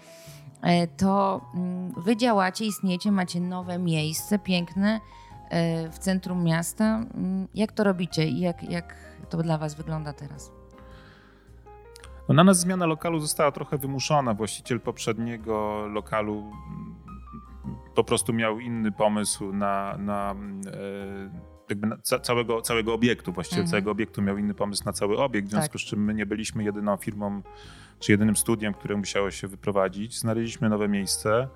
e, 0.61 0.87
to 0.87 1.41
mm, 1.55 1.93
wy 1.97 2.17
działacie, 2.17 2.65
istniejecie, 2.65 3.11
macie 3.11 3.41
nowe 3.41 3.79
miejsce 3.79 4.39
piękne 4.39 4.99
e, 5.49 5.89
w 5.89 5.99
centrum 5.99 6.43
miasta. 6.43 6.85
Mm, 7.13 7.47
Jak 7.55 7.71
to 7.71 7.83
robicie 7.83 8.27
i 8.27 8.39
jak, 8.39 8.63
jak 8.63 8.95
to 9.29 9.37
dla 9.43 9.57
was 9.57 9.75
wygląda 9.75 10.13
teraz? 10.13 10.51
No 12.29 12.33
na 12.35 12.43
nas 12.43 12.59
zmiana 12.59 12.85
lokalu 12.85 13.19
została 13.19 13.51
trochę 13.51 13.77
wymuszona. 13.77 14.33
Właściciel 14.33 14.79
poprzedniego 14.79 15.87
lokalu 15.87 16.33
mm, 16.39 16.95
po 17.95 18.03
prostu 18.03 18.33
miał 18.33 18.59
inny 18.59 18.91
pomysł 18.91 19.53
na, 19.53 19.97
na 19.97 20.35
e, 20.73 21.47
jakby 21.69 21.87
na 21.87 21.97
ca, 22.03 22.19
całego, 22.19 22.61
całego 22.61 22.93
obiektu. 22.93 23.33
Właściciel 23.33 23.59
Mhm. 23.61 23.71
całego 23.71 23.91
obiektu 23.91 24.21
miał 24.21 24.37
inny 24.37 24.53
pomysł 24.53 24.83
na 24.85 24.93
cały 24.93 25.17
obiekt, 25.17 25.47
w 25.47 25.51
związku 25.51 25.73
Tak. 25.73 25.81
z 25.81 25.85
czym 25.85 26.03
my 26.03 26.13
nie 26.13 26.25
byliśmy 26.25 26.63
jedyną 26.63 26.97
firmą 26.97 27.41
czy 27.99 28.11
jedynym 28.11 28.35
studiem, 28.35 28.73
które 28.73 28.95
musiało 28.97 29.31
się 29.31 29.47
wyprowadzić. 29.47 30.19
Znaleźliśmy 30.19 30.69
nowe 30.69 30.87
miejsce. 30.87 31.47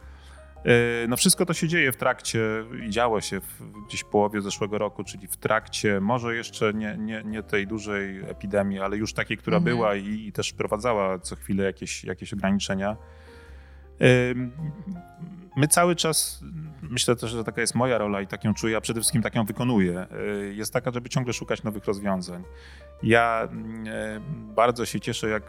E, 0.65 1.07
No 1.07 1.17
wszystko 1.17 1.45
to 1.45 1.53
się 1.53 1.67
dzieje 1.67 1.91
w 1.91 1.97
trakcie 1.97 2.39
i 2.85 2.89
działo 2.89 3.21
się 3.21 3.39
w 3.39 3.63
gdzieś 3.87 4.03
połowie 4.03 4.41
zeszłego 4.41 4.77
roku, 4.77 5.03
czyli 5.03 5.27
w 5.27 5.37
trakcie 5.37 5.99
może 5.99 6.35
jeszcze 6.35 6.73
nie, 6.73 6.97
nie, 6.97 7.23
nie 7.25 7.43
tej 7.43 7.67
dużej 7.67 8.19
epidemii, 8.29 8.79
ale 8.79 8.97
już 8.97 9.13
takiej, 9.13 9.37
która 9.37 9.57
Mhm. 9.57 9.75
była 9.75 9.95
i, 9.95 10.27
i 10.27 10.31
też 10.31 10.49
wprowadzała 10.49 11.19
co 11.19 11.35
chwilę 11.35 11.63
jakieś, 11.63 12.03
jakieś 12.03 12.33
ograniczenia. 12.33 12.97
My 15.55 15.67
cały 15.67 15.95
czas, 15.95 16.43
myślę 16.81 17.15
też, 17.15 17.31
że 17.31 17.43
taka 17.43 17.61
jest 17.61 17.75
moja 17.75 17.97
rola 17.97 18.21
i 18.21 18.27
tak 18.27 18.43
ją 18.43 18.53
czuję, 18.53 18.77
a 18.77 18.81
przede 18.81 18.99
wszystkim 18.99 19.21
tak 19.21 19.35
ją 19.35 19.45
wykonuję, 19.45 20.07
y, 20.49 20.53
jest 20.55 20.73
taka, 20.73 20.91
żeby 20.91 21.09
ciągle 21.09 21.33
szukać 21.33 21.63
nowych 21.63 21.85
rozwiązań. 21.85 22.43
Ja 23.03 23.47
e, 23.87 24.19
bardzo 24.55 24.85
się 24.85 24.99
cieszę, 24.99 25.29
jak, 25.29 25.43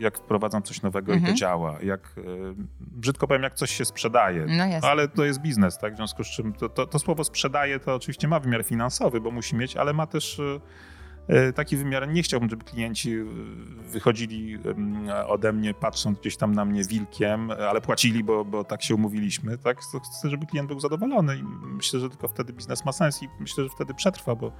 jak 0.00 0.18
wprowadzam 0.18 0.62
coś 0.62 0.82
nowego 0.82 1.12
i 1.12 1.16
Mhm. 1.16 1.34
to 1.34 1.38
działa. 1.38 1.78
Jak, 1.82 2.14
y, 2.18 2.22
brzydko 2.80 3.26
powiem, 3.28 3.42
jak 3.42 3.54
coś 3.54 3.70
się 3.70 3.84
sprzedaje. 3.84 4.46
No. 4.48 4.64
Ale 4.88 5.08
to 5.08 5.24
jest 5.24 5.40
biznes, 5.40 5.78
tak? 5.78 5.92
W 5.94 5.96
związku 5.96 6.24
z 6.24 6.26
czym 6.26 6.52
to, 6.52 6.68
to, 6.68 6.86
to 6.86 6.98
słowo 6.98 7.24
sprzedaje 7.24 7.80
to 7.80 7.94
oczywiście 7.94 8.28
ma 8.28 8.40
wymiar 8.40 8.64
finansowy, 8.64 9.20
bo 9.20 9.30
musi 9.30 9.56
mieć, 9.56 9.76
ale 9.76 9.92
ma 9.92 10.06
też 10.06 10.38
y, 10.38 10.42
y, 10.42 10.60
taki 11.54 11.76
wymiar. 11.76 12.08
Nie 12.08 12.22
chciałbym, 12.22 12.50
żeby 12.50 12.64
klienci 12.64 13.16
wychodzili 13.92 14.58
ode 15.26 15.52
mnie 15.52 15.74
patrząc 15.74 16.18
gdzieś 16.18 16.36
tam 16.36 16.54
na 16.54 16.64
mnie 16.64 16.84
wilkiem, 16.84 17.50
ale 17.50 17.80
płacili, 17.80 18.24
bo, 18.24 18.44
bo 18.44 18.64
tak 18.64 18.82
się 18.82 18.94
umówiliśmy. 18.94 19.58
Tak? 19.58 19.80
Chcę, 19.80 20.30
żeby 20.30 20.46
klient 20.46 20.68
był 20.68 20.80
zadowolony 20.80 21.36
i 21.36 21.42
myślę, 21.76 22.00
że 22.00 22.10
tylko 22.10 22.28
wtedy 22.28 22.52
biznes 22.52 22.84
ma 22.84 22.92
sens 22.92 23.22
i 23.22 23.28
myślę, 23.40 23.64
że 23.64 23.70
wtedy 23.70 23.94
przetrwa, 23.94 24.34
bo 24.34 24.52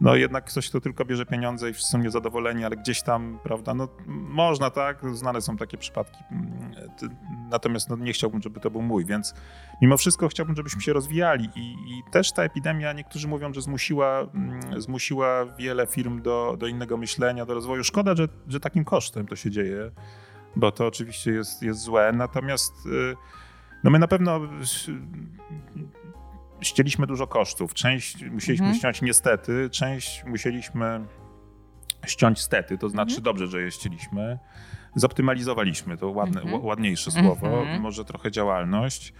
no 0.00 0.16
jednak 0.16 0.44
ktoś, 0.44 0.68
kto 0.68 0.80
tylko 0.80 1.04
bierze 1.04 1.26
pieniądze 1.26 1.70
i 1.70 1.72
wszyscy 1.72 1.92
są 1.92 1.98
niezadowoleni, 1.98 2.64
ale 2.64 2.76
gdzieś 2.76 3.02
tam, 3.02 3.38
prawda, 3.42 3.74
no 3.74 3.88
można, 4.06 4.70
tak, 4.70 5.16
znane 5.16 5.40
są 5.40 5.56
takie 5.56 5.78
przypadki, 5.78 6.24
Mm, 6.30 7.16
natomiast 7.50 7.90
no, 7.90 7.96
nie 7.96 8.12
chciałbym, 8.12 8.42
żeby 8.42 8.60
to 8.60 8.70
był 8.70 8.82
mój, 8.82 9.04
więc 9.04 9.34
mimo 9.82 9.96
wszystko 9.96 10.28
chciałbym, 10.28 10.56
żebyśmy 10.56 10.82
się 10.82 10.92
rozwijali 10.92 11.48
i, 11.56 11.70
i 11.70 12.02
też 12.10 12.32
ta 12.32 12.42
epidemia, 12.42 12.92
niektórzy 12.92 13.28
mówią, 13.28 13.54
że 13.54 13.62
zmusiła, 13.62 14.20
mm, 14.20 14.80
zmusiła 14.80 15.44
wiele 15.44 15.86
firm 15.86 16.22
do, 16.22 16.56
do 16.58 16.66
innego 16.66 16.96
myślenia, 16.96 17.46
do 17.46 17.54
rozwoju. 17.54 17.84
Szkoda, 17.84 18.16
że, 18.16 18.28
że 18.48 18.60
takim 18.60 18.84
kosztem 18.84 19.26
to 19.26 19.36
się 19.36 19.50
dzieje, 19.50 19.90
bo 20.56 20.72
to 20.72 20.86
oczywiście 20.86 21.30
jest, 21.30 21.62
jest 21.62 21.80
złe, 21.80 22.12
natomiast 22.12 22.86
y, 22.86 23.16
no 23.84 23.90
my 23.90 23.98
na 23.98 24.08
pewno 24.08 24.40
y, 26.62 26.64
ścięliśmy 26.64 27.06
dużo 27.06 27.26
kosztów. 27.26 27.74
Część 27.74 28.24
musieliśmy 28.24 28.66
Mhm. 28.66 28.74
ściąć 28.78 29.02
niestety, 29.02 29.70
część 29.70 30.24
musieliśmy 30.24 31.00
ściąć 32.06 32.40
stety, 32.40 32.78
to 32.78 32.88
znaczy 32.88 33.10
Mhm. 33.10 33.24
dobrze, 33.24 33.46
że 33.46 33.60
je 33.62 33.70
ścięliśmy. 33.70 34.38
Zoptymalizowaliśmy, 34.94 35.96
to 35.96 36.10
ładne, 36.10 36.40
Mhm. 36.42 36.60
ła- 36.60 36.64
ładniejsze 36.64 37.10
słowo, 37.10 37.60
Mhm. 37.60 37.80
może 37.82 38.04
trochę 38.04 38.30
działalność, 38.30 39.12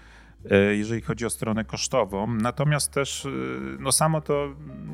e, 0.50 0.56
jeżeli 0.76 1.00
chodzi 1.02 1.26
o 1.26 1.30
stronę 1.30 1.64
kosztową. 1.64 2.26
Natomiast 2.26 2.92
też 2.92 3.26
e, 3.26 3.28
no 3.80 3.92
samo 3.92 4.20
to 4.20 4.48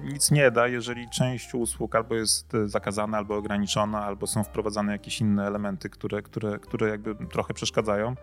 nic 0.04 0.30
nie 0.30 0.50
da, 0.50 0.68
jeżeli 0.68 1.10
część 1.10 1.54
usług 1.54 1.94
albo 1.96 2.14
jest 2.14 2.52
zakazana, 2.64 3.18
albo 3.18 3.36
ograniczona, 3.36 4.04
albo 4.04 4.26
są 4.26 4.44
wprowadzane 4.44 4.92
jakieś 4.92 5.20
inne 5.20 5.46
elementy, 5.46 5.90
które, 5.90 6.22
które, 6.22 6.58
które 6.58 6.88
jakby 6.88 7.14
trochę 7.26 7.54
przeszkadzają. 7.54 8.14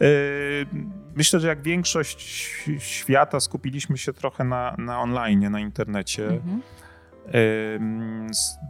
E, 0.00 0.98
Myślę, 1.18 1.40
że 1.40 1.48
jak 1.48 1.62
większość 1.62 2.20
świata 2.78 3.40
skupiliśmy 3.40 3.98
się 3.98 4.12
trochę 4.12 4.44
na, 4.44 4.74
na 4.78 5.00
online, 5.00 5.50
na 5.50 5.60
internecie. 5.60 6.28
Mhm. 6.28 6.62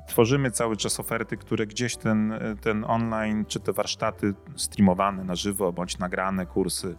Tworzymy 0.08 0.50
cały 0.50 0.76
czas 0.76 1.00
oferty, 1.00 1.36
które 1.36 1.66
gdzieś 1.66 1.96
ten, 1.96 2.34
ten 2.60 2.84
online, 2.84 3.44
czy 3.44 3.60
te 3.60 3.72
warsztaty 3.72 4.34
streamowane 4.56 5.24
na 5.24 5.34
żywo, 5.34 5.72
bądź 5.72 5.98
nagrane 5.98 6.46
kursy 6.46 6.96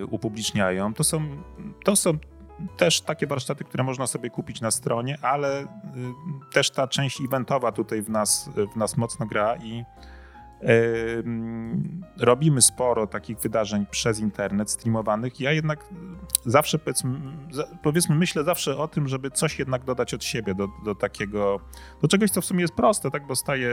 y, 0.00 0.06
upubliczniają. 0.06 0.94
To 0.94 1.04
są, 1.04 1.42
to 1.84 1.96
są 1.96 2.18
też 2.76 3.00
takie 3.00 3.26
warsztaty, 3.26 3.64
które 3.64 3.84
można 3.84 4.06
sobie 4.06 4.30
kupić 4.30 4.60
na 4.60 4.70
stronie, 4.70 5.18
ale 5.22 5.62
y, 5.62 5.66
też 6.52 6.70
ta 6.70 6.88
część 6.88 7.20
eventowa 7.20 7.72
tutaj 7.72 8.02
w 8.02 8.10
nas, 8.10 8.50
w 8.72 8.76
nas 8.76 8.96
mocno 8.96 9.26
gra 9.26 9.56
i 9.56 9.84
Robimy 12.20 12.62
sporo 12.62 13.06
takich 13.06 13.38
wydarzeń 13.38 13.86
przez 13.90 14.20
internet 14.20 14.70
streamowanych. 14.70 15.40
Ja 15.40 15.52
jednak 15.52 15.84
zawsze 16.44 16.78
powiedzmy, 16.78 17.20
powiedzmy, 17.82 18.14
myślę 18.14 18.44
zawsze 18.44 18.76
o 18.76 18.88
tym, 18.88 19.08
żeby 19.08 19.30
coś 19.30 19.58
jednak 19.58 19.84
dodać 19.84 20.14
od 20.14 20.24
siebie 20.24 20.54
do, 20.54 20.68
do 20.84 20.94
takiego, 20.94 21.60
do 22.02 22.08
czegoś, 22.08 22.30
co 22.30 22.40
w 22.40 22.44
sumie 22.44 22.60
jest 22.60 22.74
proste, 22.74 23.10
tak? 23.10 23.26
Bo 23.26 23.36
staje 23.36 23.68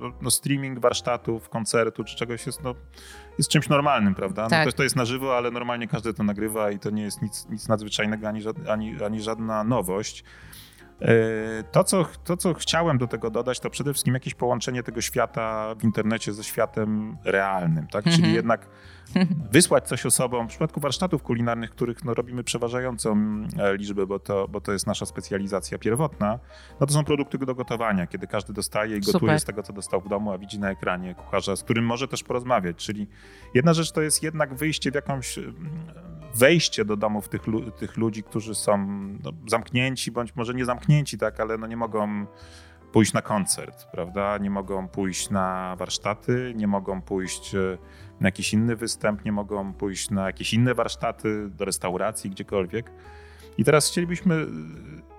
no, 0.00 0.12
no, 0.22 0.30
streaming 0.30 0.78
warsztatów, 0.78 1.48
koncertu 1.48 2.04
czy 2.04 2.16
czegoś 2.16 2.46
jest, 2.46 2.62
no, 2.62 2.74
jest 3.38 3.50
czymś 3.50 3.68
normalnym, 3.68 4.14
prawda? 4.14 4.42
No, 4.42 4.50
Tak. 4.50 4.66
to, 4.70 4.72
to 4.72 4.82
jest 4.82 4.96
na 4.96 5.04
żywo, 5.04 5.36
ale 5.36 5.50
normalnie 5.50 5.88
każdy 5.88 6.14
to 6.14 6.22
nagrywa 6.22 6.70
i 6.70 6.78
to 6.78 6.90
nie 6.90 7.02
jest 7.02 7.22
nic, 7.22 7.48
nic 7.48 7.68
nadzwyczajnego 7.68 8.28
ani, 8.28 8.40
ani, 8.68 9.04
ani 9.04 9.22
żadna 9.22 9.64
nowość. 9.64 10.24
E, 11.00 11.62
To 11.72 11.84
co, 11.84 12.06
to, 12.24 12.36
co 12.36 12.54
chciałem 12.54 12.98
do 12.98 13.06
tego 13.06 13.30
dodać, 13.30 13.60
to 13.60 13.70
przede 13.70 13.92
wszystkim 13.92 14.14
jakieś 14.14 14.34
połączenie 14.34 14.82
tego 14.82 15.00
świata 15.00 15.74
w 15.78 15.84
internecie 15.84 16.32
ze 16.32 16.44
światem 16.44 17.16
realnym, 17.24 17.86
tak? 17.86 18.06
Mhm. 18.06 18.22
Czyli 18.22 18.34
jednak 18.34 18.66
wysłać 19.52 19.88
coś 19.88 20.06
osobom, 20.06 20.46
w 20.46 20.50
przypadku 20.50 20.80
warsztatów 20.80 21.22
kulinarnych, 21.22 21.70
których 21.70 22.04
no, 22.04 22.14
robimy 22.14 22.44
przeważającą 22.44 23.16
e, 23.58 23.76
liczbę, 23.76 24.06
bo 24.06 24.18
to, 24.18 24.48
bo 24.48 24.60
to 24.60 24.72
jest 24.72 24.86
nasza 24.86 25.06
specjalizacja 25.06 25.78
pierwotna, 25.78 26.38
no 26.80 26.86
to 26.86 26.92
są 26.92 27.04
produkty 27.04 27.38
do 27.38 27.54
gotowania, 27.54 28.06
kiedy 28.06 28.26
każdy 28.26 28.52
dostaje 28.52 28.96
i 28.96 29.00
gotuje 29.00 29.20
Super. 29.20 29.40
z 29.40 29.44
tego, 29.44 29.62
co 29.62 29.72
dostał 29.72 30.00
w 30.00 30.08
domu, 30.08 30.32
a 30.32 30.38
widzi 30.38 30.58
na 30.58 30.70
ekranie 30.70 31.14
kucharza, 31.14 31.56
z 31.56 31.62
którym 31.62 31.84
może 31.86 32.08
też 32.08 32.22
porozmawiać. 32.22 32.76
Czyli 32.76 33.06
jedna 33.54 33.72
rzecz 33.72 33.92
to 33.92 34.02
jest 34.02 34.22
jednak 34.22 34.54
wyjście 34.54 34.90
w 34.90 34.94
jakąś, 34.94 35.38
wejście 36.34 36.84
do 36.84 36.96
domów 36.96 37.28
tych, 37.28 37.42
tych 37.78 37.96
ludzi, 37.96 38.22
którzy 38.22 38.54
są 38.54 38.86
no, 39.24 39.32
zamknięci, 39.48 40.12
bądź 40.12 40.36
może 40.36 40.54
nie 40.54 40.64
zamknięci, 40.64 41.18
tak, 41.18 41.40
ale 41.40 41.58
no 41.58 41.66
nie 41.66 41.76
mogą 41.76 42.26
pójść 42.92 43.12
na 43.12 43.22
koncert, 43.22 43.86
prawda? 43.92 44.38
Nie 44.38 44.50
mogą 44.50 44.88
pójść 44.88 45.30
na 45.30 45.76
warsztaty, 45.78 46.52
nie 46.56 46.66
mogą 46.66 47.02
pójść 47.02 47.54
e, 47.54 47.78
na 48.20 48.28
jakiś 48.28 48.52
inny 48.52 48.76
występ, 48.76 49.24
nie 49.24 49.32
mogą 49.32 49.72
pójść 49.72 50.10
na 50.10 50.26
jakieś 50.26 50.54
inne 50.54 50.74
warsztaty, 50.74 51.48
do 51.50 51.64
restauracji, 51.64 52.30
gdziekolwiek. 52.30 52.90
I 53.58 53.64
teraz 53.64 53.90
chcielibyśmy 53.90 54.46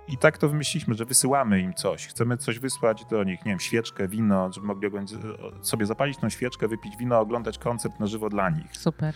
i 0.08 0.18
tak 0.18 0.38
to 0.38 0.50
wymyśliliśmy, 0.50 0.94
że 0.96 1.06
wysyłamy 1.06 1.60
im 1.60 1.74
coś. 1.74 2.08
Chcemy 2.08 2.38
coś 2.38 2.60
wysłać 2.60 3.06
do 3.06 3.24
nich, 3.24 3.46
nie 3.46 3.52
wiem, 3.52 3.60
świeczkę, 3.60 4.08
wino, 4.08 4.52
żeby 4.54 4.68
mogli 4.68 4.90
sobie 5.62 5.86
zapalić 5.86 6.18
tą 6.18 6.30
świeczkę, 6.30 6.68
wypić 6.68 6.98
wino, 6.98 7.20
oglądać 7.20 7.58
koncert 7.58 8.00
na 8.00 8.08
żywo 8.08 8.30
dla 8.30 8.50
nich. 8.50 8.78
Super. 8.78 9.14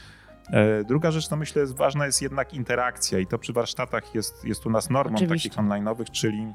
E, 0.51 0.83
druga 0.83 1.11
rzecz, 1.11 1.29
no 1.29 1.37
myślę, 1.37 1.61
jest 1.61 1.75
ważna 1.75 2.05
jest 2.05 2.21
jednak 2.21 2.53
interakcja 2.53 3.19
i 3.19 3.27
to 3.27 3.37
przy 3.37 3.53
warsztatach 3.53 4.15
jest, 4.15 4.45
jest 4.45 4.65
u 4.65 4.69
nas 4.69 4.89
normą 4.89 5.15
Oczywiście. 5.15 5.49
takich 5.49 5.65
online'owych, 5.65 6.11
czyli 6.11 6.53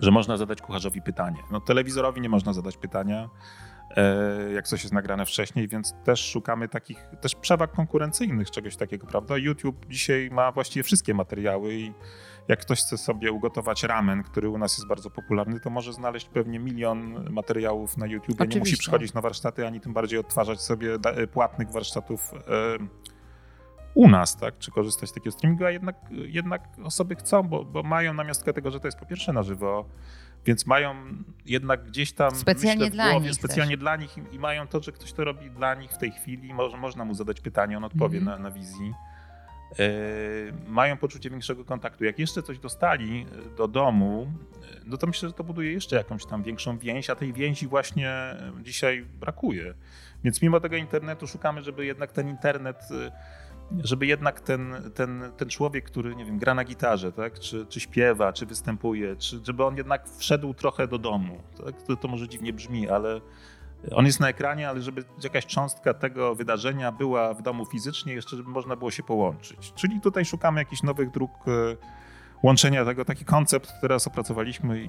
że 0.00 0.10
można 0.10 0.36
zadać 0.36 0.62
kucharzowi 0.62 1.02
pytanie. 1.02 1.42
No 1.50 1.60
telewizorowi 1.60 2.20
nie 2.20 2.28
można 2.28 2.52
zadać 2.52 2.76
pytania, 2.76 3.28
e, 3.96 4.52
jak 4.52 4.68
coś 4.68 4.82
jest 4.82 4.94
nagrane 4.94 5.26
wcześniej, 5.26 5.68
więc 5.68 5.94
też 6.04 6.30
szukamy 6.30 6.68
takich 6.68 6.98
też 7.20 7.34
przewag 7.34 7.72
konkurencyjnych, 7.72 8.50
czegoś 8.50 8.76
takiego, 8.76 9.06
prawda? 9.06 9.36
YouTube 9.36 9.86
dzisiaj 9.88 10.30
ma 10.32 10.52
właściwie 10.52 10.82
wszystkie 10.82 11.14
materiały 11.14 11.74
i 11.74 11.92
jak 12.48 12.60
ktoś 12.60 12.80
chce 12.80 12.98
sobie 12.98 13.32
ugotować 13.32 13.82
ramen, 13.82 14.22
który 14.22 14.48
u 14.48 14.58
nas 14.58 14.78
jest 14.78 14.88
bardzo 14.88 15.10
popularny, 15.10 15.60
to 15.60 15.70
może 15.70 15.92
znaleźć 15.92 16.28
pewnie 16.28 16.58
milion 16.58 17.30
materiałów 17.30 17.96
na 17.96 18.06
YouTube. 18.06 18.40
Nie 18.54 18.58
musi 18.58 18.76
przychodzić 18.76 19.14
na 19.14 19.20
warsztaty, 19.20 19.66
ani 19.66 19.80
tym 19.80 19.92
bardziej 19.92 20.18
odtwarzać 20.18 20.60
sobie 20.60 20.98
da- 20.98 21.12
płatnych 21.32 21.70
warsztatów 21.70 22.32
e, 22.34 22.38
u 23.94 24.08
nas, 24.08 24.36
tak? 24.36 24.58
Czy 24.58 24.70
korzystać 24.70 25.08
z 25.08 25.12
takiego 25.12 25.36
streamingu, 25.36 25.64
a 25.64 25.70
jednak, 25.70 25.96
jednak 26.10 26.62
osoby 26.84 27.14
chcą, 27.16 27.42
bo, 27.42 27.64
bo 27.64 27.82
mają 27.82 28.14
namiastkę 28.14 28.52
tego, 28.52 28.70
że 28.70 28.80
to 28.80 28.88
jest 28.88 28.98
po 28.98 29.06
pierwsze 29.06 29.32
na 29.32 29.42
żywo, 29.42 29.84
więc 30.46 30.66
mają 30.66 30.94
jednak 31.46 31.84
gdzieś 31.84 32.12
tam 32.12 32.30
Specjalnie 32.36 32.84
myślę, 32.84 32.90
dla 32.94 33.18
nich 33.18 33.34
specjalnie 33.34 33.74
też. 33.74 33.80
dla 33.80 33.96
nich 33.96 34.18
i, 34.18 34.34
i 34.34 34.38
mają 34.38 34.66
to, 34.66 34.82
że 34.82 34.92
ktoś 34.92 35.12
to 35.12 35.24
robi 35.24 35.50
dla 35.50 35.74
nich 35.74 35.90
w 35.90 35.98
tej 35.98 36.10
chwili, 36.12 36.54
może, 36.54 36.76
można 36.76 37.04
mu 37.04 37.14
zadać 37.14 37.40
pytanie, 37.40 37.76
on 37.76 37.84
odpowie 37.84 38.18
Mhm. 38.18 38.42
na, 38.42 38.48
na 38.48 38.54
wizji. 38.54 38.94
Mają 40.66 40.96
poczucie 40.96 41.30
większego 41.30 41.64
kontaktu. 41.64 42.04
Jak 42.04 42.18
jeszcze 42.18 42.42
coś 42.42 42.58
dostali 42.58 43.26
e, 43.52 43.56
do 43.56 43.68
domu, 43.68 44.32
e, 44.62 44.80
no 44.86 44.96
to 44.96 45.06
myślę, 45.06 45.28
że 45.28 45.32
to 45.32 45.44
buduje 45.44 45.72
jeszcze 45.72 45.96
jakąś 45.96 46.26
tam 46.26 46.42
większą 46.42 46.78
więź, 46.78 47.10
a 47.10 47.14
tej 47.14 47.32
więzi 47.32 47.66
właśnie 47.66 48.10
e, 48.10 48.52
dzisiaj 48.62 49.06
brakuje. 49.20 49.74
Więc 50.24 50.42
mimo 50.42 50.60
tego 50.60 50.76
internetu 50.76 51.26
szukamy, 51.26 51.62
żeby 51.62 51.86
jednak 51.86 52.12
ten 52.12 52.28
internet, 52.28 52.88
żeby 53.84 54.06
jednak 54.06 54.40
ten, 54.40 54.74
ten, 54.94 55.32
ten 55.36 55.48
człowiek, 55.48 55.84
który, 55.84 56.16
nie 56.16 56.24
wiem, 56.24 56.38
gra 56.38 56.54
na 56.54 56.64
gitarze, 56.64 57.12
tak? 57.12 57.38
czy, 57.38 57.66
czy 57.66 57.80
śpiewa, 57.80 58.32
czy 58.32 58.46
występuje, 58.46 59.16
czy, 59.16 59.40
żeby 59.44 59.64
on 59.64 59.76
jednak 59.76 60.08
wszedł 60.18 60.54
trochę 60.54 60.88
do 60.88 60.98
domu. 60.98 61.40
Tak? 61.64 61.82
To, 61.82 61.96
to 61.96 62.08
może 62.08 62.28
dziwnie 62.28 62.52
brzmi, 62.52 62.88
ale 62.88 63.20
on 63.92 64.06
jest 64.06 64.20
na 64.20 64.28
ekranie, 64.28 64.68
ale 64.68 64.82
żeby 64.82 65.04
jakaś 65.22 65.46
cząstka 65.46 65.94
tego 65.94 66.34
wydarzenia 66.34 66.92
była 66.92 67.34
w 67.34 67.42
domu 67.42 67.66
fizycznie, 67.66 68.12
jeszcze 68.12 68.36
żeby 68.36 68.50
można 68.50 68.76
było 68.76 68.90
się 68.90 69.02
połączyć. 69.02 69.72
Czyli 69.74 70.00
tutaj 70.00 70.24
szukamy 70.24 70.60
jakichś 70.60 70.82
nowych 70.82 71.10
dróg 71.10 71.30
e, 71.48 71.76
łączenia 72.42 72.84
tego. 72.84 73.04
Taki 73.04 73.24
koncept 73.24 73.72
teraz 73.80 74.06
opracowaliśmy 74.06 74.82
i, 74.82 74.88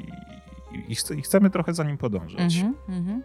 i, 0.71 0.91
i, 0.91 0.95
chce, 0.95 1.15
i 1.15 1.21
chcemy 1.21 1.49
trochę 1.49 1.73
za 1.73 1.83
nim 1.83 1.97
podążać. 1.97 2.57
Mhm, 2.57 2.75
mhm. 2.89 3.23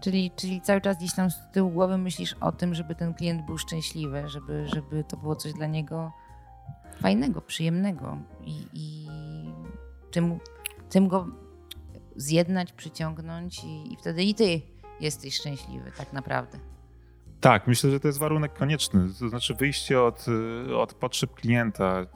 Czyli, 0.00 0.30
czyli 0.36 0.60
cały 0.60 0.80
czas 0.80 0.98
gdzieś 0.98 1.14
tam 1.14 1.30
z 1.30 1.36
tyłu 1.52 1.70
głowy 1.70 1.98
myślisz 1.98 2.36
o 2.40 2.52
tym, 2.52 2.74
żeby 2.74 2.94
ten 2.94 3.14
klient 3.14 3.46
był 3.46 3.58
szczęśliwy, 3.58 4.28
żeby, 4.28 4.66
żeby 4.68 5.04
to 5.04 5.16
było 5.16 5.36
coś 5.36 5.52
dla 5.52 5.66
niego 5.66 6.12
fajnego, 7.00 7.40
przyjemnego 7.40 8.18
i, 8.44 8.66
i 8.72 9.08
tym 10.88 11.08
go 11.08 11.26
zjednać, 12.16 12.72
przyciągnąć 12.72 13.64
i, 13.64 13.92
i 13.92 13.96
wtedy 13.96 14.22
i 14.22 14.34
ty 14.34 14.73
jesteś 15.00 15.34
szczęśliwy 15.34 15.92
tak 15.96 16.12
naprawdę. 16.12 16.58
Tak, 17.44 17.66
myślę, 17.66 17.90
że 17.90 18.00
to 18.00 18.08
jest 18.08 18.18
warunek 18.18 18.54
konieczny. 18.54 19.08
To 19.18 19.28
znaczy 19.28 19.54
wyjście 19.54 20.02
od, 20.02 20.26
y, 20.68 20.76
od 20.76 20.94
potrzeb 20.94 21.34
klienta. 21.34 22.06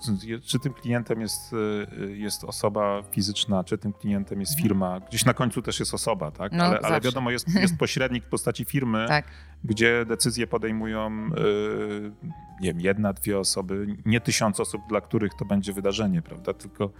Czy 0.44 0.58
tym 0.58 0.74
klientem 0.74 1.20
jest, 1.20 1.52
y, 1.52 2.16
jest 2.16 2.44
osoba 2.44 3.02
fizyczna, 3.10 3.64
czy 3.64 3.78
tym 3.78 3.92
klientem 3.92 4.40
jest 4.40 4.60
firma. 4.60 5.00
Gdzieś 5.00 5.24
na 5.24 5.34
końcu 5.34 5.62
też 5.62 5.80
jest 5.80 5.94
osoba, 5.94 6.30
tak? 6.30 6.52
No, 6.52 6.64
ale, 6.64 6.78
ale 6.78 7.00
wiadomo, 7.00 7.30
jest, 7.30 7.48
jest 7.54 7.76
pośrednik 7.84 8.24
w 8.24 8.28
postaci 8.28 8.64
firmy, 8.64 9.04
Tak. 9.08 9.26
gdzie 9.64 10.04
decyzje 10.06 10.46
podejmują 10.46 11.30
y, 11.38 12.12
nie 12.60 12.68
wiem, 12.68 12.80
jedna, 12.80 13.12
dwie 13.12 13.38
osoby, 13.38 13.86
nie 14.06 14.20
tysiąc 14.20 14.60
osób, 14.60 14.82
dla 14.88 15.00
których 15.00 15.34
to 15.34 15.44
będzie 15.44 15.72
wydarzenie, 15.72 16.22
prawda? 16.22 16.54
Tylko, 16.54 16.90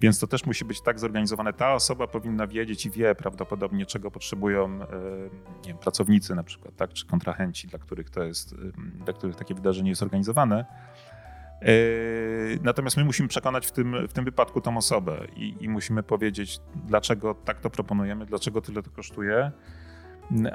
więc 0.00 0.20
to 0.20 0.26
też 0.26 0.46
musi 0.46 0.64
być 0.64 0.80
tak 0.80 0.98
zorganizowane. 0.98 1.52
Ta 1.52 1.74
osoba 1.74 2.06
powinna 2.06 2.46
wiedzieć 2.46 2.86
i 2.86 2.90
wie 2.90 3.14
prawdopodobnie, 3.14 3.86
czego 3.86 4.10
potrzebują 4.10 4.78
nie 5.64 5.68
wiem, 5.68 5.78
pracownicy 5.78 6.34
na 6.34 6.42
przykład, 6.42 6.76
tak? 6.76 6.92
czy 6.92 7.06
kontrahenci, 7.06 7.68
dla 7.68 7.78
których 7.78 8.10
to 8.10 8.22
jest, 8.22 8.54
dla 9.04 9.12
których 9.12 9.36
takie 9.36 9.54
wydarzenie 9.54 9.90
jest 9.90 10.02
organizowane. 10.02 10.64
Y, 11.62 12.58
Natomiast 12.62 12.96
my 12.96 13.04
musimy 13.04 13.28
przekonać 13.28 13.66
w 13.66 13.72
tym, 13.72 14.08
w 14.08 14.12
tym 14.12 14.24
wypadku 14.24 14.60
tą 14.60 14.76
osobę 14.76 15.26
i, 15.36 15.56
i 15.60 15.68
musimy 15.68 16.02
powiedzieć, 16.02 16.60
dlaczego 16.86 17.34
tak 17.34 17.60
to 17.60 17.70
proponujemy, 17.70 18.26
dlaczego 18.26 18.60
tyle 18.60 18.82
to 18.82 18.90
kosztuje. 18.90 19.52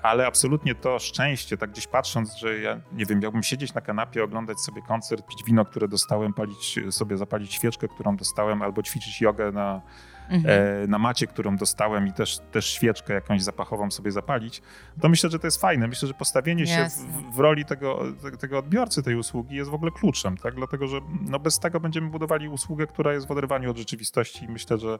Ale 0.03 0.27
absolutnie 0.27 0.75
to 0.75 0.99
szczęście, 0.99 1.57
tak 1.57 1.71
gdzieś 1.71 1.87
patrząc, 1.87 2.35
że 2.35 2.59
ja 2.59 2.79
nie 2.91 3.05
wiem, 3.05 3.19
miałbym 3.19 3.43
siedzieć 3.43 3.73
na 3.73 3.81
kanapie, 3.81 4.23
oglądać 4.23 4.59
sobie 4.61 4.81
koncert, 4.81 5.27
pić 5.27 5.43
wino, 5.43 5.65
które 5.65 5.87
dostałem, 5.87 6.33
palić 6.33 6.79
sobie 6.89 7.17
zapalić 7.17 7.53
świeczkę, 7.53 7.87
którą 7.87 8.15
dostałem, 8.15 8.61
albo 8.61 8.83
ćwiczyć 8.83 9.21
jogę 9.21 9.51
na, 9.51 9.81
Mhm. 10.29 10.83
e, 10.83 10.87
na 10.87 10.97
macie, 10.99 11.27
którą 11.27 11.57
dostałem 11.57 12.07
i 12.07 12.13
też, 12.13 12.39
też 12.51 12.65
świeczkę 12.65 13.13
jakąś 13.13 13.43
zapachową 13.43 13.91
sobie 13.91 14.11
zapalić, 14.11 14.61
to 15.01 15.09
myślę, 15.09 15.29
że 15.29 15.39
to 15.39 15.47
jest 15.47 15.61
fajne. 15.61 15.87
Myślę, 15.87 16.07
że 16.07 16.13
postawienie 16.13 16.67
się 16.67 16.73
Jasne. 16.79 17.07
w, 17.07 17.35
w 17.35 17.39
roli 17.39 17.65
tego, 17.65 18.03
te- 18.21 18.37
tego 18.37 18.57
odbiorcy 18.59 19.03
tej 19.03 19.15
usługi 19.15 19.55
jest 19.55 19.69
w 19.71 19.73
ogóle 19.73 19.91
kluczem, 19.91 20.37
tak? 20.37 20.55
dlatego 20.55 20.87
że 20.87 20.99
no 21.21 21.39
bez 21.39 21.59
tego 21.59 21.79
będziemy 21.79 22.09
budowali 22.09 22.49
usługę, 22.49 22.87
która 22.87 23.13
jest 23.13 23.27
w 23.27 23.31
oderwaniu 23.31 23.71
od 23.71 23.77
rzeczywistości 23.77 24.45
i 24.45 24.47
myślę, 24.47 24.77
że 24.77 24.99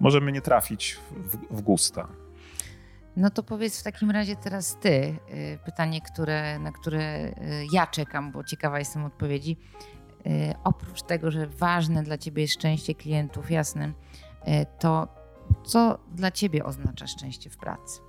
możemy 0.00 0.32
nie 0.32 0.40
trafić 0.40 0.98
w, 1.10 1.56
w 1.56 1.60
gusta. 1.60 2.08
No 3.16 3.30
to 3.30 3.42
powiedz 3.42 3.80
w 3.80 3.82
takim 3.82 4.10
razie 4.10 4.36
teraz 4.36 4.76
ty 4.80 4.88
y, 5.34 5.58
pytanie, 5.64 6.00
które, 6.00 6.58
na 6.58 6.72
które 6.72 7.26
y, 7.26 7.32
ja 7.72 7.86
czekam, 7.86 8.32
bo 8.32 8.44
ciekawa 8.44 8.78
jestem 8.78 9.04
odpowiedzi. 9.04 9.56
Y, 10.26 10.54
Oprócz 10.64 11.02
tego, 11.02 11.30
że 11.30 11.46
ważne 11.46 12.02
dla 12.02 12.18
ciebie 12.18 12.42
jest 12.42 12.54
szczęście 12.54 12.94
klientów, 12.94 13.50
jasne, 13.50 13.92
to 14.78 15.08
co 15.64 15.98
dla 16.14 16.30
ciebie 16.30 16.64
oznacza 16.64 17.06
szczęście 17.06 17.50
w 17.50 17.56
pracy? 17.56 18.00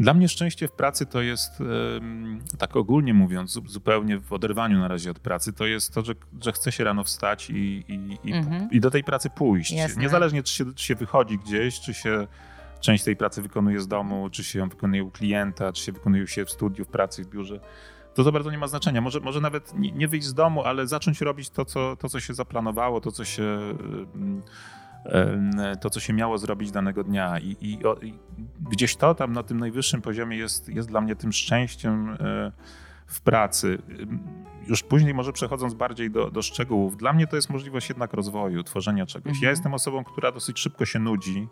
Dla 0.00 0.14
mnie 0.14 0.28
szczęście 0.28 0.68
w 0.68 0.72
pracy 0.72 1.06
to 1.06 1.22
jest, 1.22 1.52
tak 2.58 2.76
ogólnie 2.76 3.14
mówiąc, 3.14 3.50
zu- 3.52 3.68
zupełnie 3.68 4.18
w 4.18 4.32
oderwaniu 4.32 4.78
na 4.78 4.88
razie 4.88 5.10
od 5.10 5.18
pracy, 5.18 5.52
to 5.52 5.66
jest 5.66 5.94
to, 5.94 6.04
że, 6.04 6.14
że 6.40 6.52
chce 6.52 6.72
się 6.72 6.84
rano 6.84 7.04
wstać 7.04 7.50
i, 7.50 7.54
i, 7.88 8.18
i, 8.24 8.32
Mhm. 8.32 8.68
i 8.70 8.80
do 8.80 8.90
tej 8.90 9.04
pracy 9.04 9.30
pójść. 9.30 9.72
Jasne. 9.72 10.02
Niezależnie, 10.02 10.42
czy 10.42 10.54
się, 10.54 10.74
czy 10.74 10.84
się 10.84 10.94
wychodzi 10.94 11.38
gdzieś, 11.38 11.80
czy 11.80 11.94
się 11.94 12.26
część 12.80 13.04
tej 13.04 13.16
pracy 13.16 13.42
wykonuje 13.42 13.80
z 13.80 13.88
domu, 13.88 14.30
czy 14.30 14.44
się 14.44 14.58
ją 14.58 14.68
wykonuje 14.68 15.04
u 15.04 15.10
klienta, 15.10 15.72
czy 15.72 15.82
się 15.82 15.92
wykonuje 15.92 16.26
się 16.26 16.44
w 16.44 16.50
studiu, 16.50 16.84
w 16.84 16.88
pracy, 16.88 17.24
w 17.24 17.28
biurze. 17.28 17.60
To 18.14 18.24
to 18.24 18.32
bardzo 18.32 18.50
nie 18.50 18.58
ma 18.58 18.66
znaczenia. 18.66 19.00
Może, 19.00 19.20
może 19.20 19.40
nawet 19.40 19.74
nie, 19.74 19.92
nie 19.92 20.08
wyjść 20.08 20.26
z 20.26 20.34
domu, 20.34 20.62
ale 20.64 20.86
zacząć 20.86 21.20
robić 21.20 21.50
to 21.50 21.64
co, 21.64 21.96
to, 21.96 22.08
co 22.08 22.20
się 22.20 22.34
zaplanowało, 22.34 23.00
to, 23.00 23.12
co 23.12 23.24
się. 23.24 23.58
to, 25.80 25.90
co 25.90 26.00
się 26.00 26.12
miało 26.12 26.38
zrobić 26.38 26.70
danego 26.70 27.04
dnia. 27.04 27.38
I, 27.38 27.56
i, 27.60 27.78
i 28.02 28.14
gdzieś 28.70 28.96
to 28.96 29.14
tam 29.14 29.32
na 29.32 29.42
tym 29.42 29.60
najwyższym 29.60 30.02
poziomie 30.02 30.36
jest, 30.36 30.68
jest 30.68 30.88
dla 30.88 31.00
mnie 31.00 31.16
tym 31.16 31.32
szczęściem 31.32 32.10
e, 32.10 32.52
w 33.06 33.20
pracy. 33.20 33.78
Już 34.66 34.82
później, 34.82 35.14
może 35.14 35.32
przechodząc 35.32 35.74
bardziej 35.74 36.10
do, 36.10 36.30
do 36.30 36.42
szczegółów, 36.42 36.96
dla 36.96 37.12
mnie 37.12 37.26
to 37.26 37.36
jest 37.36 37.50
możliwość 37.50 37.88
jednak 37.88 38.12
rozwoju, 38.12 38.62
tworzenia 38.62 39.06
czegoś. 39.06 39.30
Mhm. 39.30 39.44
Ja 39.44 39.50
jestem 39.50 39.74
osobą, 39.74 40.04
która 40.04 40.32
dosyć 40.32 40.58
szybko 40.58 40.84
się 40.86 40.98
nudzi. 40.98 41.48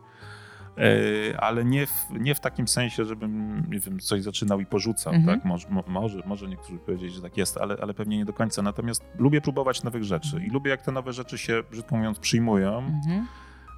E, 0.79 1.41
Ale 1.41 1.65
nie 1.65 1.87
w, 1.87 2.07
nie 2.11 2.35
w 2.35 2.41
takim 2.41 2.69
sensie, 2.69 3.05
żebym 3.05 3.57
nie 3.71 3.79
wiem, 3.81 3.99
coś 4.01 4.23
zaczynał 4.23 4.61
i 4.61 4.67
porzucał. 4.67 5.13
Mhm. 5.15 5.39
Tak? 5.41 5.45
Może, 5.49 5.69
mo- 5.69 5.85
może, 5.87 6.23
może 6.27 6.49
niektórzy 6.49 6.79
powiedzieć, 6.79 7.15
że 7.15 7.23
tak 7.23 7.37
jest, 7.37 7.57
ale, 7.59 7.77
ale 7.83 7.95
pewnie 7.95 8.17
nie 8.19 8.25
do 8.25 8.33
końca. 8.33 8.63
Natomiast 8.63 9.05
lubię 9.19 9.41
próbować 9.41 9.83
nowych 9.83 10.05
rzeczy 10.05 10.43
i 10.47 10.51
lubię, 10.51 10.71
jak 10.71 10.83
te 10.83 10.93
nowe 10.93 11.13
rzeczy 11.13 11.39
się, 11.39 11.63
brzydko 11.71 11.97
mówiąc, 11.97 12.19
przyjmują. 12.19 12.79
Mhm. 12.79 13.27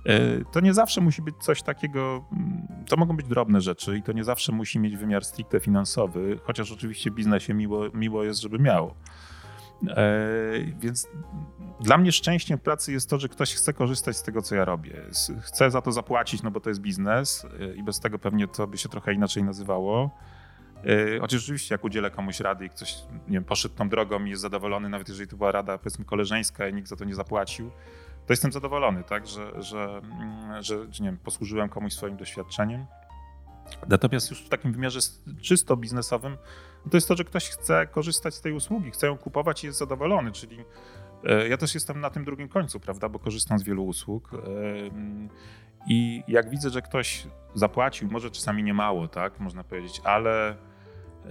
E, 0.06 0.44
To 0.52 0.60
nie 0.60 0.74
zawsze 0.74 1.00
musi 1.00 1.22
być 1.22 1.34
coś 1.40 1.62
takiego, 1.62 2.24
to 2.88 2.96
mogą 2.96 3.16
być 3.16 3.26
drobne 3.26 3.60
rzeczy 3.60 3.98
i 3.98 4.02
to 4.02 4.12
nie 4.12 4.24
zawsze 4.24 4.52
musi 4.52 4.78
mieć 4.78 4.96
wymiar 4.96 5.24
stricte 5.24 5.60
finansowy, 5.60 6.38
chociaż 6.44 6.72
oczywiście 6.72 7.10
w 7.10 7.14
biznesie 7.14 7.54
miło, 7.54 7.82
miło 7.94 8.24
jest, 8.24 8.40
żeby 8.40 8.58
miało. 8.58 8.94
E, 9.88 10.06
Więc 10.78 11.08
dla 11.80 11.98
mnie 11.98 12.12
szczęściem 12.12 12.58
w 12.58 12.62
pracy 12.62 12.92
jest 12.92 13.10
to, 13.10 13.18
że 13.18 13.28
ktoś 13.28 13.54
chce 13.54 13.72
korzystać 13.72 14.16
z 14.16 14.22
tego, 14.22 14.42
co 14.42 14.54
ja 14.54 14.64
robię. 14.64 15.02
Chce 15.40 15.70
za 15.70 15.82
to 15.82 15.92
zapłacić, 15.92 16.42
no 16.42 16.50
bo 16.50 16.60
to 16.60 16.70
jest 16.70 16.80
biznes 16.80 17.46
e, 17.60 17.74
i 17.74 17.82
bez 17.82 18.00
tego 18.00 18.18
pewnie 18.18 18.48
to 18.48 18.66
by 18.66 18.78
się 18.78 18.88
trochę 18.88 19.12
inaczej 19.12 19.44
nazywało. 19.44 20.10
E, 20.84 21.20
Chociaż 21.20 21.42
oczywiście, 21.42 21.74
jak 21.74 21.84
udzielę 21.84 22.10
komuś 22.10 22.40
rady 22.40 22.66
i 22.66 22.70
ktoś 22.70 22.94
nie 23.28 23.34
wiem, 23.34 23.44
poszedł 23.44 23.74
tą 23.74 23.88
drogą 23.88 24.24
i 24.24 24.30
jest 24.30 24.42
zadowolony, 24.42 24.88
nawet 24.88 25.08
jeżeli 25.08 25.28
to 25.28 25.36
była 25.36 25.52
rada 25.52 25.78
powiedzmy 25.78 26.04
koleżeńska 26.04 26.68
i 26.68 26.74
nikt 26.74 26.88
za 26.88 26.96
to 26.96 27.04
nie 27.04 27.14
zapłacił, 27.14 27.70
to 28.26 28.32
jestem 28.32 28.52
zadowolony, 28.52 29.04
tak, 29.04 29.26
że, 29.26 29.62
że, 29.62 30.00
mm, 30.02 30.62
że, 30.62 30.92
że 30.92 31.04
nie 31.04 31.08
wiem, 31.10 31.18
posłużyłem 31.18 31.68
komuś 31.68 31.92
swoim 31.92 32.16
doświadczeniem. 32.16 32.86
Natomiast 33.88 34.30
już 34.30 34.42
w 34.44 34.48
takim 34.48 34.72
wymiarze 34.72 35.00
czysto 35.42 35.76
biznesowym, 35.76 36.36
to 36.90 36.96
jest 36.96 37.08
to, 37.08 37.16
że 37.16 37.24
ktoś 37.24 37.48
chce 37.48 37.86
korzystać 37.86 38.34
z 38.34 38.40
tej 38.40 38.52
usługi, 38.52 38.90
chce 38.90 39.06
ją 39.06 39.18
kupować 39.18 39.64
i 39.64 39.66
jest 39.66 39.78
zadowolony, 39.78 40.32
czyli 40.32 40.64
E, 41.24 41.48
ja 41.48 41.56
też 41.56 41.74
jestem 41.74 42.00
na 42.00 42.10
tym 42.10 42.24
drugim 42.24 42.48
końcu, 42.48 42.80
prawda, 42.80 43.08
bo 43.08 43.18
korzystam 43.18 43.58
z 43.58 43.62
wielu 43.62 43.84
usług. 43.84 44.30
I 45.88 46.22
jak 46.28 46.50
widzę, 46.50 46.70
że 46.70 46.82
ktoś 46.82 47.26
zapłacił, 47.54 48.08
może 48.10 48.30
czasami 48.30 48.62
nie 48.62 48.74
mało, 48.74 49.08
tak, 49.08 49.40
można 49.40 49.64
powiedzieć, 49.64 50.00
ale, 50.04 50.56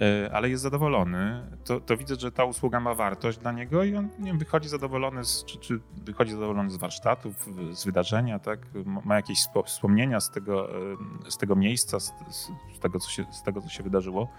e, 0.01 0.29
ale 0.33 0.49
jest 0.49 0.63
zadowolony, 0.63 1.47
to, 1.63 1.79
to 1.79 1.97
widzę, 1.97 2.15
że 2.15 2.31
ta 2.31 2.43
usługa 2.45 2.79
ma 2.79 2.93
wartość 2.93 3.37
dla 3.37 3.51
niego 3.51 3.83
i 3.83 3.95
on 3.95 4.09
nie 4.19 4.25
wiem, 4.25 4.39
wychodzi 4.39 4.69
zadowolony 4.69 5.25
z, 5.25 5.45
czy, 5.45 5.57
czy 5.57 5.79
wychodzi 6.05 6.31
zadowolony 6.31 6.69
z 6.69 6.77
warsztatów, 6.77 7.49
z 7.71 7.85
wydarzenia, 7.85 8.39
tak, 8.39 8.59
ma 9.05 9.15
jakieś 9.15 9.37
wspomnienia 9.65 10.19
z 10.19 10.31
tego, 10.31 10.69
z 11.29 11.37
tego 11.37 11.55
miejsca, 11.55 11.99
z, 11.99 12.13
z, 12.29 12.79
tego, 12.79 12.99
co 12.99 13.09
się, 13.09 13.25
z 13.31 13.43
tego, 13.43 13.61
co 13.61 13.69
się 13.69 13.83
wydarzyło. 13.83 14.29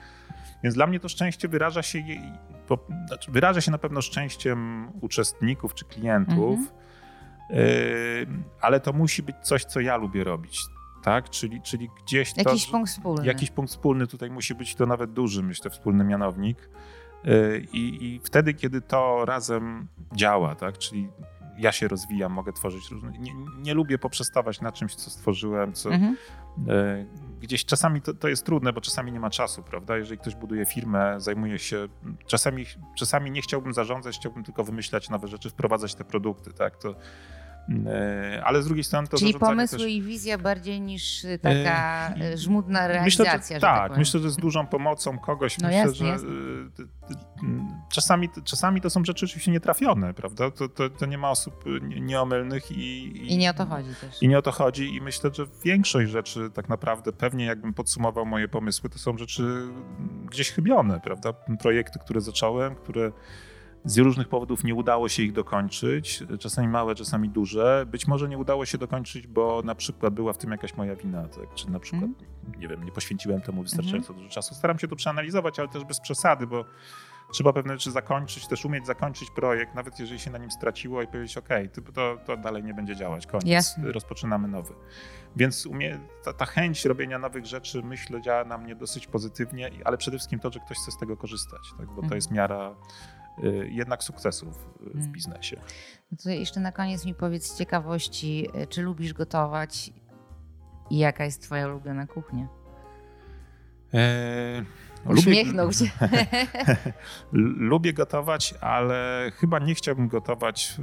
Więc 0.62 0.74
dla 0.74 0.86
mnie 0.86 1.00
to 1.00 1.08
szczęście 1.08 1.48
wyraża 1.48 1.82
się, 1.82 2.02
znaczy 3.06 3.30
wyraża 3.30 3.60
się 3.60 3.70
na 3.70 3.78
pewno 3.78 4.02
szczęściem 4.02 4.90
uczestników 5.00 5.74
czy 5.74 5.84
klientów, 5.84 6.58
mhm 6.58 6.86
ale 8.60 8.80
to 8.80 8.92
musi 8.92 9.22
być 9.22 9.36
coś, 9.42 9.64
co 9.64 9.80
ja 9.80 9.96
lubię 9.96 10.24
robić. 10.24 10.60
Tak? 11.02 11.30
Czyli, 11.30 11.62
czyli 11.62 11.90
gdzieś 12.04 12.32
to, 12.32 12.40
Jakiś 12.50 12.66
punkt 12.66 12.90
wspólny. 12.90 13.26
Jakiś 13.26 13.50
punkt 13.50 13.70
wspólny 13.70 14.06
tutaj 14.06 14.30
musi 14.30 14.54
być 14.54 14.74
to 14.74 14.86
nawet 14.86 15.12
duży, 15.12 15.42
myślę, 15.42 15.70
wspólny 15.70 16.04
mianownik. 16.04 16.70
I, 17.72 18.04
I, 18.04 18.20
wtedy, 18.24 18.54
kiedy 18.54 18.80
to 18.80 19.24
razem 19.24 19.88
działa, 20.12 20.54
tak? 20.54 20.78
czyli 20.78 21.08
ja 21.58 21.72
się 21.72 21.88
rozwijam, 21.88 22.32
mogę 22.32 22.52
tworzyć 22.52 22.90
różne. 22.90 23.10
Nie, 23.10 23.34
nie 23.58 23.74
lubię 23.74 23.98
poprzestawać 23.98 24.60
na 24.60 24.72
czymś, 24.72 24.94
co 24.94 25.10
stworzyłem, 25.10 25.72
co 25.72 25.90
mhm. 25.90 26.16
gdzieś 27.40 27.64
czasami 27.64 28.02
to, 28.02 28.14
to, 28.14 28.28
jest 28.28 28.46
trudne, 28.46 28.72
bo 28.72 28.80
czasami 28.80 29.12
nie 29.12 29.20
ma 29.20 29.30
czasu, 29.30 29.62
prawda? 29.62 29.96
Jeżeli 29.96 30.18
ktoś 30.18 30.34
buduje 30.34 30.66
firmę, 30.66 31.14
zajmuje 31.20 31.58
się. 31.58 31.88
Czasami, 32.26 32.64
czasami 32.98 33.30
nie 33.30 33.42
chciałbym 33.42 33.74
zarządzać, 33.74 34.18
chciałbym 34.18 34.44
tylko 34.44 34.64
wymyślać 34.64 35.10
nowe 35.10 35.28
rzeczy, 35.28 35.50
wprowadzać 35.50 35.94
te 35.94 36.04
produkty, 36.04 36.52
tak? 36.52 36.76
To, 36.76 36.94
E, 36.94 37.45
ale 38.44 38.62
z 38.62 38.66
drugiej 38.66 38.84
strony 38.84 39.08
to 39.08 39.16
Czyli 39.16 39.34
pomysły 39.34 39.78
też... 39.78 39.88
i 39.88 40.02
wizja 40.02 40.38
bardziej 40.38 40.80
niż 40.80 41.26
taka 41.42 42.14
e... 42.20 42.38
żmudna 42.38 42.88
realizacja. 42.88 43.36
Myślę, 43.36 43.56
że, 43.56 43.60
tak, 43.60 43.88
tak 43.88 43.98
myślę, 43.98 44.20
że 44.20 44.30
z 44.30 44.36
dużą 44.36 44.66
pomocą 44.66 45.18
kogoś. 45.18 45.58
No 45.58 45.68
myślę, 45.68 45.78
jasne, 45.78 45.94
że 45.94 46.06
jasne. 46.06 46.28
Czasami, 47.92 48.28
czasami 48.44 48.80
to 48.80 48.90
są 48.90 49.04
rzeczy 49.04 49.24
oczywiście 49.24 49.50
nietrafione, 49.50 50.14
prawda? 50.14 50.50
To, 50.50 50.68
to, 50.68 50.90
to 50.90 51.06
nie 51.06 51.18
ma 51.18 51.30
osób 51.30 51.64
nieomylnych 52.00 52.70
i, 52.70 52.76
i, 52.76 53.32
I 53.32 53.36
nie 53.36 53.50
o 53.50 53.54
to 53.54 53.66
chodzi 53.66 53.94
też. 54.00 54.22
I 54.22 54.28
nie 54.28 54.38
o 54.38 54.42
to 54.42 54.52
chodzi 54.52 54.94
i 54.94 55.00
myślę, 55.00 55.30
że 55.34 55.44
większość 55.64 56.10
rzeczy 56.10 56.50
tak 56.54 56.68
naprawdę, 56.68 57.12
pewnie 57.12 57.44
jakbym 57.44 57.74
podsumował 57.74 58.26
moje 58.26 58.48
pomysły, 58.48 58.90
to 58.90 58.98
są 58.98 59.18
rzeczy 59.18 59.68
gdzieś 60.30 60.50
chybione, 60.50 61.00
prawda? 61.00 61.32
Projekty, 61.60 61.98
które 61.98 62.20
zacząłem, 62.20 62.74
które 62.74 63.12
z 63.86 63.98
różnych 63.98 64.28
powodów 64.28 64.64
nie 64.64 64.74
udało 64.74 65.08
się 65.08 65.22
ich 65.22 65.32
dokończyć, 65.32 66.22
czasami 66.38 66.68
małe, 66.68 66.94
czasami 66.94 67.28
duże. 67.28 67.86
Być 67.88 68.06
może 68.06 68.28
nie 68.28 68.38
udało 68.38 68.66
się 68.66 68.78
dokończyć, 68.78 69.26
bo 69.26 69.62
na 69.64 69.74
przykład 69.74 70.14
była 70.14 70.32
w 70.32 70.38
tym 70.38 70.50
jakaś 70.50 70.76
moja 70.76 70.96
wina, 70.96 71.28
tak? 71.28 71.54
czy 71.54 71.70
na 71.70 71.80
przykład, 71.80 72.02
mm. 72.02 72.60
nie 72.60 72.68
wiem, 72.68 72.84
nie 72.84 72.92
poświęciłem 72.92 73.40
temu 73.40 73.62
wystarczająco 73.62 74.12
mm. 74.12 74.22
dużo 74.22 74.34
czasu. 74.34 74.54
Staram 74.54 74.78
się 74.78 74.88
to 74.88 74.96
przeanalizować, 74.96 75.58
ale 75.58 75.68
też 75.68 75.84
bez 75.84 76.00
przesady, 76.00 76.46
bo 76.46 76.64
trzeba 77.32 77.52
pewne 77.52 77.74
rzeczy 77.74 77.90
zakończyć, 77.90 78.46
też 78.46 78.64
umieć 78.64 78.86
zakończyć 78.86 79.30
projekt, 79.30 79.74
nawet 79.74 79.98
jeżeli 79.98 80.20
się 80.20 80.30
na 80.30 80.38
nim 80.38 80.50
straciło 80.50 81.02
i 81.02 81.06
powiedzieć, 81.06 81.36
ok, 81.38 81.48
to, 81.94 82.16
to 82.26 82.36
dalej 82.36 82.64
nie 82.64 82.74
będzie 82.74 82.96
działać, 82.96 83.26
koniec, 83.26 83.46
Jasne. 83.46 83.92
rozpoczynamy 83.92 84.48
nowy. 84.48 84.74
Więc 85.36 85.66
umie, 85.66 85.98
ta, 86.24 86.32
ta, 86.32 86.46
chęć 86.46 86.84
robienia 86.84 87.18
nowych 87.18 87.46
rzeczy, 87.46 87.82
myślę, 87.82 88.22
działa 88.22 88.44
na 88.44 88.58
mnie 88.58 88.76
dosyć 88.76 89.06
pozytywnie, 89.06 89.70
ale 89.84 89.98
przede 89.98 90.16
wszystkim 90.16 90.40
to, 90.40 90.50
że 90.52 90.60
ktoś 90.60 90.76
chce 90.78 90.92
z 90.92 90.96
tego 90.96 91.16
korzystać, 91.16 91.60
tak? 91.78 91.86
bo 91.86 92.08
to 92.08 92.14
jest 92.14 92.30
miara 92.30 92.74
jednak 93.68 94.04
sukcesów 94.04 94.58
w 94.80 94.92
hmm. 94.92 95.12
biznesie. 95.12 95.56
No 96.12 96.18
to 96.22 96.30
jeszcze 96.30 96.60
na 96.60 96.72
koniec 96.72 97.04
mi 97.04 97.14
powiedz 97.14 97.52
z 97.52 97.58
ciekawości, 97.58 98.48
y, 98.62 98.66
czy 98.66 98.82
lubisz 98.82 99.12
gotować 99.12 99.92
i 100.90 100.98
jaka 100.98 101.24
jest 101.24 101.42
twoja 101.42 101.68
ulubiona 101.68 102.06
kuchnia? 102.06 102.48
Eee, 103.92 104.64
Uśmiechnął 105.08 105.66
lubię, 105.66 105.78
się. 105.78 105.90
lubię 107.70 107.92
gotować, 107.92 108.54
ale 108.60 109.30
chyba 109.34 109.58
nie 109.58 109.74
chciałbym 109.74 110.08
gotować 110.08 110.76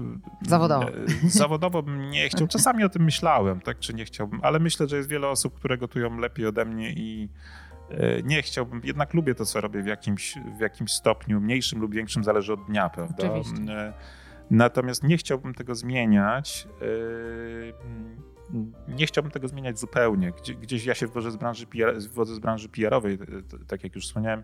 y, 0.46 0.50
zawodowo. 0.50 0.86
Zawodowo 1.28 1.84
bym 1.84 2.10
nie 2.10 2.30
chciał. 2.30 2.48
Czasami 2.48 2.84
o 2.84 2.89
tym 2.89 3.04
myślałem, 3.04 3.62
tak, 3.62 3.80
czy 3.80 3.94
nie 3.94 4.06
chciałbym, 4.06 4.39
ale 4.44 4.60
myślę, 4.60 4.88
że 4.88 4.98
jest 4.98 5.10
wiele 5.10 5.28
osób, 5.28 5.56
które 5.56 5.78
gotują 5.78 6.18
lepiej 6.18 6.46
ode 6.46 6.66
mnie 6.66 6.89
i 6.89 7.30
nie 8.23 8.41
chciałbym, 8.41 8.82
jednak 8.84 9.13
lubię 9.13 9.36
to, 9.36 9.45
co 9.45 9.62
robię 9.62 9.82
w 9.84 9.88
jakimś, 9.88 10.36
w 10.58 10.60
jakimś 10.60 10.91
stopniu, 10.91 11.41
mniejszym 11.41 11.82
lub 11.82 11.93
większym, 11.93 12.23
zależy 12.23 12.53
od 12.53 12.65
dnia, 12.65 12.89
prawda? 12.89 13.32
Oczywiście. 13.32 13.73
E, 13.73 13.93
natomiast 14.51 15.03
nie 15.03 15.17
chciałbym 15.17 15.53
tego 15.53 15.75
zmieniać. 15.75 16.67
E, 16.82 18.13
nie 18.88 19.08
chciałbym 19.08 19.32
tego 19.32 19.47
zmieniać 19.47 19.79
zupełnie. 19.79 20.34
Gdzieś 20.62 20.86
ja 20.86 20.95
się 20.95 21.08
wwodzę 21.08 21.32
z 21.32 21.36
branży, 21.36 21.67
PR, 21.67 22.01
z 22.01 22.39
branży 22.39 22.69
PR-owej, 22.69 23.17
tak 23.67 23.84
jak 23.84 23.95
już 23.95 24.06
wspomniałem, 24.06 24.43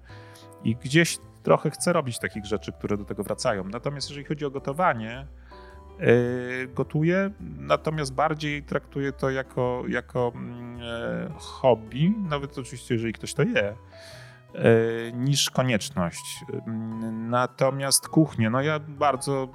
i 0.63 0.75
gdzieś 0.75 1.17
trochę 1.43 1.69
chcę 1.69 1.93
robić 1.93 2.19
takich 2.19 2.45
rzeczy, 2.45 2.71
które 2.71 2.97
do 2.97 3.05
tego 3.05 3.23
wracają. 3.23 3.63
Natomiast 3.63 4.09
jeżeli 4.09 4.25
chodzi 4.25 4.45
o 4.45 4.51
gotowanie, 4.51 5.27
E, 5.99 6.67
gotuję, 6.67 7.31
natomiast 7.57 8.13
bardziej 8.13 8.63
traktuję 8.63 9.12
to 9.12 9.29
jako, 9.29 9.83
jako 9.88 10.31
mm, 10.35 10.59
e, 10.59 10.59
hobby, 11.37 12.13
nawet 12.29 12.57
oczywiście, 12.57 12.95
jeżeli 12.95 13.13
ktoś 13.13 13.33
to 13.33 13.43
je, 13.43 13.63
e, 13.67 13.75
niż 15.13 15.49
konieczność. 15.49 16.45
Natomiast 17.11 18.07
kuchnię, 18.07 18.49
no 18.49 18.61
ja 18.61 18.79
bardzo 18.79 19.49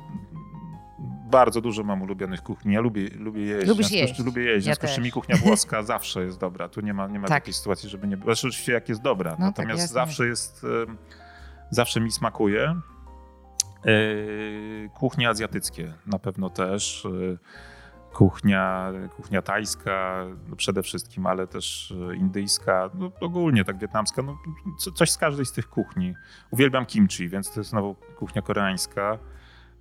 bardzo 1.31 1.61
dużo 1.61 1.83
mam 1.83 2.03
ulubionych 2.03 2.43
kuchni. 2.43 2.75
Ja 2.75 2.81
lubię, 2.81 3.09
lubię 3.19 3.43
jeść. 3.43 3.69
Lubisz 3.69 3.91
jeść. 3.91 4.19
Lubię 4.19 4.43
jeść. 4.43 4.67
Ja 4.67 4.75
w 4.75 4.99
mi 4.99 5.11
kuchnia 5.11 5.37
włoska 5.45 5.83
zawsze 5.83 6.25
jest 6.25 6.39
dobra. 6.39 6.69
Tu 6.69 6.81
nie 6.81 6.95
ma, 6.95 7.07
nie 7.07 7.19
ma 7.19 7.29
tak. 7.29 7.43
takiej 7.43 7.55
sytuacji, 7.55 7.89
żeby 7.89 8.07
nie 8.07 8.17
było. 8.17 8.35
Znaczy, 8.35 8.47
oczywiście 8.49 8.73
jak 8.73 8.89
jest 8.89 9.03
dobra. 9.03 9.31
No 9.31 9.37
tak, 9.37 9.45
natomiast 9.47 9.83
tak, 9.83 9.89
zawsze 10.07 10.27
jest, 10.27 10.67
zawsze 11.71 12.01
mi 12.01 12.13
smakuje. 12.13 12.81
E, 13.85 13.91
kuchnie 14.95 15.29
azjatyckie 15.29 15.95
na 16.07 16.19
pewno 16.19 16.51
też. 16.51 17.07
E, 18.15 18.17
kuchnia, 18.17 18.93
kuchnia 19.17 19.43
tajska 19.43 20.27
no 20.49 20.57
przede 20.57 20.83
wszystkim, 20.83 21.27
ale 21.27 21.47
też 21.47 21.95
e, 22.11 22.17
indyjska, 22.17 22.91
no 22.95 23.13
ogólnie 23.21 23.65
tak 23.65 23.79
wietnamska, 23.79 24.23
no 24.23 24.39
coś 24.95 25.11
z 25.11 25.19
każdej 25.19 25.47
z 25.47 25.53
tych 25.53 25.69
kuchni. 25.69 26.15
Uwielbiam 26.51 26.87
kimchi, 26.87 27.29
więc 27.29 27.53
to 27.53 27.61
jest 27.61 27.71
znowu 27.71 27.95
kuchnia 27.95 28.43
koreańska. 28.43 29.19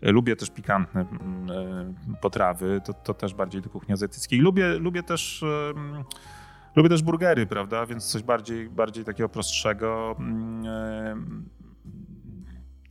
Lubię 0.02 0.36
też 0.36 0.50
pikantne 0.50 1.06
potrawy, 2.22 2.82
to, 2.86 2.94
to 2.94 3.14
też 3.14 3.34
bardziej 3.34 3.62
do 3.62 3.70
kuchni 3.70 3.94
azjatyckiej. 3.94 4.40
Lubię, 4.40 4.74
lubię 4.74 5.04
też 5.04 5.46
lubię 6.76 6.90
też 6.90 7.04
burgery, 7.04 7.46
prawda, 7.46 7.86
więc 7.86 8.06
coś 8.06 8.24
bardziej, 8.24 8.70
bardziej 8.70 9.06
takiego 9.06 9.30
prostszego 9.30 10.16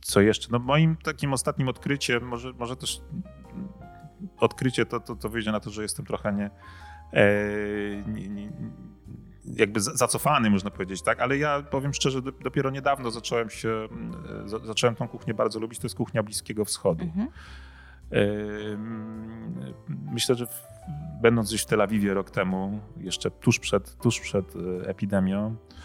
co 0.03 0.21
jeszcze? 0.21 0.47
No 0.51 0.59
moim 0.59 0.95
takim 0.95 1.33
ostatnim 1.33 1.67
odkryciem, 1.67 2.23
może, 2.23 2.53
może 2.53 2.75
też 2.75 3.01
odkrycie 4.37 4.85
to, 4.85 4.99
to, 4.99 5.15
to 5.15 5.29
wyjdzie 5.29 5.51
na 5.51 5.59
to, 5.59 5.69
że 5.69 5.81
jestem 5.81 6.05
trochę 6.05 6.33
nie, 6.33 6.49
e, 7.13 7.27
nie, 8.07 8.29
nie 8.29 8.51
jakby 9.45 9.79
zacofany, 9.79 10.49
można 10.49 10.69
powiedzieć, 10.69 11.01
tak? 11.01 11.19
Ale 11.19 11.37
ja 11.37 11.61
powiem 11.61 11.93
szczerze, 11.93 12.21
dopiero 12.21 12.69
niedawno 12.69 13.11
zacząłem 13.11 13.49
się, 13.49 13.87
zacząłem 14.45 14.95
tą 14.95 15.07
kuchnię 15.07 15.33
bardzo 15.33 15.59
lubić. 15.59 15.79
To 15.79 15.85
jest 15.85 15.95
kuchnia 15.95 16.23
Bliskiego 16.23 16.65
Wschodu. 16.65 17.03
Mhm. 17.03 17.27
Myślę, 20.11 20.35
że 20.35 20.47
będąc 21.21 21.49
gdzieś 21.49 21.61
w 21.61 21.65
Tel 21.65 21.81
Awiwie 21.81 22.13
rok 22.13 22.31
temu, 22.31 22.79
jeszcze 22.97 23.31
tuż 23.31 23.59
przed, 23.59 23.97
tuż 23.97 24.19
przed 24.19 24.53
e, 24.55 24.89
epidemią, 24.89 25.55
E, 25.55 25.83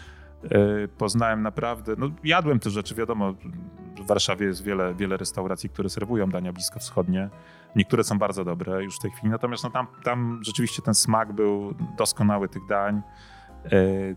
poznałem 0.97 1.41
naprawdę, 1.41 1.93
no 1.97 2.09
jadłem 2.23 2.59
te 2.59 2.69
rzeczy, 2.69 2.95
wiadomo, 2.95 3.33
w 4.03 4.07
Warszawie 4.07 4.45
jest 4.45 4.63
wiele, 4.63 4.95
wiele 4.95 5.17
restauracji, 5.17 5.69
które 5.69 5.89
serwują 5.89 6.29
dania 6.29 6.53
bliskowschodnie. 6.53 7.29
Niektóre 7.75 8.03
są 8.03 8.19
bardzo 8.19 8.45
dobre 8.45 8.83
już 8.83 8.95
w 8.95 8.99
tej 8.99 9.11
chwili, 9.11 9.29
natomiast 9.29 9.63
no 9.63 9.69
tam, 9.69 9.87
tam 10.03 10.39
rzeczywiście 10.43 10.81
ten 10.81 10.93
smak 10.93 11.33
był 11.33 11.75
doskonały 11.97 12.49
tych 12.49 12.67
dań. 12.67 13.01
E, 13.65 13.71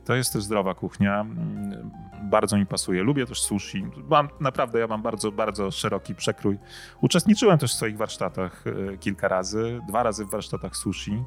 to 0.04 0.14
jest 0.14 0.32
też 0.32 0.42
zdrowa 0.42 0.74
kuchnia, 0.74 1.20
mm, 1.20 1.90
bardzo 2.22 2.56
mi 2.56 2.66
pasuje. 2.66 3.02
Lubię 3.02 3.26
też 3.26 3.42
sushi. 3.42 3.87
Mam, 4.11 4.28
naprawdę, 4.40 4.78
ja 4.78 4.87
mam 4.87 5.02
bardzo, 5.02 5.32
bardzo 5.32 5.70
szeroki 5.70 6.14
przekrój. 6.14 6.58
Uczestniczyłem 7.00 7.58
też 7.58 7.72
w 7.72 7.76
swoich 7.76 7.96
warsztatach 7.96 8.64
e, 8.66 8.98
kilka 8.98 9.28
razy, 9.28 9.80
dwa 9.88 10.02
razy 10.02 10.24
w 10.24 10.30
warsztatach 10.30 10.76
sushi. 10.76 11.24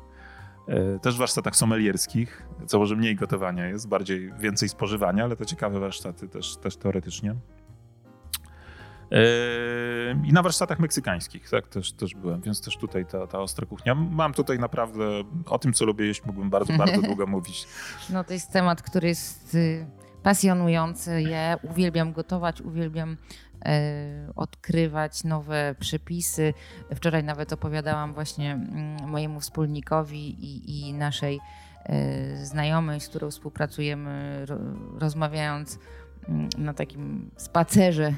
E, 0.67 0.99
też 0.99 1.15
w 1.15 1.17
warsztatach 1.17 1.55
sommelierskich, 1.55 2.47
co 2.65 2.79
może 2.79 2.95
mniej 2.95 3.15
gotowania 3.15 3.67
jest, 3.67 3.87
bardziej 3.87 4.33
więcej 4.39 4.69
spożywania, 4.69 5.23
ale 5.23 5.35
to 5.35 5.45
ciekawe 5.45 5.79
warsztaty 5.79 6.27
też, 6.27 6.57
też 6.57 6.77
teoretycznie. 6.77 7.35
E, 9.11 9.17
I 10.25 10.33
na 10.33 10.41
warsztatach 10.43 10.79
meksykańskich 10.79 11.49
tak, 11.49 11.67
też, 11.67 11.91
też 11.91 12.15
byłem, 12.15 12.41
więc 12.41 12.61
też 12.61 12.77
tutaj 12.77 13.05
ta, 13.05 13.27
ta 13.27 13.39
ostra 13.39 13.65
kuchnia. 13.65 13.95
Mam 13.95 14.33
tutaj 14.33 14.59
naprawdę 14.59 15.23
o 15.45 15.59
tym, 15.59 15.73
co 15.73 15.85
lubię 15.85 16.05
jeść, 16.05 16.25
mógłbym 16.25 16.49
bardzo, 16.49 16.73
bardzo 16.73 17.01
długo 17.09 17.27
mówić. 17.27 17.67
No 18.09 18.23
to 18.23 18.33
jest 18.33 18.51
temat, 18.51 18.81
który 18.81 19.07
jest 19.07 19.55
y, 19.55 19.87
pasjonujący. 20.23 21.21
Ja 21.21 21.57
uwielbiam 21.63 22.13
gotować, 22.13 22.61
uwielbiam 22.61 23.17
odkrywać 24.35 25.23
nowe 25.23 25.75
przepisy. 25.79 26.53
Wczoraj 26.95 27.23
nawet 27.23 27.53
opowiadałam 27.53 28.13
właśnie 28.13 28.51
mm, 28.51 29.09
mojemu 29.09 29.39
wspólnikowi 29.39 30.29
i, 30.29 30.87
i 30.87 30.93
naszej 30.93 31.39
znajomej, 32.43 32.99
z 32.99 33.09
którą 33.09 33.31
współpracujemy, 33.31 34.45
rozmawiając 34.99 35.79
na 36.57 36.73
takim 36.73 37.31
spacerze 37.37 38.13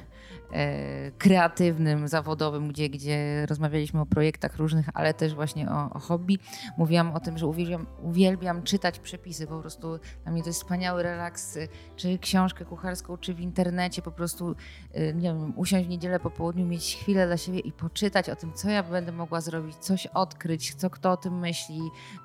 E, 0.53 1.11
kreatywnym, 1.17 2.07
zawodowym, 2.07 2.67
gdzie, 2.67 2.89
gdzie 2.89 3.45
rozmawialiśmy 3.45 4.01
o 4.01 4.05
projektach 4.05 4.57
różnych, 4.57 4.89
ale 4.93 5.13
też 5.13 5.35
właśnie 5.35 5.69
o, 5.69 5.89
o 5.93 5.99
hobby. 5.99 6.39
Mówiłam 6.77 7.11
o 7.11 7.19
tym, 7.19 7.37
że 7.37 7.47
uwielbiam, 7.47 7.85
uwielbiam 8.03 8.63
czytać 8.63 8.99
przepisy, 8.99 9.47
po 9.47 9.59
prostu 9.59 9.99
dla 10.23 10.31
mnie 10.31 10.41
to 10.41 10.49
jest 10.49 10.61
wspaniały 10.61 11.03
relaks, 11.03 11.57
czy 11.95 12.17
książkę 12.17 12.65
kucharską, 12.65 13.17
czy 13.17 13.33
w 13.33 13.39
internecie, 13.39 14.01
po 14.01 14.11
prostu 14.11 14.55
e, 14.93 15.13
nie 15.13 15.21
wiem, 15.21 15.53
usiąść 15.55 15.85
w 15.85 15.89
niedzielę 15.89 16.19
po 16.19 16.29
południu, 16.29 16.65
mieć 16.65 16.95
chwilę 16.95 17.27
dla 17.27 17.37
siebie 17.37 17.59
i 17.59 17.71
poczytać 17.71 18.29
o 18.29 18.35
tym, 18.35 18.53
co 18.53 18.69
ja 18.69 18.83
będę 18.83 19.11
mogła 19.11 19.41
zrobić, 19.41 19.75
coś 19.75 20.07
odkryć, 20.07 20.75
co 20.75 20.89
kto 20.89 21.11
o 21.11 21.17
tym 21.17 21.39
myśli, 21.39 21.81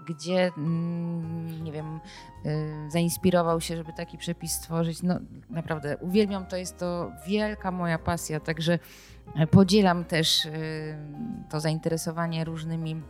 gdzie, 0.06 0.50
mm, 0.56 1.64
nie 1.64 1.72
wiem, 1.72 2.00
e, 2.44 2.90
zainspirował 2.90 3.60
się, 3.60 3.76
żeby 3.76 3.92
taki 3.92 4.18
przepis 4.18 4.52
stworzyć. 4.52 5.02
No 5.02 5.18
naprawdę 5.50 5.71
uwielbiam, 6.00 6.46
to 6.46 6.56
jest 6.56 6.78
to 6.78 7.12
wielka 7.26 7.70
moja 7.70 7.98
pasja 7.98 8.12
pasja, 8.12 8.40
także 8.40 8.78
e, 9.36 9.46
podzielam 9.46 10.04
też 10.04 10.46
e, 10.46 10.50
to 11.50 11.60
zainteresowanie 11.60 12.44
różnymi 12.44 13.02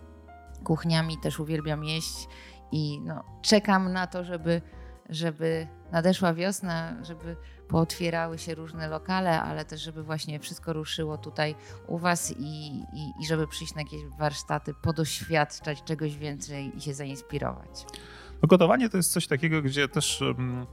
kuchniami, 0.64 1.18
też 1.18 1.40
uwielbiam 1.40 1.84
jeść 1.84 2.28
i 2.72 3.00
no, 3.00 3.24
czekam 3.42 3.92
na 3.92 4.06
to, 4.06 4.24
żeby, 4.24 4.62
żeby 5.08 5.66
nadeszła 5.92 6.34
wiosna, 6.34 7.04
żeby 7.04 7.36
pootwierały 7.68 8.38
się 8.38 8.54
różne 8.54 8.88
lokale, 8.88 9.42
ale 9.42 9.64
też 9.64 9.80
żeby 9.80 10.02
właśnie 10.02 10.38
wszystko 10.38 10.72
ruszyło 10.72 11.18
tutaj 11.18 11.54
u 11.86 11.98
Was 11.98 12.34
i, 12.38 12.66
i, 12.92 13.12
i 13.20 13.26
żeby 13.26 13.48
przyjść 13.48 13.74
na 13.74 13.80
jakieś 13.80 14.00
warsztaty, 14.18 14.74
podoświadczać 14.82 15.82
czegoś 15.84 16.16
więcej 16.16 16.76
i 16.76 16.80
się 16.80 16.94
zainspirować. 16.94 17.86
No, 18.42 18.48
gotowanie 18.48 18.88
to 18.88 18.96
jest 18.96 19.12
coś 19.12 19.26
takiego, 19.26 19.62
gdzie 19.62 19.88
też 19.88 20.20
um, 20.20 20.66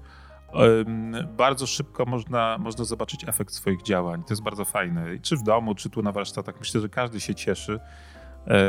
bardzo 1.37 1.67
szybko 1.67 2.05
można, 2.05 2.57
można 2.57 2.83
zobaczyć 2.83 3.23
efekt 3.27 3.53
swoich 3.53 3.81
działań. 3.81 4.23
To 4.23 4.33
jest 4.33 4.43
bardzo 4.43 4.65
fajne. 4.65 5.19
Czy 5.21 5.37
w 5.37 5.43
domu, 5.43 5.75
czy 5.75 5.89
tu 5.89 6.01
na 6.01 6.11
warsztatach. 6.11 6.55
Myślę, 6.59 6.81
że 6.81 6.89
każdy 6.89 7.19
się 7.19 7.35
cieszy, 7.35 7.79
e, 8.47 8.61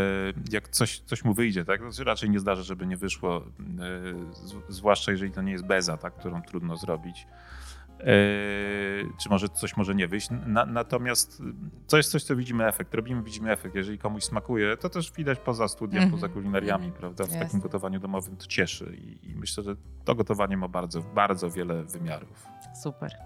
jak 0.53 0.69
coś, 0.69 1.01
coś 1.01 1.25
mu 1.25 1.35
wyjdzie. 1.35 1.65
Tak? 1.65 1.81
Znaczy 1.81 2.05
raczej 2.05 2.31
nie 2.31 2.41
zdarza, 2.41 2.63
żeby 2.63 2.87
nie 2.87 2.97
wyszło, 2.97 3.37
e, 3.39 3.43
zwłaszcza 4.69 5.13
jeżeli 5.13 5.33
to 5.33 5.43
nie 5.43 5.53
jest 5.53 5.67
beza, 5.67 5.97
tak? 5.97 6.15
którą 6.15 6.43
trudno 6.43 6.77
zrobić. 6.77 7.27
Yy, 8.01 9.13
czy 9.19 9.29
może 9.31 9.49
coś 9.49 9.77
może 9.77 9.95
nie 9.95 10.09
wyjść. 10.09 10.29
Na, 10.47 10.67
natomiast 10.67 11.43
to 11.89 11.97
jest 11.97 12.11
coś, 12.11 12.23
co 12.23 12.37
widzimy 12.37 12.67
efekt. 12.67 12.95
Robimy, 12.95 13.23
widzimy 13.23 13.53
efekt. 13.53 13.75
Jeżeli 13.75 13.99
komuś 13.99 14.25
smakuje, 14.25 14.77
to 14.77 14.89
też 14.89 15.13
widać 15.13 15.39
poza 15.39 15.69
studiem, 15.69 15.99
mm 15.99 16.09
-hmm. 16.09 16.13
poza 16.13 16.29
kulinariami, 16.29 16.85
mm 16.85 16.97
-hmm. 16.97 17.01
prawda? 17.01 17.25
W 17.25 17.29
Jasne. 17.29 17.45
takim 17.45 17.61
gotowaniu 17.61 18.01
domowym 18.01 18.37
to 18.37 18.47
cieszy 18.47 18.97
I, 18.97 19.31
i 19.31 19.37
myślę, 19.37 19.65
że 19.65 19.77
to 20.05 20.15
gotowanie 20.15 20.57
ma 20.57 20.69
bardzo, 20.69 21.01
bardzo 21.01 21.51
wiele 21.51 21.85
wymiarów. 21.85 22.47
Super. 22.83 23.17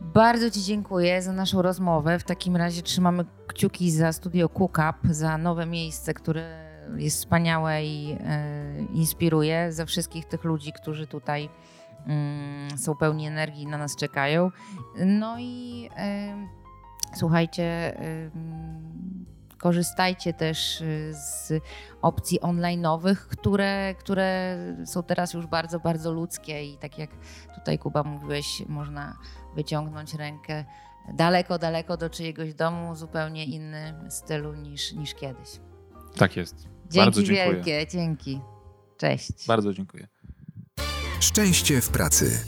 Bardzo 0.00 0.50
Ci 0.50 0.62
dziękuję 0.62 1.22
za 1.22 1.32
naszą 1.32 1.62
rozmowę. 1.62 2.18
W 2.18 2.24
takim 2.24 2.56
razie 2.56 2.82
trzymamy 2.82 3.24
kciuki 3.46 3.90
za 3.90 4.12
studio 4.12 4.48
Cookup, 4.48 4.96
za 5.10 5.38
nowe 5.38 5.66
miejsce, 5.66 6.14
które 6.14 6.68
jest 6.96 7.16
wspaniałe 7.16 7.84
i 7.84 8.16
e, 8.20 8.82
inspiruje, 8.92 9.72
za 9.72 9.86
wszystkich 9.86 10.24
tych 10.24 10.44
ludzi, 10.44 10.72
którzy 10.72 11.06
tutaj 11.06 11.48
są 12.76 12.96
pełni 12.96 13.26
energii, 13.26 13.66
na 13.66 13.78
nas 13.78 13.96
czekają. 13.96 14.50
No 15.06 15.38
i 15.38 15.88
słuchajcie, 17.14 17.94
korzystajcie 19.58 20.32
też 20.32 20.80
y, 20.80 21.14
z 21.14 21.52
opcji 22.02 22.40
online'owych, 22.40 23.16
które, 23.16 23.94
które 23.94 24.58
są 24.84 25.02
teraz 25.02 25.34
już 25.34 25.46
bardzo, 25.46 25.80
bardzo 25.80 26.12
ludzkie 26.12 26.64
i 26.64 26.78
tak 26.78 26.98
jak 26.98 27.10
tutaj 27.54 27.78
Kuba 27.78 28.02
mówiłeś, 28.02 28.62
można 28.68 29.18
wyciągnąć 29.54 30.14
rękę 30.14 30.64
daleko, 31.14 31.58
daleko 31.58 31.96
do 31.96 32.10
czyjegoś 32.10 32.54
domu, 32.54 32.94
zupełnie 32.94 33.44
inny 33.44 33.94
stylu 34.10 34.54
niż, 34.54 34.92
niż 34.92 35.14
kiedyś. 35.14 35.48
Tak 36.16 36.36
jest. 36.36 36.68
Dzięki 36.90 36.98
bardzo 36.98 37.22
dziękuję. 37.22 37.54
wielkie, 37.54 37.86
dzięki. 37.86 38.40
Cześć. 38.96 39.46
Bardzo 39.46 39.72
dziękuję. 39.74 40.08
Szczęście 41.20 41.80
w 41.80 41.88
pracy. 41.88 42.44